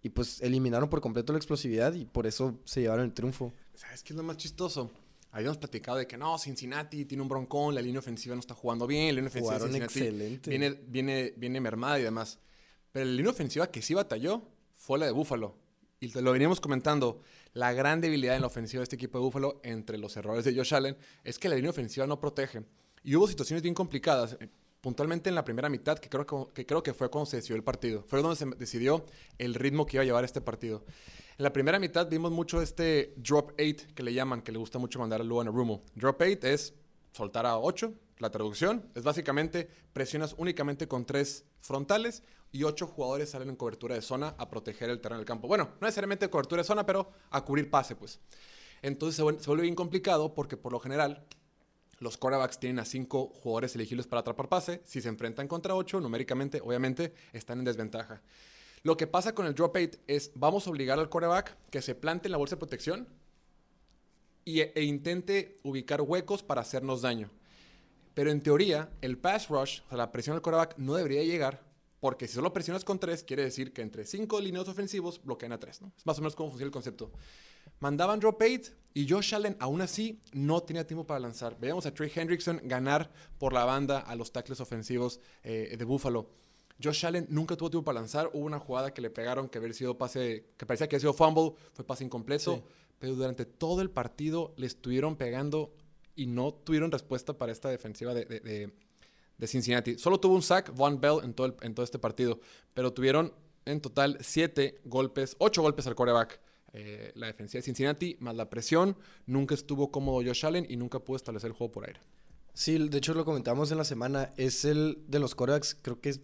Y 0.00 0.10
pues 0.10 0.40
eliminaron 0.40 0.88
por 0.88 1.00
completo 1.00 1.32
la 1.32 1.40
explosividad 1.40 1.92
y 1.92 2.04
por 2.04 2.28
eso 2.28 2.60
se 2.64 2.82
llevaron 2.82 3.06
el 3.06 3.14
triunfo. 3.14 3.52
¿Sabes 3.74 4.04
qué 4.04 4.12
es 4.12 4.16
lo 4.16 4.22
más 4.22 4.36
chistoso? 4.36 4.92
Habíamos 5.32 5.58
platicado 5.58 5.98
de 5.98 6.06
que 6.06 6.16
no, 6.16 6.38
Cincinnati 6.38 7.04
tiene 7.04 7.20
un 7.20 7.28
broncón, 7.28 7.74
la 7.74 7.82
línea 7.82 7.98
ofensiva 7.98 8.36
no 8.36 8.40
está 8.40 8.54
jugando 8.54 8.86
bien, 8.86 9.08
la 9.08 9.12
línea 9.14 9.28
ofensiva 9.28 9.54
de 9.54 9.64
Cincinnati 9.64 9.98
excelente. 9.98 10.50
Viene, 10.50 10.70
viene, 10.86 11.34
viene 11.36 11.60
mermada 11.60 11.98
y 11.98 12.04
demás. 12.04 12.38
Pero 12.96 13.10
la 13.10 13.12
línea 13.12 13.30
ofensiva 13.30 13.70
que 13.70 13.82
sí 13.82 13.92
batalló 13.92 14.40
fue 14.74 14.98
la 14.98 15.04
de 15.04 15.12
Búfalo. 15.12 15.54
Y 16.00 16.18
lo 16.18 16.32
veníamos 16.32 16.62
comentando. 16.62 17.20
La 17.52 17.74
gran 17.74 18.00
debilidad 18.00 18.36
en 18.36 18.40
la 18.40 18.46
ofensiva 18.46 18.80
de 18.80 18.84
este 18.84 18.96
equipo 18.96 19.18
de 19.18 19.24
Búfalo, 19.24 19.60
entre 19.64 19.98
los 19.98 20.16
errores 20.16 20.46
de 20.46 20.56
Josh 20.56 20.74
Allen, 20.74 20.96
es 21.22 21.38
que 21.38 21.50
la 21.50 21.56
línea 21.56 21.72
ofensiva 21.72 22.06
no 22.06 22.18
protege. 22.18 22.62
Y 23.04 23.14
hubo 23.14 23.28
situaciones 23.28 23.62
bien 23.62 23.74
complicadas, 23.74 24.38
eh, 24.40 24.48
puntualmente 24.80 25.28
en 25.28 25.34
la 25.34 25.44
primera 25.44 25.68
mitad, 25.68 25.98
que 25.98 26.08
creo 26.08 26.24
que, 26.24 26.54
que 26.54 26.64
creo 26.64 26.82
que 26.82 26.94
fue 26.94 27.10
cuando 27.10 27.26
se 27.26 27.36
decidió 27.36 27.56
el 27.56 27.62
partido. 27.62 28.02
Fue 28.08 28.22
donde 28.22 28.34
se 28.34 28.46
decidió 28.56 29.04
el 29.36 29.52
ritmo 29.52 29.84
que 29.84 29.98
iba 29.98 30.02
a 30.02 30.06
llevar 30.06 30.24
este 30.24 30.40
partido. 30.40 30.82
En 31.36 31.42
la 31.42 31.52
primera 31.52 31.78
mitad 31.78 32.08
vimos 32.08 32.32
mucho 32.32 32.62
este 32.62 33.12
drop 33.18 33.52
8 33.60 33.88
que 33.94 34.02
le 34.04 34.14
llaman, 34.14 34.40
que 34.40 34.52
le 34.52 34.58
gusta 34.58 34.78
mucho 34.78 34.98
mandar 34.98 35.20
a 35.20 35.24
Luan 35.24 35.48
Rumo. 35.48 35.82
Drop 35.96 36.18
8 36.18 36.46
es 36.46 36.72
soltar 37.12 37.44
a 37.44 37.58
8. 37.58 37.92
La 38.20 38.30
traducción 38.30 38.90
es 38.94 39.02
básicamente 39.02 39.68
presionas 39.92 40.34
únicamente 40.38 40.88
con 40.88 41.04
tres 41.04 41.44
frontales 41.60 42.22
y 42.56 42.64
ocho 42.64 42.86
jugadores 42.86 43.30
salen 43.30 43.50
en 43.50 43.56
cobertura 43.56 43.94
de 43.94 44.02
zona 44.02 44.34
a 44.38 44.48
proteger 44.48 44.90
el 44.90 45.00
terreno 45.00 45.18
del 45.18 45.26
campo. 45.26 45.46
Bueno, 45.48 45.70
no 45.80 45.86
necesariamente 45.86 46.28
cobertura 46.30 46.62
de 46.62 46.66
zona, 46.66 46.86
pero 46.86 47.10
a 47.30 47.44
cubrir 47.44 47.70
pase, 47.70 47.94
pues. 47.96 48.20
Entonces 48.82 49.16
se 49.16 49.22
vuel- 49.22 49.38
se 49.38 49.46
vuelve 49.46 49.62
bien 49.62 49.74
complicado 49.74 50.34
porque 50.34 50.56
por 50.56 50.72
lo 50.72 50.80
general 50.80 51.26
los 51.98 52.16
quarterbacks 52.18 52.58
tienen 52.58 52.78
a 52.78 52.84
cinco 52.84 53.28
jugadores 53.34 53.74
elegibles 53.74 54.06
para 54.06 54.20
atrapar 54.20 54.48
pase. 54.48 54.82
Si 54.84 55.00
se 55.00 55.08
enfrentan 55.08 55.48
contra 55.48 55.74
ocho, 55.74 56.00
numéricamente, 56.00 56.60
obviamente, 56.62 57.14
están 57.32 57.58
en 57.58 57.64
desventaja. 57.64 58.22
Lo 58.82 58.96
que 58.96 59.06
pasa 59.06 59.34
con 59.34 59.46
el 59.46 59.54
drop 59.54 59.76
8 59.76 59.98
es, 60.06 60.30
vamos 60.34 60.66
a 60.66 60.70
obligar 60.70 60.98
al 60.98 61.08
quarterback 61.08 61.56
que 61.70 61.82
se 61.82 61.94
plante 61.94 62.28
en 62.28 62.32
la 62.32 62.38
bolsa 62.38 62.54
de 62.56 62.60
protección 62.60 63.08
y, 64.44 64.60
e 64.60 64.82
intente 64.84 65.58
ubicar 65.62 66.00
huecos 66.02 66.42
para 66.42 66.60
hacernos 66.60 67.02
daño. 67.02 67.30
Pero 68.14 68.30
en 68.30 68.42
teoría, 68.42 68.90
el 69.00 69.18
pass 69.18 69.48
rush, 69.48 69.80
o 69.86 69.88
sea, 69.88 69.98
la 69.98 70.12
presión 70.12 70.36
del 70.36 70.42
quarterback, 70.42 70.78
no 70.78 70.94
debería 70.94 71.22
llegar, 71.24 71.64
porque 72.06 72.28
si 72.28 72.34
solo 72.34 72.52
presionas 72.52 72.84
con 72.84 73.00
tres, 73.00 73.24
quiere 73.24 73.42
decir 73.42 73.72
que 73.72 73.82
entre 73.82 74.04
cinco 74.04 74.40
lineos 74.40 74.68
ofensivos 74.68 75.20
bloquean 75.24 75.50
a 75.50 75.58
tres, 75.58 75.82
¿no? 75.82 75.90
Es 75.96 76.06
más 76.06 76.16
o 76.18 76.20
menos 76.20 76.36
cómo 76.36 76.50
funciona 76.50 76.68
el 76.68 76.72
concepto. 76.72 77.10
Mandaban 77.80 78.20
drop 78.20 78.40
8 78.40 78.70
y 78.94 79.08
Josh 79.10 79.34
Allen 79.34 79.56
aún 79.58 79.80
así 79.80 80.20
no 80.32 80.62
tenía 80.62 80.86
tiempo 80.86 81.04
para 81.04 81.18
lanzar. 81.18 81.58
Veíamos 81.58 81.84
a 81.84 81.92
Trey 81.92 82.08
Hendrickson 82.14 82.60
ganar 82.62 83.10
por 83.38 83.52
la 83.52 83.64
banda 83.64 83.98
a 83.98 84.14
los 84.14 84.30
tackles 84.30 84.60
ofensivos 84.60 85.18
eh, 85.42 85.74
de 85.76 85.84
Buffalo. 85.84 86.30
Josh 86.80 87.06
Allen 87.06 87.26
nunca 87.28 87.56
tuvo 87.56 87.70
tiempo 87.70 87.86
para 87.86 87.98
lanzar. 87.98 88.30
Hubo 88.32 88.44
una 88.46 88.60
jugada 88.60 88.94
que 88.94 89.00
le 89.02 89.10
pegaron 89.10 89.48
que 89.48 89.58
había 89.58 89.72
sido 89.72 89.98
pase, 89.98 90.46
que 90.56 90.64
parecía 90.64 90.86
que 90.88 90.94
había 90.94 91.00
sido 91.00 91.12
fumble, 91.12 91.54
fue 91.72 91.84
pase 91.84 92.04
incompleto. 92.04 92.54
Sí. 92.54 92.62
Pero 93.00 93.16
durante 93.16 93.44
todo 93.46 93.82
el 93.82 93.90
partido 93.90 94.54
le 94.56 94.66
estuvieron 94.68 95.16
pegando 95.16 95.74
y 96.14 96.26
no 96.26 96.54
tuvieron 96.54 96.92
respuesta 96.92 97.32
para 97.36 97.50
esta 97.50 97.68
defensiva 97.68 98.14
de, 98.14 98.24
de- 98.26 98.40
de- 98.40 98.72
de 99.38 99.46
Cincinnati. 99.46 99.98
Solo 99.98 100.20
tuvo 100.20 100.34
un 100.34 100.42
sack 100.42 100.74
Von 100.74 101.00
Bell 101.00 101.18
en 101.22 101.34
todo, 101.34 101.84
este 101.84 101.98
partido, 101.98 102.40
pero 102.74 102.92
tuvieron 102.92 103.32
en 103.64 103.80
total 103.80 104.18
siete 104.20 104.80
golpes, 104.84 105.36
ocho 105.38 105.62
golpes 105.62 105.86
al 105.86 105.94
coreback. 105.94 106.40
Eh, 106.72 107.12
la 107.14 107.26
defensiva 107.26 107.60
de 107.60 107.64
Cincinnati, 107.64 108.16
más 108.20 108.36
la 108.36 108.50
presión, 108.50 108.96
nunca 109.24 109.54
estuvo 109.54 109.90
cómodo 109.90 110.22
Josh 110.24 110.44
Allen 110.44 110.66
y 110.68 110.76
nunca 110.76 110.98
pudo 110.98 111.16
establecer 111.16 111.48
el 111.48 111.56
juego 111.56 111.72
por 111.72 111.86
aire. 111.86 112.00
Sí, 112.52 112.78
de 112.78 112.98
hecho 112.98 113.14
lo 113.14 113.24
comentamos 113.24 113.70
en 113.70 113.78
la 113.78 113.84
semana. 113.84 114.32
Es 114.36 114.64
el 114.64 115.04
de 115.08 115.18
los 115.18 115.34
corebacks, 115.34 115.76
creo 115.80 116.00
que 116.00 116.10
es 116.10 116.20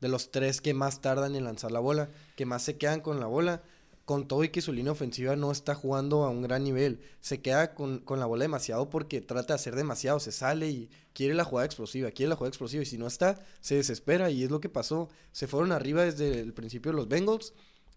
de 0.00 0.08
los 0.08 0.30
tres 0.30 0.60
que 0.60 0.74
más 0.74 1.00
tardan 1.00 1.34
en 1.34 1.44
lanzar 1.44 1.70
la 1.70 1.80
bola, 1.80 2.10
que 2.36 2.46
más 2.46 2.62
se 2.62 2.78
quedan 2.78 3.00
con 3.00 3.20
la 3.20 3.26
bola. 3.26 3.62
Con 4.10 4.26
todo 4.26 4.42
y 4.42 4.48
que 4.48 4.60
su 4.60 4.72
línea 4.72 4.90
ofensiva 4.90 5.36
no 5.36 5.52
está 5.52 5.76
jugando 5.76 6.24
a 6.24 6.30
un 6.30 6.42
gran 6.42 6.64
nivel. 6.64 7.00
Se 7.20 7.40
queda 7.40 7.74
con, 7.74 8.00
con 8.00 8.18
la 8.18 8.26
bola 8.26 8.42
demasiado 8.42 8.90
porque 8.90 9.20
trata 9.20 9.52
de 9.52 9.54
hacer 9.54 9.76
demasiado. 9.76 10.18
Se 10.18 10.32
sale 10.32 10.68
y 10.68 10.90
quiere 11.12 11.34
la 11.34 11.44
jugada 11.44 11.66
explosiva, 11.66 12.10
quiere 12.10 12.30
la 12.30 12.34
jugada 12.34 12.48
explosiva. 12.48 12.82
Y 12.82 12.86
si 12.86 12.98
no 12.98 13.06
está, 13.06 13.38
se 13.60 13.76
desespera 13.76 14.28
y 14.32 14.42
es 14.42 14.50
lo 14.50 14.60
que 14.60 14.68
pasó. 14.68 15.10
Se 15.30 15.46
fueron 15.46 15.70
arriba 15.70 16.04
desde 16.04 16.40
el 16.40 16.52
principio 16.52 16.92
los 16.92 17.06
Bengals 17.06 17.52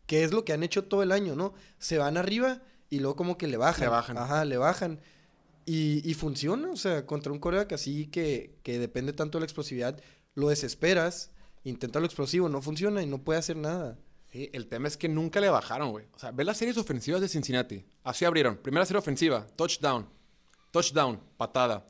que 0.06 0.24
es 0.24 0.32
lo 0.32 0.46
que 0.46 0.54
han 0.54 0.64
hecho 0.64 0.84
todo 0.84 1.04
el 1.04 1.12
año, 1.12 1.36
¿no? 1.36 1.54
Se 1.80 1.98
van 1.98 2.18
arriba 2.18 2.62
y 2.90 3.00
luego 3.00 3.16
como 3.16 3.38
que 3.38 3.48
le 3.48 3.58
bajan. 3.58 3.86
Le 3.86 3.90
bajan. 3.90 4.18
Ajá, 4.18 4.46
le 4.46 4.58
bajan. 4.58 5.00
Y, 5.66 6.08
y 6.08 6.14
funciona, 6.14 6.70
o 6.70 6.76
sea, 6.76 7.06
contra 7.06 7.32
un 7.32 7.40
coreback 7.40 7.74
así 7.74 8.08
que, 8.08 8.60
que 8.64 8.80
depende 8.80 9.14
tanto 9.14 9.38
de 9.38 9.42
la 9.42 9.46
explosividad, 9.46 9.98
lo 10.36 10.50
desesperas, 10.50 11.32
intenta 11.64 12.00
lo 12.00 12.06
explosivo, 12.06 12.50
no 12.50 12.62
funciona 12.62 13.02
y 13.02 13.08
no 13.08 13.24
puede 13.24 13.40
hacer 13.40 13.56
nada. 13.56 13.98
El 14.34 14.68
tema 14.68 14.88
es 14.88 14.98
que 14.98 15.08
nunca 15.08 15.40
le 15.40 15.50
bajaron, 15.50 15.92
güey. 15.92 16.08
O 16.12 16.18
sea, 16.18 16.32
ve 16.32 16.44
las 16.44 16.58
series 16.58 16.78
ofensivas 16.78 17.22
de 17.22 17.28
Cincinnati. 17.28 17.86
Así 18.04 18.26
abrieron. 18.26 18.58
Primera 18.58 18.84
serie 18.84 18.98
ofensiva, 18.98 19.46
touchdown. 19.56 20.10
Touchdown, 20.72 21.20
patada. 21.38 21.86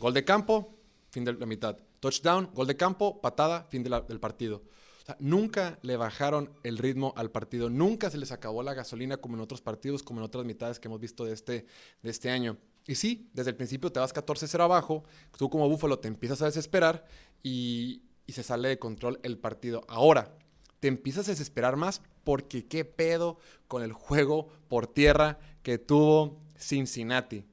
Gol 0.00 0.14
de 0.14 0.24
campo, 0.24 0.74
fin 1.10 1.22
de 1.22 1.34
la 1.34 1.44
mitad. 1.44 1.76
Touchdown, 2.00 2.50
gol 2.54 2.66
de 2.66 2.76
campo, 2.78 3.20
patada, 3.20 3.66
fin 3.68 3.82
del 3.82 4.20
partido. 4.20 4.62
O 5.02 5.04
sea, 5.04 5.16
nunca 5.20 5.78
le 5.82 5.98
bajaron 5.98 6.50
el 6.62 6.78
ritmo 6.78 7.12
al 7.14 7.30
partido. 7.30 7.68
Nunca 7.68 8.08
se 8.08 8.16
les 8.16 8.32
acabó 8.32 8.62
la 8.62 8.72
gasolina 8.72 9.18
como 9.18 9.34
en 9.34 9.42
otros 9.42 9.60
partidos, 9.60 10.02
como 10.02 10.20
en 10.20 10.24
otras 10.24 10.46
mitades 10.46 10.80
que 10.80 10.88
hemos 10.88 10.98
visto 10.98 11.26
de 11.26 11.34
este, 11.34 11.66
de 12.02 12.10
este 12.10 12.30
año. 12.30 12.56
Y 12.86 12.94
sí, 12.94 13.28
desde 13.34 13.50
el 13.50 13.56
principio 13.56 13.92
te 13.92 14.00
vas 14.00 14.14
14-0 14.14 14.60
abajo. 14.60 15.04
Tú 15.36 15.50
como 15.50 15.68
Búfalo 15.68 15.98
te 15.98 16.08
empiezas 16.08 16.40
a 16.40 16.46
desesperar 16.46 17.04
y, 17.42 18.02
y 18.26 18.32
se 18.32 18.42
sale 18.42 18.68
de 18.68 18.78
control 18.78 19.20
el 19.22 19.38
partido. 19.38 19.84
Ahora, 19.88 20.38
te 20.82 20.88
empiezas 20.88 21.28
a 21.28 21.30
desesperar 21.30 21.76
más 21.76 22.02
porque 22.24 22.66
qué 22.66 22.84
pedo 22.84 23.38
con 23.68 23.84
el 23.84 23.92
juego 23.92 24.48
por 24.66 24.88
tierra 24.88 25.38
que 25.62 25.78
tuvo 25.78 26.40
Cincinnati. 26.58 27.44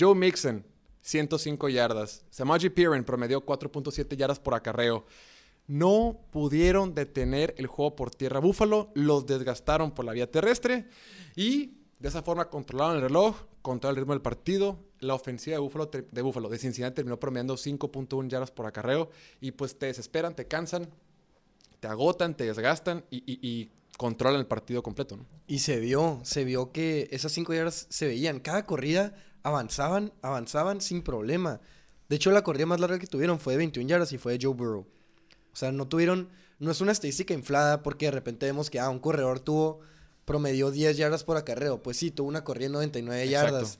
Joe 0.00 0.14
Mixon, 0.14 0.64
105 1.02 1.68
yardas. 1.68 2.24
Samaji 2.30 2.70
Piran 2.70 3.04
promedió 3.04 3.44
4.7 3.44 4.16
yardas 4.16 4.40
por 4.40 4.54
acarreo. 4.54 5.04
No 5.66 6.18
pudieron 6.30 6.94
detener 6.94 7.54
el 7.58 7.66
juego 7.66 7.96
por 7.96 8.10
tierra. 8.10 8.40
Búfalo 8.40 8.90
los 8.94 9.26
desgastaron 9.26 9.90
por 9.90 10.06
la 10.06 10.12
vía 10.12 10.30
terrestre 10.30 10.88
y 11.36 11.82
de 11.98 12.08
esa 12.08 12.22
forma 12.22 12.48
controlaron 12.48 12.96
el 12.96 13.02
reloj, 13.02 13.36
controlaron 13.60 13.98
el 13.98 14.02
ritmo 14.04 14.14
del 14.14 14.22
partido. 14.22 14.78
La 15.00 15.12
ofensiva 15.12 15.56
de 15.56 15.60
Búfalo, 15.60 16.48
de 16.48 16.48
de 16.48 16.58
Cincinnati 16.58 16.94
terminó 16.94 17.20
promediando 17.20 17.56
5.1 17.56 18.26
yardas 18.30 18.50
por 18.50 18.64
acarreo 18.64 19.10
y 19.42 19.50
pues 19.50 19.78
te 19.78 19.84
desesperan, 19.84 20.34
te 20.34 20.46
cansan, 20.48 20.88
te 21.84 21.88
agotan, 21.88 22.34
te 22.34 22.44
desgastan 22.44 23.04
y, 23.10 23.18
y- 23.30 23.38
y 23.46 23.70
controlan 23.98 24.40
el 24.40 24.46
partido 24.46 24.82
completo. 24.82 25.18
¿no? 25.18 25.26
Y 25.46 25.58
se 25.58 25.78
vio, 25.80 26.18
se 26.22 26.44
vio 26.44 26.72
que 26.72 27.08
esas 27.12 27.30
cinco 27.32 27.52
yardas 27.52 27.86
se 27.90 28.06
veían. 28.06 28.40
Cada 28.40 28.64
corrida 28.64 29.14
avanzaban, 29.42 30.14
avanzaban 30.22 30.80
sin 30.80 31.02
problema. 31.02 31.60
De 32.08 32.16
hecho, 32.16 32.30
la 32.30 32.42
corrida 32.42 32.64
más 32.64 32.80
larga 32.80 32.98
que 32.98 33.06
tuvieron 33.06 33.38
fue 33.38 33.52
de 33.52 33.58
21 33.58 33.86
yardas 33.86 34.12
y 34.12 34.18
fue 34.18 34.32
de 34.32 34.38
Joe 34.46 34.54
Burrow. 34.54 34.86
O 35.52 35.56
sea, 35.56 35.72
no 35.72 35.86
tuvieron, 35.86 36.30
no 36.58 36.70
es 36.70 36.80
una 36.80 36.92
estadística 36.92 37.34
inflada 37.34 37.82
porque 37.82 38.06
de 38.06 38.12
repente 38.12 38.46
vemos 38.46 38.70
que, 38.70 38.80
ah, 38.80 38.88
un 38.88 38.98
corredor 38.98 39.40
tuvo, 39.40 39.80
promedió 40.24 40.70
10 40.70 40.96
yardas 40.96 41.22
por 41.22 41.36
acarreo. 41.36 41.82
Pues 41.82 41.98
sí, 41.98 42.10
tuvo 42.10 42.28
una 42.28 42.44
corrida 42.44 42.68
de 42.68 42.72
99 42.72 43.24
Exacto. 43.24 43.50
yardas. 43.52 43.78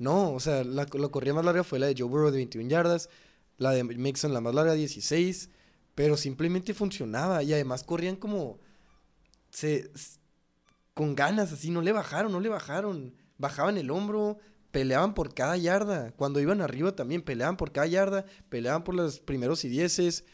No, 0.00 0.32
o 0.32 0.40
sea, 0.40 0.64
la, 0.64 0.84
la 0.92 1.08
corrida 1.10 1.34
más 1.34 1.44
larga 1.44 1.62
fue 1.62 1.78
la 1.78 1.86
de 1.86 1.94
Joe 1.96 2.08
Burrow 2.08 2.30
de 2.32 2.38
21 2.38 2.68
yardas, 2.68 3.08
la 3.56 3.70
de 3.70 3.84
Mixon 3.84 4.34
la 4.34 4.40
más 4.40 4.52
larga 4.54 4.72
16, 4.74 5.50
pero 5.96 6.16
simplemente 6.18 6.74
funcionaba 6.74 7.42
y 7.42 7.54
además 7.54 7.82
corrían 7.82 8.16
como 8.16 8.60
se 9.50 9.90
con 10.94 11.14
ganas 11.14 11.52
así, 11.52 11.70
no 11.70 11.80
le 11.80 11.90
bajaron, 11.90 12.30
no 12.30 12.38
le 12.38 12.50
bajaron, 12.50 13.14
bajaban 13.38 13.78
el 13.78 13.90
hombro, 13.90 14.38
peleaban 14.70 15.14
por 15.14 15.32
cada 15.34 15.56
yarda, 15.56 16.12
cuando 16.12 16.38
iban 16.38 16.60
arriba 16.60 16.94
también 16.94 17.22
peleaban 17.22 17.56
por 17.56 17.72
cada 17.72 17.86
yarda, 17.86 18.26
peleaban 18.50 18.84
por 18.84 18.94
los 18.94 19.20
primeros 19.20 19.64
y 19.64 19.70
dieces. 19.70 20.24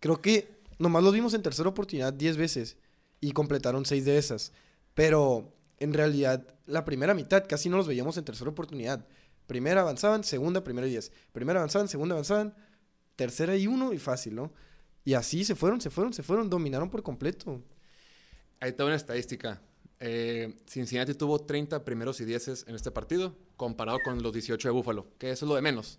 Creo 0.00 0.20
que 0.20 0.60
nomás 0.78 1.04
los 1.04 1.12
vimos 1.12 1.34
en 1.34 1.42
tercera 1.42 1.68
oportunidad 1.68 2.12
10 2.12 2.36
veces 2.36 2.76
y 3.20 3.30
completaron 3.30 3.86
6 3.86 4.04
de 4.04 4.18
esas. 4.18 4.52
Pero 4.94 5.54
en 5.78 5.92
realidad, 5.92 6.46
la 6.66 6.84
primera 6.84 7.14
mitad 7.14 7.44
casi 7.48 7.68
no 7.68 7.76
los 7.76 7.86
veíamos 7.86 8.16
en 8.16 8.24
tercera 8.24 8.50
oportunidad. 8.50 9.06
Primera 9.46 9.82
avanzaban, 9.82 10.24
segunda, 10.24 10.64
primera 10.64 10.88
y 10.88 10.90
10. 10.90 11.12
Primera 11.32 11.60
avanzaban, 11.60 11.86
segunda 11.86 12.14
avanzaban, 12.14 12.54
tercera 13.14 13.56
y 13.56 13.68
uno 13.68 13.92
y 13.92 13.98
fácil, 13.98 14.34
¿no? 14.34 14.52
Y 15.04 15.14
así 15.14 15.44
se 15.44 15.54
fueron, 15.54 15.80
se 15.80 15.90
fueron, 15.90 16.12
se 16.12 16.22
fueron, 16.22 16.48
dominaron 16.48 16.90
por 16.90 17.02
completo. 17.02 17.60
Ahí 18.60 18.70
está 18.70 18.84
una 18.84 18.94
estadística. 18.94 19.60
Eh, 19.98 20.54
Cincinnati 20.66 21.14
tuvo 21.14 21.40
30 21.40 21.84
primeros 21.84 22.20
y 22.20 22.24
dieces 22.24 22.64
en 22.68 22.74
este 22.74 22.90
partido, 22.90 23.36
comparado 23.56 23.98
con 24.04 24.22
los 24.22 24.32
18 24.32 24.68
de 24.68 24.72
Buffalo, 24.72 25.06
que 25.18 25.30
eso 25.30 25.44
es 25.44 25.48
lo 25.48 25.54
de 25.54 25.62
menos. 25.62 25.98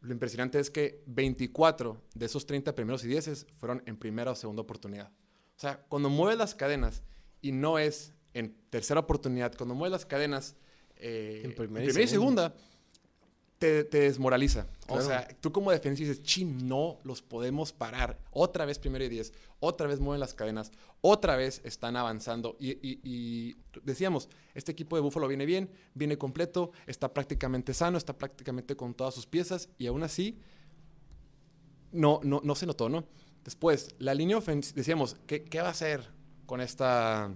Lo 0.00 0.12
impresionante 0.12 0.58
es 0.58 0.70
que 0.70 1.02
24 1.06 2.00
de 2.14 2.26
esos 2.26 2.46
30 2.46 2.74
primeros 2.74 3.04
y 3.04 3.08
dieces 3.08 3.46
fueron 3.56 3.82
en 3.86 3.96
primera 3.96 4.30
o 4.30 4.34
segunda 4.34 4.62
oportunidad. 4.62 5.10
O 5.56 5.58
sea, 5.58 5.82
cuando 5.88 6.10
mueves 6.10 6.38
las 6.38 6.54
cadenas 6.54 7.02
y 7.40 7.52
no 7.52 7.78
es 7.78 8.12
en 8.34 8.54
tercera 8.70 9.00
oportunidad, 9.00 9.54
cuando 9.56 9.74
mueves 9.74 9.92
las 9.92 10.06
cadenas 10.06 10.56
eh, 10.96 11.40
En 11.44 11.50
en 11.50 11.56
primera 11.56 11.84
primera, 11.84 12.00
y 12.00 12.04
y 12.04 12.08
segunda, 12.08 12.54
te, 13.58 13.84
te 13.84 14.00
desmoraliza. 14.00 14.66
O 14.88 15.00
sea, 15.00 15.26
tú 15.40 15.50
como 15.52 15.70
defensa 15.70 16.00
dices, 16.00 16.22
chin, 16.22 16.68
no 16.68 16.98
los 17.04 17.22
podemos 17.22 17.72
parar. 17.72 18.18
Otra 18.30 18.64
vez 18.66 18.78
primero 18.78 19.04
y 19.04 19.08
diez, 19.08 19.32
otra 19.60 19.86
vez 19.86 19.98
mueven 20.00 20.20
las 20.20 20.34
cadenas, 20.34 20.70
otra 21.00 21.36
vez 21.36 21.60
están 21.64 21.96
avanzando. 21.96 22.56
Y, 22.60 22.72
y- 22.86 23.00
y 23.02 23.56
decíamos, 23.82 24.28
este 24.54 24.72
equipo 24.72 24.96
de 24.96 25.02
Búfalo 25.02 25.26
viene 25.28 25.46
bien, 25.46 25.70
viene 25.94 26.18
completo, 26.18 26.72
está 26.86 27.12
prácticamente 27.14 27.72
sano, 27.74 27.96
está 27.98 28.16
prácticamente 28.18 28.76
con 28.76 28.94
todas 28.94 29.14
sus 29.14 29.26
piezas 29.26 29.68
y 29.78 29.86
aún 29.86 30.02
así 30.02 30.38
no, 31.92 32.20
no, 32.22 32.40
no 32.44 32.54
se 32.54 32.66
notó, 32.66 32.88
¿no? 32.88 33.06
Después, 33.44 33.94
la 33.98 34.14
línea 34.14 34.36
ofensiva, 34.36 34.74
decíamos, 34.76 35.16
¿qué, 35.26 35.44
qué 35.44 35.60
va 35.60 35.68
a 35.68 35.70
hacer 35.70 36.10
con 36.46 36.60
esta... 36.60 37.32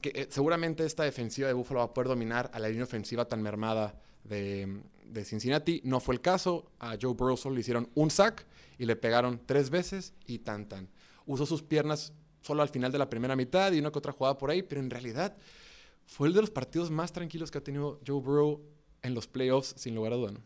Que, 0.00 0.12
eh, 0.14 0.26
seguramente 0.30 0.84
esta 0.84 1.04
defensiva 1.04 1.46
de 1.48 1.54
Buffalo 1.54 1.78
va 1.80 1.86
a 1.86 1.94
poder 1.94 2.08
dominar 2.08 2.50
a 2.54 2.58
la 2.58 2.68
línea 2.68 2.84
ofensiva 2.84 3.26
tan 3.26 3.42
mermada 3.42 4.00
de, 4.24 4.82
de 5.06 5.24
Cincinnati. 5.24 5.80
No 5.84 6.00
fue 6.00 6.14
el 6.14 6.20
caso. 6.20 6.70
A 6.78 6.96
Joe 7.00 7.14
Burrow 7.14 7.36
solo 7.36 7.54
le 7.54 7.60
hicieron 7.62 7.88
un 7.94 8.10
sack 8.10 8.46
y 8.78 8.86
le 8.86 8.96
pegaron 8.96 9.40
tres 9.46 9.70
veces 9.70 10.14
y 10.26 10.38
tan 10.40 10.68
tan. 10.68 10.88
Usó 11.26 11.46
sus 11.46 11.62
piernas 11.62 12.12
solo 12.42 12.62
al 12.62 12.68
final 12.70 12.90
de 12.92 12.98
la 12.98 13.10
primera 13.10 13.36
mitad 13.36 13.70
y 13.72 13.78
una 13.78 13.90
que 13.90 13.98
otra 13.98 14.12
jugada 14.12 14.38
por 14.38 14.50
ahí, 14.50 14.62
pero 14.62 14.80
en 14.80 14.90
realidad 14.90 15.36
fue 16.06 16.26
el 16.28 16.34
de 16.34 16.40
los 16.40 16.50
partidos 16.50 16.90
más 16.90 17.12
tranquilos 17.12 17.50
que 17.50 17.58
ha 17.58 17.62
tenido 17.64 18.00
Joe 18.06 18.20
Burrow 18.20 18.62
en 19.02 19.14
los 19.14 19.26
playoffs, 19.28 19.74
sin 19.76 19.94
lugar 19.94 20.12
a 20.14 20.16
duda. 20.16 20.32
¿no? 20.32 20.40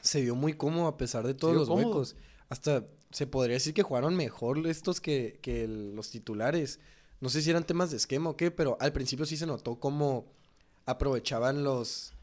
Se 0.00 0.20
vio 0.22 0.34
muy 0.34 0.54
cómodo 0.54 0.86
a 0.86 0.96
pesar 0.96 1.26
de 1.26 1.34
todos 1.34 1.54
los 1.54 1.68
cómodo. 1.68 1.86
huecos. 1.88 2.16
Hasta 2.48 2.86
se 3.10 3.26
podría 3.26 3.54
decir 3.54 3.74
que 3.74 3.82
jugaron 3.82 4.14
mejor 4.16 4.66
estos 4.66 5.00
que, 5.00 5.38
que 5.42 5.64
el- 5.64 5.94
los 5.94 6.10
titulares. 6.10 6.78
No 7.20 7.28
sé 7.28 7.42
si 7.42 7.50
eran 7.50 7.64
temas 7.64 7.90
de 7.90 7.96
esquema 7.96 8.30
o 8.30 8.36
qué, 8.36 8.50
pero 8.50 8.76
al 8.80 8.92
principio 8.92 9.26
sí 9.26 9.36
se 9.36 9.46
notó 9.46 9.78
cómo 9.78 10.32
aprovechaban 10.86 11.64
los... 11.64 12.13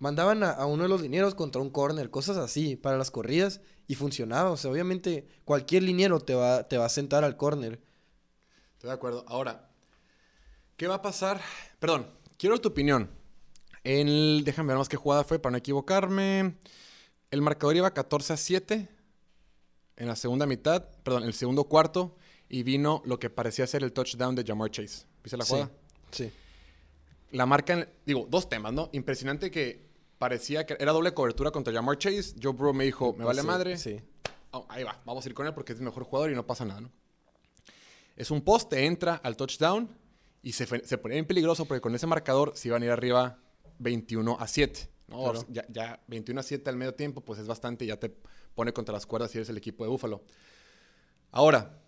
Mandaban 0.00 0.42
a, 0.42 0.50
a 0.50 0.66
uno 0.66 0.82
de 0.82 0.88
los 0.88 1.00
linieros 1.02 1.34
contra 1.36 1.62
un 1.62 1.70
corner, 1.70 2.10
cosas 2.10 2.36
así, 2.38 2.74
para 2.74 2.98
las 2.98 3.10
corridas, 3.12 3.60
y 3.86 3.94
funcionaba. 3.94 4.50
O 4.50 4.56
sea, 4.56 4.70
obviamente 4.72 5.28
cualquier 5.44 5.82
liniero 5.84 6.18
te 6.20 6.34
va, 6.34 6.66
te 6.66 6.76
va 6.78 6.86
a 6.86 6.88
sentar 6.88 7.22
al 7.22 7.36
corner. 7.36 7.80
Estoy 8.72 8.88
de 8.88 8.94
acuerdo. 8.94 9.24
Ahora, 9.28 9.68
¿qué 10.76 10.86
va 10.88 10.96
a 10.96 11.02
pasar? 11.02 11.40
Perdón, 11.78 12.06
quiero 12.38 12.58
tu 12.60 12.70
opinión. 12.70 13.10
El- 13.84 14.42
déjame 14.44 14.68
ver 14.68 14.78
más 14.78 14.88
qué 14.88 14.96
jugada 14.96 15.22
fue 15.22 15.38
para 15.38 15.52
no 15.52 15.58
equivocarme. 15.58 16.56
El 17.30 17.42
marcador 17.42 17.76
iba 17.76 17.92
14 17.92 18.32
a 18.32 18.36
7 18.36 18.88
en 19.96 20.08
la 20.08 20.16
segunda 20.16 20.46
mitad, 20.46 20.86
perdón, 21.02 21.22
en 21.24 21.28
el 21.28 21.34
segundo 21.34 21.64
cuarto, 21.64 22.16
y 22.48 22.62
vino 22.62 23.02
lo 23.04 23.18
que 23.18 23.28
parecía 23.28 23.66
ser 23.66 23.82
el 23.84 23.92
touchdown 23.92 24.34
de 24.34 24.44
Jamar 24.44 24.70
Chase. 24.70 25.04
¿Viste 25.22 25.36
la 25.36 25.44
jugada? 25.44 25.70
Sí. 26.10 26.32
La 27.32 27.44
marcan, 27.46 27.86
digo, 28.06 28.26
dos 28.30 28.48
temas, 28.48 28.72
¿no? 28.72 28.88
Impresionante 28.92 29.50
que 29.50 29.89
parecía 30.20 30.66
que 30.66 30.76
era 30.78 30.92
doble 30.92 31.14
cobertura 31.14 31.50
contra 31.50 31.72
Jamar 31.72 31.96
Chase. 31.96 32.34
Joe 32.40 32.52
Burrow 32.52 32.74
me 32.74 32.84
dijo, 32.84 33.14
me 33.14 33.24
vale 33.24 33.40
sí, 33.40 33.46
madre. 33.46 33.78
Sí. 33.78 33.98
Oh, 34.50 34.66
ahí 34.68 34.84
va, 34.84 35.00
vamos 35.06 35.24
a 35.24 35.28
ir 35.30 35.34
con 35.34 35.46
él 35.46 35.54
porque 35.54 35.72
es 35.72 35.78
el 35.78 35.84
mejor 35.86 36.04
jugador 36.04 36.30
y 36.30 36.34
no 36.34 36.46
pasa 36.46 36.66
nada, 36.66 36.82
¿no? 36.82 36.90
Es 38.16 38.30
un 38.30 38.42
poste, 38.42 38.84
entra 38.84 39.14
al 39.14 39.34
touchdown 39.34 39.88
y 40.42 40.52
se, 40.52 40.66
se 40.66 40.98
ponía 40.98 41.14
bien 41.14 41.24
peligroso 41.24 41.64
porque 41.64 41.80
con 41.80 41.94
ese 41.94 42.06
marcador 42.06 42.52
se 42.54 42.68
iban 42.68 42.82
a 42.82 42.84
ir 42.84 42.90
arriba 42.90 43.38
21 43.78 44.36
a 44.38 44.46
7. 44.46 44.90
¿no? 45.08 45.22
Claro. 45.22 45.46
Ya, 45.48 45.64
ya 45.70 46.02
21 46.06 46.38
a 46.38 46.42
7 46.42 46.68
al 46.68 46.76
medio 46.76 46.94
tiempo, 46.94 47.22
pues 47.22 47.40
es 47.40 47.46
bastante 47.46 47.86
y 47.86 47.88
ya 47.88 47.96
te 47.96 48.14
pone 48.54 48.74
contra 48.74 48.92
las 48.92 49.06
cuerdas 49.06 49.30
si 49.30 49.38
eres 49.38 49.48
el 49.48 49.56
equipo 49.56 49.84
de 49.84 49.90
Búfalo. 49.90 50.22
Ahora, 51.30 51.80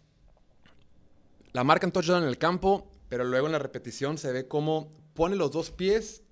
la 1.53 1.65
marca 1.65 1.87
en 1.87 1.93
touchdown 1.93 2.23
en 2.23 2.31
el 2.31 2.39
campo, 2.39 2.91
pero 3.11 3.25
luego 3.25 3.45
en 3.45 3.53
la 3.53 3.59
repetición 3.59 4.17
se 4.17 4.33
ve 4.33 4.49
cómo 4.49 4.91
pone 5.13 5.37
los 5.37 5.53
dos 5.53 5.71
pies, 5.71 6.23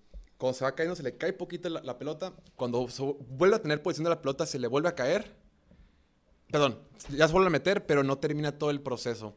cuando 0.41 0.59
se 0.59 0.65
va 0.65 0.75
cayendo 0.75 0.97
se 0.97 1.03
le 1.05 1.17
cae 1.17 1.33
poquito 1.33 1.69
la, 1.69 1.81
la 1.83 1.97
pelota, 1.99 2.33
cuando 2.57 2.89
se 2.89 3.03
vuelve 3.29 3.55
a 3.57 3.63
tener 3.63 3.83
posición 3.83 4.05
de 4.05 4.11
la 4.11 4.21
pelota 4.21 4.47
se 4.47 4.59
le 4.59 4.67
vuelve 4.67 4.89
a 4.89 4.95
caer. 4.97 5.37
Perdón, 6.51 6.81
ya 7.11 7.27
se 7.29 7.33
vuelve 7.33 7.47
a 7.47 7.51
meter, 7.51 7.87
pero 7.87 8.03
no 8.03 8.19
termina 8.19 8.59
todo 8.59 8.71
el 8.71 8.81
proceso. 8.81 9.37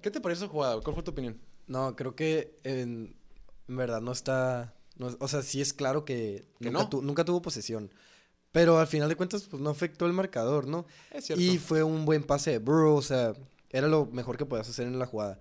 ¿Qué 0.00 0.10
te 0.10 0.20
pareció 0.20 0.44
esa 0.44 0.52
jugada? 0.52 0.80
¿Cuál 0.80 0.94
fue 0.94 1.02
tu 1.02 1.10
opinión? 1.10 1.40
No, 1.66 1.96
creo 1.96 2.14
que 2.14 2.56
en, 2.62 3.16
en 3.66 3.76
verdad 3.76 4.00
no 4.00 4.12
está. 4.12 4.74
no- 4.96 5.16
o 5.18 5.28
sea, 5.28 5.42
sí 5.42 5.60
es 5.60 5.72
claro 5.72 6.04
que, 6.04 6.44
Que 6.60 6.66
nunca, 6.70 6.82
no. 6.84 6.88
tu- 6.88 7.02
nunca 7.02 7.24
tuvo 7.24 7.42
posesión. 7.42 7.90
Pero 8.52 8.78
al 8.78 8.86
final 8.86 9.08
de 9.08 9.16
cuentas, 9.16 9.44
pues 9.50 9.62
no 9.62 9.70
afectó 9.70 10.06
el 10.06 10.12
marcador, 10.12 10.66
¿no? 10.68 10.86
Es 11.10 11.24
cierto. 11.26 11.42
Y 11.42 11.58
fue 11.58 11.82
un 11.82 12.04
buen 12.04 12.22
pase 12.22 12.50
de 12.52 12.58
Burrow, 12.58 12.94
o 12.96 13.02
sea, 13.02 13.32
era 13.70 13.88
lo 13.88 14.06
mejor 14.06 14.36
que 14.36 14.44
podías 14.46 14.68
hacer 14.68 14.86
en 14.86 14.98
la 14.98 15.06
jugada. 15.06 15.40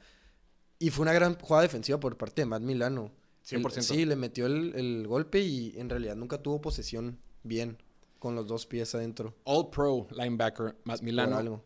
Y 0.80 0.90
fue 0.90 1.04
una 1.04 1.14
gran 1.14 1.38
jugada 1.38 1.64
defensiva 1.64 2.00
por 2.00 2.18
parte 2.18 2.42
de 2.42 2.46
Matt 2.48 2.62
Milano. 2.62 3.12
El- 3.50 3.64
100%. 3.64 3.82
sí, 3.82 4.06
le 4.06 4.16
metió 4.16 4.46
el, 4.46 4.74
el 4.76 5.08
golpe 5.08 5.40
y 5.42 5.74
en 5.78 5.90
realidad 5.90 6.16
nunca 6.16 6.38
tuvo 6.42 6.62
posesión 6.62 7.20
bien 7.44 7.78
con 8.20 8.36
los 8.36 8.46
dos 8.48 8.66
pies 8.68 8.94
adentro. 8.96 9.36
All 9.46 9.70
Pro 9.72 10.08
linebacker, 10.12 10.78
Matt 10.84 11.02
Milano. 11.02 11.38
algo. 11.38 11.64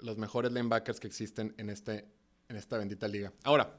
Los 0.00 0.18
mejores 0.18 0.52
linebackers 0.52 1.00
que 1.00 1.06
existen 1.06 1.54
en, 1.56 1.70
este, 1.70 2.04
en 2.48 2.56
esta 2.56 2.76
bendita 2.76 3.08
liga. 3.08 3.32
Ahora, 3.44 3.78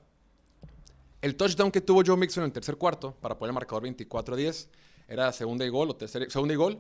el 1.22 1.36
touchdown 1.36 1.72
que 1.72 1.82
tuvo 1.82 2.02
Joe 2.06 2.18
Mixon 2.18 2.44
en 2.44 2.48
el 2.48 2.54
tercer 2.54 2.78
cuarto 2.78 3.16
para 3.22 3.38
poner 3.38 3.50
el 3.52 3.54
marcador 3.56 3.84
24-10 3.84 4.68
era 5.08 5.32
segunda 5.32 5.66
y 5.66 5.70
gol 5.70 5.90
o 5.92 5.96
tercera, 5.96 6.28
segunda 6.30 6.54
y 6.54 6.58
gol. 6.58 6.80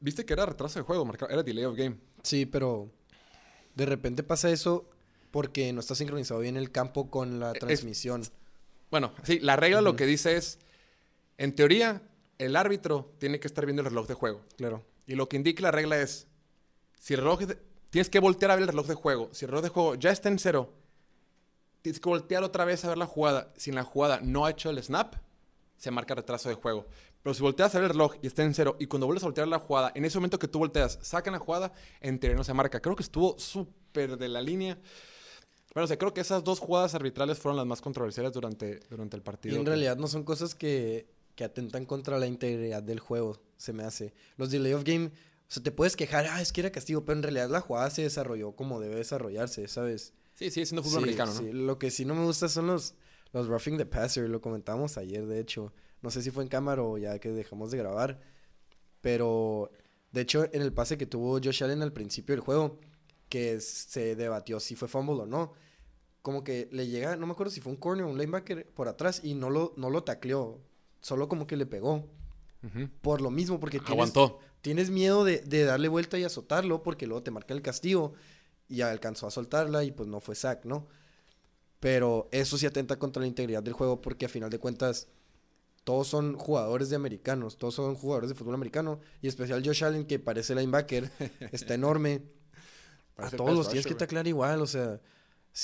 Viste 0.00 0.24
que 0.24 0.32
era 0.32 0.46
retraso 0.46 0.78
de 0.78 0.84
juego, 0.84 1.08
era 1.28 1.42
delay 1.42 1.64
of 1.64 1.76
game. 1.76 1.96
Sí, 2.22 2.46
pero 2.46 2.90
de 3.74 3.86
repente 3.86 4.22
pasa 4.22 4.50
eso 4.50 4.88
porque 5.30 5.72
no 5.72 5.80
está 5.80 5.94
sincronizado 5.94 6.40
bien 6.40 6.56
el 6.56 6.72
campo 6.72 7.10
con 7.10 7.38
la 7.38 7.52
Es- 7.52 7.58
transmisión. 7.60 8.22
Bueno, 8.90 9.12
sí, 9.22 9.38
la 9.40 9.56
regla 9.56 9.80
lo 9.80 9.96
que 9.96 10.06
dice 10.06 10.36
es, 10.36 10.58
en 11.38 11.54
teoría, 11.54 12.02
el 12.38 12.56
árbitro 12.56 13.12
tiene 13.18 13.38
que 13.40 13.46
estar 13.46 13.64
viendo 13.64 13.82
el 13.82 13.88
reloj 13.88 14.06
de 14.06 14.14
juego. 14.14 14.42
Claro. 14.56 14.84
Y 15.06 15.14
lo 15.14 15.28
que 15.28 15.36
indica 15.36 15.62
la 15.62 15.70
regla 15.70 15.98
es, 16.00 16.26
si 16.98 17.14
el 17.14 17.20
reloj, 17.20 17.40
de- 17.40 17.58
tienes 17.90 18.10
que 18.10 18.18
voltear 18.20 18.50
a 18.50 18.54
ver 18.54 18.62
el 18.62 18.68
reloj 18.68 18.86
de 18.86 18.94
juego. 18.94 19.28
Si 19.32 19.44
el 19.44 19.50
reloj 19.50 19.62
de 19.64 19.68
juego 19.70 19.94
ya 19.94 20.10
está 20.10 20.28
en 20.28 20.38
cero, 20.38 20.72
tienes 21.82 22.00
que 22.00 22.08
voltear 22.08 22.42
otra 22.42 22.64
vez 22.64 22.84
a 22.84 22.88
ver 22.88 22.98
la 22.98 23.06
jugada. 23.06 23.52
Si 23.56 23.70
en 23.70 23.76
la 23.76 23.84
jugada 23.84 24.20
no 24.22 24.44
ha 24.44 24.50
hecho 24.50 24.70
el 24.70 24.82
snap, 24.82 25.14
se 25.76 25.90
marca 25.90 26.14
retraso 26.14 26.48
de 26.48 26.54
juego. 26.56 26.86
Pero 27.22 27.34
si 27.34 27.42
volteas 27.42 27.74
a 27.74 27.78
ver 27.78 27.86
el 27.86 27.90
reloj 27.90 28.14
y 28.22 28.26
está 28.26 28.42
en 28.42 28.54
cero, 28.54 28.76
y 28.78 28.86
cuando 28.86 29.06
vuelves 29.06 29.22
a 29.22 29.26
voltear 29.26 29.46
la 29.48 29.58
jugada, 29.58 29.92
en 29.94 30.04
ese 30.04 30.18
momento 30.18 30.38
que 30.38 30.48
tú 30.48 30.58
volteas, 30.58 30.98
sacan 31.02 31.32
la 31.34 31.38
jugada, 31.38 31.72
en 32.00 32.18
teoría 32.18 32.36
no 32.36 32.44
se 32.44 32.54
marca. 32.54 32.80
Creo 32.80 32.96
que 32.96 33.02
estuvo 33.02 33.38
súper 33.38 34.16
de 34.16 34.28
la 34.28 34.40
línea. 34.40 34.78
Bueno, 35.74 35.84
o 35.84 35.86
sea, 35.86 35.98
creo 35.98 36.12
que 36.12 36.20
esas 36.20 36.42
dos 36.42 36.58
jugadas 36.58 36.94
arbitrales 36.94 37.38
fueron 37.38 37.56
las 37.56 37.66
más 37.66 37.80
controversiales 37.80 38.32
durante, 38.32 38.80
durante 38.90 39.16
el 39.16 39.22
Y 39.22 39.24
partido. 39.24 39.56
en 39.56 39.62
que- 39.64 39.68
realidad 39.70 39.96
no 39.96 40.08
son 40.08 40.24
cosas 40.24 40.54
que, 40.54 41.06
que 41.36 41.44
atentan 41.44 41.86
contra 41.86 42.18
la 42.18 42.26
integridad 42.26 42.82
del 42.82 42.98
juego, 43.00 43.40
se 43.56 43.72
me 43.72 43.84
hace. 43.84 44.12
Los 44.36 44.50
delay 44.50 44.72
of 44.72 44.82
game, 44.84 45.06
o 45.06 45.10
sea, 45.46 45.62
te 45.62 45.70
puedes 45.70 45.94
quejar, 45.96 46.26
ah, 46.26 46.40
es 46.42 46.52
que 46.52 46.60
era 46.60 46.70
castigo, 46.72 47.04
pero 47.04 47.18
en 47.18 47.22
realidad 47.22 47.48
la 47.50 47.60
jugada 47.60 47.90
se 47.90 48.02
desarrolló 48.02 48.52
como 48.52 48.80
debe 48.80 48.96
desarrollarse, 48.96 49.68
¿sabes? 49.68 50.12
Sí, 50.34 50.50
sigue 50.50 50.66
siendo 50.66 50.82
fútbol 50.82 50.98
Sí, 51.00 51.04
americano, 51.04 51.34
¿no? 51.34 51.40
sí. 51.40 51.52
Lo 51.52 51.78
que 51.78 51.90
sí 51.90 52.04
no 52.04 52.14
me 52.14 52.24
gusta 52.24 52.48
son 52.48 52.66
los, 52.66 52.94
los 53.32 53.46
roughing 53.46 53.76
the 53.78 53.86
passer, 53.86 54.28
lo 54.28 54.40
comentamos 54.40 54.96
ayer, 54.98 55.26
de 55.26 55.38
hecho. 55.38 55.72
No 56.02 56.10
sé 56.10 56.22
si 56.22 56.30
fue 56.30 56.42
en 56.42 56.48
cámara 56.48 56.82
o 56.82 56.96
ya 56.98 57.18
que 57.18 57.30
dejamos 57.30 57.70
de 57.70 57.78
grabar, 57.78 58.20
pero 59.00 59.70
de 60.12 60.22
hecho 60.22 60.44
en 60.52 60.62
el 60.62 60.72
pase 60.72 60.98
que 60.98 61.06
tuvo 61.06 61.38
Josh 61.42 61.62
Allen 61.62 61.82
al 61.82 61.92
principio 61.92 62.34
del 62.34 62.40
juego, 62.40 62.78
que 63.30 63.60
se 63.60 64.14
debatió 64.16 64.60
si 64.60 64.76
fue 64.76 64.88
fumble 64.88 65.22
o 65.22 65.26
no, 65.26 65.54
como 66.20 66.44
que 66.44 66.68
le 66.70 66.86
llega, 66.86 67.16
no 67.16 67.26
me 67.26 67.32
acuerdo 67.32 67.50
si 67.50 67.62
fue 67.62 67.72
un 67.72 67.78
corner 67.78 68.04
o 68.04 68.10
un 68.10 68.18
linebacker 68.18 68.66
por 68.66 68.88
atrás 68.88 69.22
y 69.24 69.32
no 69.32 69.48
lo, 69.48 69.72
no 69.78 69.88
lo 69.88 70.04
tacleó, 70.04 70.58
solo 71.00 71.28
como 71.28 71.46
que 71.46 71.56
le 71.56 71.64
pegó. 71.64 72.04
Por 73.00 73.22
lo 73.22 73.30
mismo, 73.30 73.58
porque 73.58 73.78
tienes, 73.78 73.92
Aguantó. 73.92 74.38
tienes 74.60 74.90
miedo 74.90 75.24
de, 75.24 75.38
de 75.38 75.64
darle 75.64 75.88
vuelta 75.88 76.18
y 76.18 76.24
azotarlo 76.24 76.82
porque 76.82 77.06
luego 77.06 77.22
te 77.22 77.30
marca 77.30 77.54
el 77.54 77.62
castigo 77.62 78.12
y 78.68 78.82
alcanzó 78.82 79.26
a 79.26 79.30
soltarla 79.30 79.82
y 79.82 79.92
pues 79.92 80.10
no 80.10 80.20
fue 80.20 80.34
sack, 80.34 80.66
¿no? 80.66 80.86
Pero 81.80 82.28
eso 82.32 82.58
sí 82.58 82.66
atenta 82.66 82.98
contra 82.98 83.22
la 83.22 83.26
integridad 83.26 83.62
del 83.62 83.72
juego 83.72 84.02
porque 84.02 84.26
a 84.26 84.28
final 84.28 84.50
de 84.50 84.58
cuentas 84.58 85.08
todos 85.84 86.08
son 86.08 86.36
jugadores 86.36 86.90
de 86.90 86.96
americanos, 86.96 87.56
todos 87.56 87.74
son 87.74 87.94
jugadores 87.94 88.28
de 88.28 88.34
fútbol 88.34 88.54
americano 88.54 89.00
y 89.22 89.28
especial 89.28 89.62
Josh 89.64 89.82
Allen 89.82 90.04
que 90.04 90.18
parece 90.18 90.54
linebacker, 90.54 91.10
está 91.52 91.72
enorme. 91.72 92.22
A 93.16 93.30
todos 93.30 93.56
los 93.56 93.68
tienes 93.68 93.86
que 93.86 93.94
taclear 93.94 94.26
igual, 94.26 94.62
o 94.62 94.66
sea, 94.66 95.00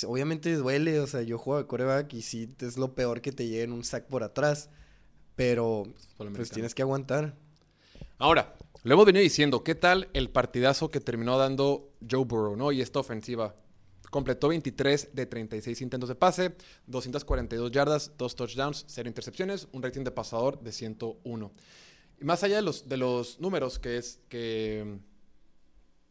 obviamente 0.05 0.55
duele, 0.55 0.99
o 0.99 1.07
sea, 1.07 1.21
yo 1.21 1.37
juego 1.37 1.59
de 1.59 1.67
coreback 1.67 2.13
y 2.13 2.21
sí 2.21 2.53
es 2.59 2.77
lo 2.77 2.93
peor 2.93 3.21
que 3.21 3.31
te 3.31 3.47
lleguen 3.47 3.71
un 3.71 3.83
sack 3.83 4.05
por 4.05 4.23
atrás, 4.23 4.69
pero 5.35 5.83
pues 6.35 6.51
tienes 6.51 6.75
que 6.75 6.81
aguantar. 6.81 7.35
Ahora, 8.17 8.55
lo 8.83 8.93
hemos 8.93 9.05
venido 9.05 9.23
diciendo, 9.23 9.63
¿qué 9.63 9.75
tal 9.75 10.09
el 10.13 10.29
partidazo 10.29 10.89
que 10.89 10.99
terminó 10.99 11.37
dando 11.37 11.93
Joe 12.09 12.25
Burrow, 12.25 12.55
¿no? 12.55 12.71
Y 12.71 12.81
esta 12.81 12.99
ofensiva. 12.99 13.55
Completó 14.09 14.47
23 14.47 15.09
de 15.13 15.25
36 15.25 15.81
intentos 15.81 16.07
de 16.07 16.15
pase, 16.15 16.55
242 16.85 17.71
yardas, 17.71 18.13
2 18.17 18.35
touchdowns, 18.37 18.85
0 18.87 19.09
intercepciones, 19.09 19.67
un 19.73 19.83
rating 19.83 20.05
de 20.05 20.11
pasador 20.11 20.61
de 20.61 20.71
101. 20.71 21.51
Y 22.21 22.23
más 22.23 22.41
allá 22.43 22.55
de 22.55 22.61
los, 22.61 22.87
de 22.87 22.95
los 22.95 23.39
números 23.41 23.79
que 23.79 23.97
es 23.97 24.21
que 24.29 24.99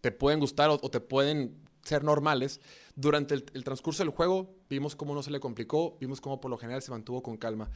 te 0.01 0.13
pueden 0.13 0.41
gustar 0.41 0.71
o, 0.71 0.79
te 0.79 1.01
pueden 1.01 1.63
ser 1.83 2.05
normales, 2.05 2.61
durante 2.95 3.35
el, 3.35 3.65
transcurso 3.65 4.03
del 4.03 4.11
juego 4.11 4.55
vimos 4.69 4.97
cómo 4.97 5.15
no 5.15 5.23
se 5.23 5.31
le 5.31 5.41
complicó, 5.41 5.97
vimos 6.01 6.21
cómo 6.21 6.41
por 6.41 6.51
lo 6.51 6.59
general 6.59 6.83
se 6.83 6.91
mantuvo 6.91 7.23
con 7.23 7.37
calma. 7.37 7.71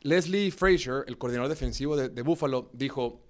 Leslie 0.00 0.50
Frazier, 0.50 1.04
el 1.06 1.18
coordinador 1.18 1.48
defensivo 1.48 1.96
de, 1.96 2.22
Buffalo, 2.22 2.70
dijo, 2.72 3.22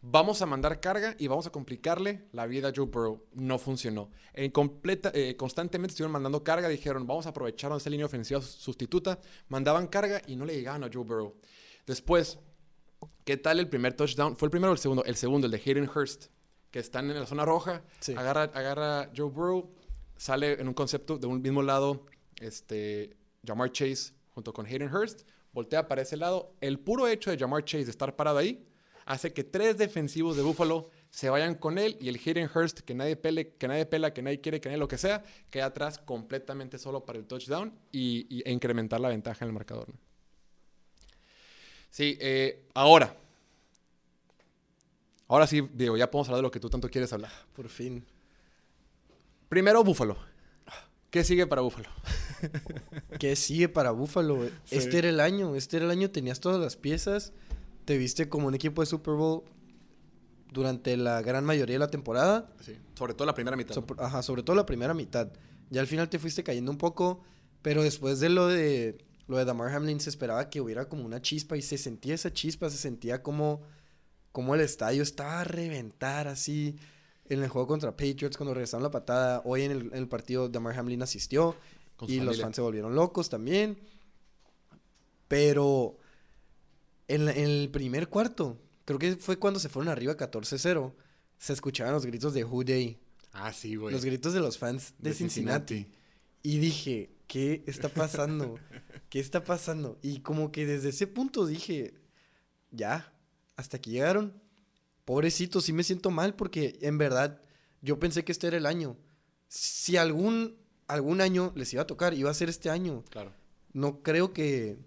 vamos 0.00 0.42
a 0.42 0.46
mandar 0.46 0.80
carga 0.80 1.14
y 1.18 1.28
vamos 1.28 1.46
a 1.46 1.50
complicarle 1.50 2.26
la 2.32 2.46
vida 2.46 2.68
a 2.68 2.72
Joe 2.74 2.86
Burrow. 2.86 3.24
No 3.34 3.58
funcionó. 3.58 4.10
En 4.32 4.50
completa, 4.50 5.12
eh, 5.14 5.36
constantemente 5.36 5.92
estuvieron 5.92 6.12
mandando 6.12 6.42
carga, 6.42 6.68
dijeron, 6.68 7.06
vamos 7.06 7.26
a 7.26 7.28
aprovechar 7.28 7.70
esa 7.72 7.90
línea 7.90 8.06
ofensiva 8.06 8.40
sustituta. 8.40 9.20
Mandaban 9.48 9.86
carga 9.86 10.20
y 10.26 10.36
no 10.36 10.44
le 10.44 10.54
llegaban 10.54 10.84
a 10.84 10.90
Joe 10.92 11.04
Burrow. 11.04 11.36
Después, 11.86 12.38
¿qué 13.24 13.36
tal 13.36 13.60
el 13.60 13.68
primer 13.68 13.94
touchdown? 13.94 14.36
¿Fue 14.36 14.46
el 14.46 14.50
primero 14.50 14.70
o 14.70 14.74
el 14.74 14.80
segundo? 14.80 15.04
El 15.04 15.16
segundo, 15.16 15.46
el 15.46 15.52
de 15.52 15.62
Hayden 15.64 15.88
Hurst, 15.88 16.26
que 16.70 16.78
están 16.78 17.10
en 17.10 17.18
la 17.18 17.26
zona 17.26 17.44
roja. 17.44 17.82
Sí. 18.00 18.14
Agarra, 18.16 18.44
agarra 18.44 19.10
Joe 19.16 19.30
Burrow, 19.30 19.70
sale 20.16 20.60
en 20.60 20.68
un 20.68 20.74
concepto 20.74 21.18
de 21.18 21.26
un 21.26 21.40
mismo 21.42 21.62
lado, 21.62 22.06
este, 22.40 23.16
Jamar 23.46 23.72
Chase 23.72 24.12
junto 24.34 24.52
con 24.52 24.66
Hayden 24.66 24.92
Hurst, 24.94 25.22
voltea 25.52 25.88
para 25.88 26.02
ese 26.02 26.16
lado. 26.16 26.54
El 26.60 26.78
puro 26.78 27.08
hecho 27.08 27.30
de 27.30 27.38
Jamar 27.38 27.64
Chase 27.64 27.84
de 27.84 27.90
estar 27.90 28.14
parado 28.16 28.38
ahí 28.38 28.66
hace 29.06 29.32
que 29.32 29.44
tres 29.44 29.78
defensivos 29.78 30.36
de 30.36 30.42
Buffalo 30.42 30.90
se 31.10 31.30
vayan 31.30 31.54
con 31.54 31.78
él 31.78 31.96
y 32.00 32.08
el 32.08 32.16
Hayden 32.16 32.50
Hurst, 32.52 32.80
que 32.80 32.92
nadie, 32.94 33.16
pele, 33.16 33.54
que 33.54 33.68
nadie 33.68 33.86
pela, 33.86 34.12
que 34.12 34.20
nadie 34.20 34.40
quiere, 34.40 34.60
que 34.60 34.68
nadie 34.68 34.78
lo 34.78 34.88
que 34.88 34.98
sea, 34.98 35.22
queda 35.48 35.66
atrás 35.66 35.98
completamente 35.98 36.76
solo 36.78 37.04
para 37.06 37.18
el 37.18 37.24
touchdown 37.26 37.72
y, 37.92 38.26
y- 38.28 38.42
e 38.44 38.52
incrementar 38.52 39.00
la 39.00 39.08
ventaja 39.08 39.44
en 39.44 39.48
el 39.50 39.54
marcador. 39.54 39.88
¿no? 39.88 39.94
Sí, 41.90 42.18
eh, 42.20 42.66
ahora. 42.74 43.16
Ahora 45.28 45.46
sí, 45.46 45.68
Diego, 45.74 45.96
ya 45.96 46.10
podemos 46.10 46.28
hablar 46.28 46.38
de 46.38 46.42
lo 46.42 46.50
que 46.50 46.60
tú 46.60 46.70
tanto 46.70 46.88
quieres 46.88 47.12
hablar. 47.12 47.32
Por 47.54 47.68
fin. 47.68 48.04
Primero, 49.48 49.82
Buffalo. 49.84 50.16
¿Qué 51.10 51.24
sigue 51.24 51.46
para 51.46 51.62
Buffalo? 51.62 51.88
¿Qué 53.18 53.36
sigue 53.36 53.68
para? 53.68 53.92
Sí. 54.64 54.76
Este 54.76 54.98
era 54.98 55.08
el 55.08 55.20
año, 55.20 55.54
este 55.54 55.76
era 55.78 55.86
el 55.86 55.90
año, 55.90 56.10
tenías 56.10 56.40
todas 56.40 56.60
las 56.60 56.76
piezas, 56.76 57.32
te 57.84 57.96
viste 57.96 58.28
como 58.28 58.48
un 58.48 58.54
equipo 58.54 58.82
de 58.82 58.86
Super 58.86 59.14
Bowl 59.14 59.42
durante 60.52 60.96
la 60.96 61.22
gran 61.22 61.44
mayoría 61.44 61.74
de 61.76 61.78
la 61.80 61.90
temporada, 61.90 62.48
Sí, 62.60 62.76
sobre 62.94 63.14
todo 63.14 63.26
la 63.26 63.34
primera 63.34 63.56
mitad. 63.56 63.74
so- 63.74 63.86
ajá, 63.98 64.22
sobre 64.22 64.42
todo 64.42 64.56
la 64.56 64.66
primera 64.66 64.94
mitad. 64.94 65.28
Ya 65.70 65.80
al 65.80 65.86
final 65.86 66.08
te 66.08 66.18
fuiste 66.18 66.42
cayendo 66.44 66.70
un 66.70 66.78
poco, 66.78 67.20
pero 67.62 67.82
después 67.82 68.20
de 68.20 68.28
lo 68.28 68.46
de 68.48 68.98
lo 69.28 69.38
de 69.38 69.44
Damar 69.44 69.74
Hamlin 69.74 69.98
se 69.98 70.08
esperaba 70.08 70.48
que 70.50 70.60
hubiera 70.60 70.88
como 70.88 71.04
una 71.04 71.20
chispa 71.20 71.56
y 71.56 71.62
se 71.62 71.78
sentía 71.78 72.14
esa 72.14 72.32
chispa, 72.32 72.70
se 72.70 72.76
sentía 72.76 73.22
como 73.24 73.62
como 74.36 74.54
el 74.54 74.60
estadio 74.60 75.02
estaba 75.02 75.40
a 75.40 75.44
reventar 75.44 76.28
así 76.28 76.76
en 77.30 77.42
el 77.42 77.48
juego 77.48 77.66
contra 77.66 77.92
Patriots 77.92 78.36
cuando 78.36 78.52
regresaron 78.52 78.82
la 78.82 78.90
patada. 78.90 79.40
Hoy 79.46 79.62
en 79.62 79.70
el, 79.70 79.80
en 79.86 79.94
el 79.94 80.08
partido 80.08 80.50
Damar 80.50 80.78
Hamlin 80.78 81.00
asistió 81.00 81.56
Con 81.96 82.10
y 82.10 82.20
los 82.20 82.38
fans 82.38 82.54
se 82.56 82.60
volvieron 82.60 82.94
locos 82.94 83.30
también. 83.30 83.78
Pero 85.26 85.96
en, 87.08 87.24
la- 87.24 87.32
en 87.32 87.44
el 87.46 87.70
primer 87.70 88.08
cuarto, 88.08 88.60
creo 88.84 88.98
que 88.98 89.16
fue 89.16 89.38
cuando 89.38 89.58
se 89.58 89.70
fueron 89.70 89.90
arriba 89.90 90.18
14-0, 90.18 90.92
se 91.38 91.52
escuchaban 91.54 91.94
los 91.94 92.04
gritos 92.04 92.34
de 92.34 92.44
Who 92.44 92.62
Day, 92.62 92.98
Ah, 93.32 93.54
sí, 93.54 93.76
güey. 93.76 93.94
los 93.94 94.04
gritos 94.04 94.34
de 94.34 94.40
los 94.40 94.58
fans 94.58 94.92
de, 94.98 95.14
Cincinnati. 95.14 95.86
Y 96.42 96.58
dije, 96.58 97.10
¿qué 97.26 97.64
está 97.66 97.88
pasando? 97.88 98.58
¿Qué 99.08 99.18
está 99.18 99.44
pasando? 99.44 99.98
Y 100.02 100.20
como 100.20 100.52
que 100.52 100.66
desde 100.66 100.90
ese 100.90 101.06
punto 101.06 101.46
dije, 101.46 101.94
ya, 102.70 103.14
hasta 103.56 103.76
aquí 103.78 103.90
llegaron. 103.90 104.40
Pobrecito, 105.04 105.60
sí 105.60 105.72
me 105.72 105.82
siento 105.84 106.10
mal 106.10 106.34
porque 106.34 106.78
en 106.82 106.98
verdad 106.98 107.40
yo 107.80 107.98
pensé 107.98 108.24
que 108.24 108.32
este 108.32 108.48
era 108.48 108.56
el 108.56 108.66
año. 108.66 108.96
Si 109.48 109.96
algún, 109.96 110.56
algún 110.88 111.20
año 111.20 111.52
les 111.54 111.72
iba 111.72 111.82
a 111.82 111.86
tocar, 111.86 112.14
iba 112.14 112.30
a 112.30 112.34
ser 112.34 112.48
este 112.48 112.70
año. 112.70 113.04
Claro. 113.10 113.32
No 113.72 114.02
creo 114.02 114.32
que... 114.32 114.78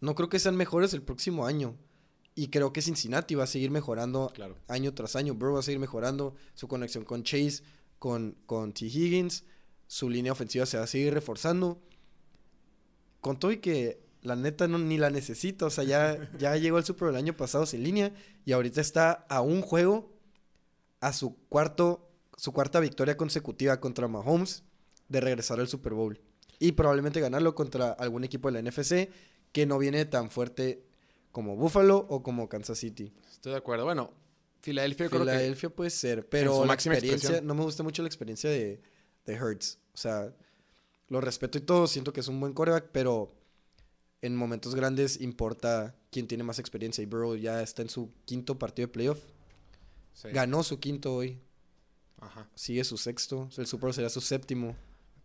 No 0.00 0.16
creo 0.16 0.28
que 0.28 0.40
sean 0.40 0.56
mejores 0.56 0.92
el 0.94 1.02
próximo 1.02 1.46
año. 1.46 1.76
Y 2.34 2.48
creo 2.48 2.72
que 2.72 2.82
Cincinnati 2.82 3.34
va 3.36 3.44
a 3.44 3.46
seguir 3.46 3.70
mejorando 3.70 4.32
Claro. 4.34 4.56
año 4.66 4.92
tras 4.94 5.14
año. 5.14 5.34
Burrow 5.34 5.54
va 5.54 5.60
a 5.60 5.62
seguir 5.62 5.78
mejorando 5.78 6.34
su 6.54 6.66
conexión 6.66 7.04
con 7.04 7.22
Chase, 7.22 7.62
con, 8.00 8.36
con 8.46 8.72
T. 8.72 8.86
Higgins. 8.86 9.44
Su 9.86 10.10
línea 10.10 10.32
ofensiva 10.32 10.66
se 10.66 10.78
va 10.78 10.84
a 10.84 10.88
seguir 10.88 11.14
reforzando. 11.14 11.80
Con 13.20 13.38
todo 13.38 13.52
y 13.52 13.58
que 13.58 14.01
la 14.22 14.36
neta 14.36 14.68
no, 14.68 14.78
ni 14.78 14.98
la 14.98 15.10
necesita. 15.10 15.66
O 15.66 15.70
sea, 15.70 15.84
ya, 15.84 16.30
ya 16.38 16.56
llegó 16.56 16.76
al 16.76 16.84
Super 16.84 17.08
Bowl 17.08 17.14
el 17.14 17.22
año 17.22 17.36
pasado 17.36 17.66
sin 17.66 17.82
línea. 17.82 18.12
Y 18.44 18.52
ahorita 18.52 18.80
está 18.80 19.26
a 19.28 19.40
un 19.40 19.62
juego 19.62 20.12
a 21.00 21.12
su 21.12 21.36
cuarto, 21.48 22.08
su 22.36 22.52
cuarta 22.52 22.80
victoria 22.80 23.16
consecutiva 23.16 23.80
contra 23.80 24.08
Mahomes 24.08 24.64
de 25.08 25.20
regresar 25.20 25.60
al 25.60 25.68
Super 25.68 25.94
Bowl. 25.94 26.20
Y 26.58 26.72
probablemente 26.72 27.20
ganarlo 27.20 27.54
contra 27.54 27.90
algún 27.90 28.24
equipo 28.24 28.50
de 28.50 28.62
la 28.62 28.70
NFC 28.70 29.10
que 29.50 29.66
no 29.66 29.78
viene 29.78 30.04
tan 30.04 30.30
fuerte 30.30 30.86
como 31.32 31.56
Buffalo 31.56 32.06
o 32.08 32.22
como 32.22 32.48
Kansas 32.48 32.78
City. 32.78 33.12
Estoy 33.30 33.52
de 33.52 33.58
acuerdo. 33.58 33.84
Bueno, 33.84 34.12
Filadelfia 34.60 35.08
creo 35.08 35.24
que... 35.24 35.30
Filadelfia 35.30 35.70
puede 35.70 35.90
ser, 35.90 36.28
pero 36.28 36.64
la 36.64 36.74
experiencia, 36.74 37.14
expresión. 37.14 37.46
no 37.46 37.54
me 37.54 37.62
gusta 37.64 37.82
mucho 37.82 38.02
la 38.02 38.08
experiencia 38.08 38.48
de, 38.48 38.80
de 39.26 39.42
Hurts. 39.42 39.78
O 39.92 39.96
sea, 39.96 40.32
lo 41.08 41.20
respeto 41.20 41.58
y 41.58 41.62
todo, 41.62 41.86
siento 41.86 42.12
que 42.12 42.20
es 42.20 42.28
un 42.28 42.38
buen 42.38 42.52
quarterback, 42.52 42.90
pero 42.92 43.34
en 44.22 44.36
momentos 44.36 44.74
grandes 44.74 45.20
importa 45.20 45.94
quién 46.10 46.26
tiene 46.26 46.44
más 46.44 46.58
experiencia. 46.58 47.02
Y 47.02 47.06
Burrow 47.06 47.36
ya 47.36 47.62
está 47.62 47.82
en 47.82 47.90
su 47.90 48.12
quinto 48.24 48.58
partido 48.58 48.86
de 48.86 48.92
playoff. 48.92 49.20
Sí. 50.14 50.28
Ganó 50.28 50.62
su 50.62 50.78
quinto 50.78 51.14
hoy, 51.14 51.40
Ajá. 52.20 52.48
sigue 52.54 52.84
su 52.84 52.96
sexto, 52.96 53.48
el 53.56 53.66
Super 53.66 53.82
Bowl 53.82 53.94
será 53.94 54.08
su 54.08 54.20
séptimo. 54.20 54.76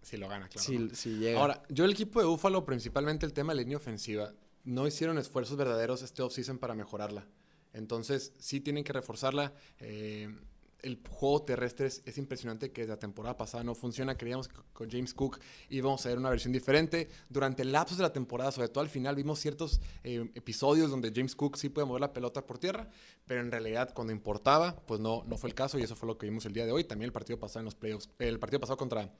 Sí 0.01 0.17
lo 0.17 0.29
gana, 0.29 0.47
claro. 0.47 0.65
si, 0.65 0.77
¿no? 0.77 0.95
si 0.95 1.17
llega. 1.17 1.39
Ahora, 1.39 1.63
yo 1.69 1.85
el 1.85 1.91
equipo 1.91 2.19
de 2.19 2.25
Búfalo, 2.25 2.65
principalmente 2.65 3.25
el 3.25 3.33
tema 3.33 3.51
de 3.51 3.57
la 3.57 3.61
línea 3.63 3.77
ofensiva, 3.77 4.33
no 4.63 4.87
hicieron 4.87 5.17
esfuerzos 5.17 5.57
verdaderos 5.57 6.01
este 6.01 6.21
offseason 6.21 6.57
para 6.57 6.73
mejorarla. 6.73 7.27
Entonces, 7.73 8.33
sí 8.39 8.61
tienen 8.61 8.83
que 8.83 8.93
reforzarla. 8.93 9.53
Eh, 9.79 10.33
el 10.81 11.01
juego 11.09 11.43
terrestre 11.43 11.87
es, 11.87 12.01
es 12.05 12.17
impresionante 12.17 12.71
que 12.71 12.85
la 12.85 12.97
temporada 12.97 13.37
pasada 13.37 13.63
no 13.63 13.75
funciona. 13.75 14.17
Creíamos 14.17 14.47
que 14.47 14.55
con 14.73 14.89
James 14.89 15.13
Cook 15.13 15.39
íbamos 15.69 16.05
a 16.05 16.09
ver 16.09 16.17
una 16.17 16.29
versión 16.29 16.53
diferente. 16.53 17.09
Durante 17.29 17.63
el 17.63 17.71
lapso 17.71 17.95
de 17.95 18.03
la 18.03 18.13
temporada, 18.13 18.51
sobre 18.51 18.69
todo 18.69 18.81
al 18.81 18.89
final, 18.89 19.15
vimos 19.15 19.39
ciertos 19.39 19.81
eh, 20.03 20.29
episodios 20.35 20.89
donde 20.89 21.11
James 21.13 21.35
Cook 21.35 21.57
sí 21.57 21.69
puede 21.69 21.87
mover 21.87 22.01
la 22.01 22.13
pelota 22.13 22.45
por 22.45 22.59
tierra, 22.59 22.89
pero 23.25 23.41
en 23.41 23.51
realidad 23.51 23.93
cuando 23.93 24.13
importaba, 24.13 24.75
pues 24.85 24.99
no, 24.99 25.23
no 25.25 25.37
fue 25.37 25.49
el 25.49 25.55
caso 25.55 25.79
y 25.79 25.83
eso 25.83 25.95
fue 25.95 26.07
lo 26.07 26.17
que 26.17 26.27
vimos 26.27 26.45
el 26.45 26.53
día 26.53 26.65
de 26.65 26.71
hoy. 26.71 26.83
También 26.83 27.07
el 27.07 27.13
partido 27.13 27.39
pasado 27.39 27.61
en 27.61 27.65
los 27.65 27.75
playoffs, 27.75 28.09
el 28.19 28.39
partido 28.39 28.59
pasado 28.59 28.77
contra, 28.77 29.11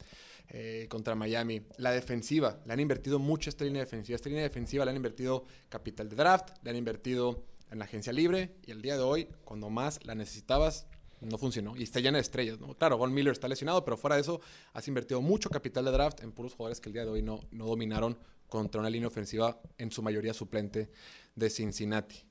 eh, 0.49 0.87
contra 0.89 1.15
Miami. 1.15 1.63
La 1.77 1.91
defensiva, 1.91 2.59
le 2.65 2.73
han 2.73 2.79
invertido 2.79 3.19
mucho 3.19 3.49
esta 3.49 3.65
línea 3.65 3.81
defensiva. 3.81 4.15
Esta 4.15 4.29
línea 4.29 4.43
defensiva 4.43 4.85
le 4.85 4.91
han 4.91 4.97
invertido 4.97 5.45
capital 5.69 6.09
de 6.09 6.15
draft, 6.15 6.49
le 6.63 6.69
han 6.69 6.75
invertido 6.75 7.43
en 7.71 7.79
la 7.79 7.85
agencia 7.85 8.13
libre 8.13 8.55
y 8.65 8.71
el 8.71 8.81
día 8.81 8.95
de 8.95 9.03
hoy, 9.03 9.27
cuando 9.43 9.69
más 9.69 9.99
la 10.05 10.15
necesitabas, 10.15 10.87
no 11.21 11.37
funcionó. 11.37 11.75
Y 11.75 11.83
está 11.83 11.99
llena 11.99 12.17
de 12.17 12.21
estrellas. 12.21 12.57
Claro, 12.77 12.97
Von 12.97 13.13
Miller 13.13 13.31
está 13.31 13.47
lesionado, 13.47 13.83
pero 13.83 13.97
fuera 13.97 14.15
de 14.15 14.21
eso, 14.21 14.41
has 14.73 14.87
invertido 14.87 15.21
mucho 15.21 15.49
capital 15.49 15.85
de 15.85 15.91
draft 15.91 16.21
en 16.21 16.31
puros 16.31 16.53
jugadores 16.53 16.79
que 16.79 16.89
el 16.89 16.93
día 16.93 17.05
de 17.05 17.11
hoy 17.11 17.21
no, 17.21 17.41
no 17.51 17.65
dominaron 17.65 18.17
contra 18.47 18.79
una 18.79 18.89
línea 18.89 19.07
ofensiva 19.07 19.59
en 19.77 19.91
su 19.91 20.01
mayoría 20.01 20.33
suplente 20.33 20.89
de 21.35 21.49
Cincinnati. 21.49 22.23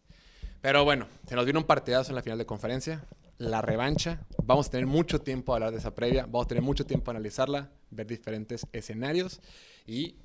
Pero 0.61 0.85
bueno, 0.85 1.07
se 1.29 1.37
nos 1.37 1.45
viene 1.45 1.59
un 1.59 1.67
en 1.69 2.15
la 2.15 2.23
final 2.23 2.39
de 2.39 2.47
conferencia. 2.47 3.05
La 3.39 3.61
revancha. 3.61 4.27
Vamos 4.43 4.69
a 4.69 4.71
tener 4.71 4.87
mucho 4.87 5.21
tiempo 5.21 5.53
a 5.53 5.57
hablar 5.57 5.73
de 5.73 5.79
esa 5.79 5.95
previa. 5.95 6.23
Vamos 6.25 6.47
a 6.47 6.49
tener 6.49 6.63
mucho 6.63 6.87
tiempo 6.87 7.11
a 7.11 7.13
analizarla, 7.13 7.71
ver 7.91 8.07
diferentes 8.07 8.67
escenarios. 8.73 9.41
Y 9.87 10.17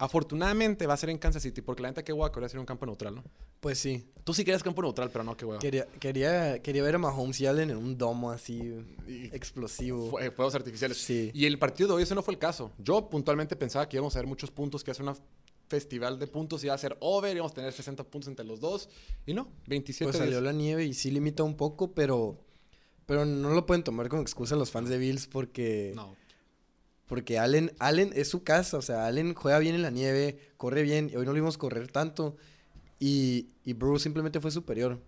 afortunadamente 0.00 0.86
va 0.86 0.94
a 0.94 0.96
ser 0.96 1.10
en 1.10 1.18
Kansas 1.18 1.42
City, 1.42 1.60
porque 1.62 1.82
la 1.82 1.88
neta 1.88 2.02
que 2.02 2.12
guapo 2.12 2.34
quería 2.34 2.48
ser 2.48 2.58
un 2.58 2.66
campo 2.66 2.86
neutral, 2.86 3.14
¿no? 3.14 3.24
pues 3.60 3.78
sí. 3.78 4.06
Tú 4.24 4.32
sí 4.34 4.42
querías 4.44 4.62
campo 4.62 4.80
neutral, 4.82 5.10
pero 5.10 5.22
no, 5.22 5.36
qué 5.36 5.44
hueva. 5.44 5.60
Quería, 5.60 5.86
quería, 5.98 6.60
quería 6.62 6.82
ver 6.82 6.94
a 6.94 6.98
Mahomes 6.98 7.40
y 7.42 7.46
Allen 7.46 7.70
en 7.70 7.76
un 7.76 7.96
domo 7.98 8.30
así 8.30 8.74
Y- 9.06 9.26
explosivo. 9.34 10.10
Fue- 10.10 10.30
fuegos 10.30 10.54
artificiales. 10.54 10.96
Sí. 10.98 11.30
Y 11.34 11.44
el 11.44 11.58
partido 11.58 11.88
de 11.90 11.94
hoy 11.96 12.02
ese 12.04 12.14
no 12.14 12.22
fue 12.22 12.32
el 12.34 12.38
caso. 12.38 12.72
Yo 12.78 13.08
puntualmente 13.10 13.56
pensaba 13.56 13.88
que 13.88 13.96
íbamos 13.98 14.16
a 14.16 14.18
ver 14.20 14.26
muchos 14.26 14.50
puntos, 14.50 14.82
que 14.82 14.94
ser 14.94 15.02
una 15.02 15.14
festival 15.68 16.18
de 16.18 16.26
puntos, 16.26 16.64
iba 16.64 16.74
a 16.74 16.78
ser 16.78 16.96
over, 17.00 17.34
íbamos 17.36 17.52
a 17.52 17.54
tener 17.56 17.72
60 17.72 18.02
puntos 18.04 18.28
entre 18.28 18.44
los 18.46 18.60
dos. 18.60 18.88
Y 19.26 19.34
no, 19.34 19.48
27 19.66 20.10
Pues 20.10 20.16
salió 20.18 20.40
la 20.40 20.52
nieve 20.52 20.84
y 20.84 20.94
sí 20.94 21.10
limita 21.10 21.42
un 21.42 21.56
poco, 21.56 21.92
pero, 21.92 22.38
pero 23.06 23.24
no 23.26 23.50
lo 23.50 23.66
pueden 23.66 23.84
tomar 23.84 24.08
como 24.08 24.22
excusa 24.22 24.56
los 24.56 24.70
fans 24.70 24.88
de 24.88 24.98
Bills 24.98 25.26
porque, 25.26 25.92
No. 25.94 26.16
Porque 27.10 27.40
Allen, 27.40 27.72
Allen 27.80 28.12
es 28.14 28.28
su 28.28 28.44
casa, 28.44 28.78
o 28.78 28.82
sea, 28.82 29.06
Allen 29.06 29.34
juega 29.34 29.58
bien 29.58 29.74
en 29.74 29.82
la 29.82 29.90
nieve, 29.90 30.38
corre 30.56 30.84
bien, 30.84 31.10
y 31.12 31.16
hoy 31.16 31.26
no 31.26 31.32
lo 31.32 31.34
vimos 31.34 31.58
correr 31.58 31.90
tanto, 31.90 32.36
y, 33.00 33.48
y 33.64 33.72
Bruce 33.72 34.04
simplemente 34.04 34.38
fue 34.38 34.52
superior. 34.52 35.00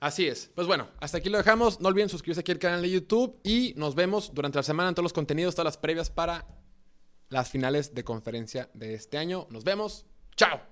Así 0.00 0.28
es. 0.28 0.50
Pues 0.54 0.66
bueno, 0.66 0.88
hasta 1.00 1.16
aquí 1.16 1.30
lo 1.30 1.38
dejamos. 1.38 1.80
No 1.80 1.88
olviden 1.88 2.10
suscribirse 2.10 2.40
aquí 2.40 2.52
al 2.52 2.58
canal 2.58 2.82
de 2.82 2.90
YouTube 2.90 3.40
y 3.42 3.72
nos 3.76 3.94
vemos 3.94 4.34
durante 4.34 4.58
la 4.58 4.64
semana 4.64 4.90
en 4.90 4.94
todos 4.94 5.04
los 5.04 5.12
contenidos, 5.14 5.54
todas 5.54 5.64
las 5.64 5.78
previas 5.78 6.10
para 6.10 6.44
las 7.30 7.48
finales 7.48 7.94
de 7.94 8.04
conferencia 8.04 8.68
de 8.74 8.92
este 8.94 9.16
año. 9.16 9.46
Nos 9.48 9.64
vemos. 9.64 10.04
Chao. 10.36 10.62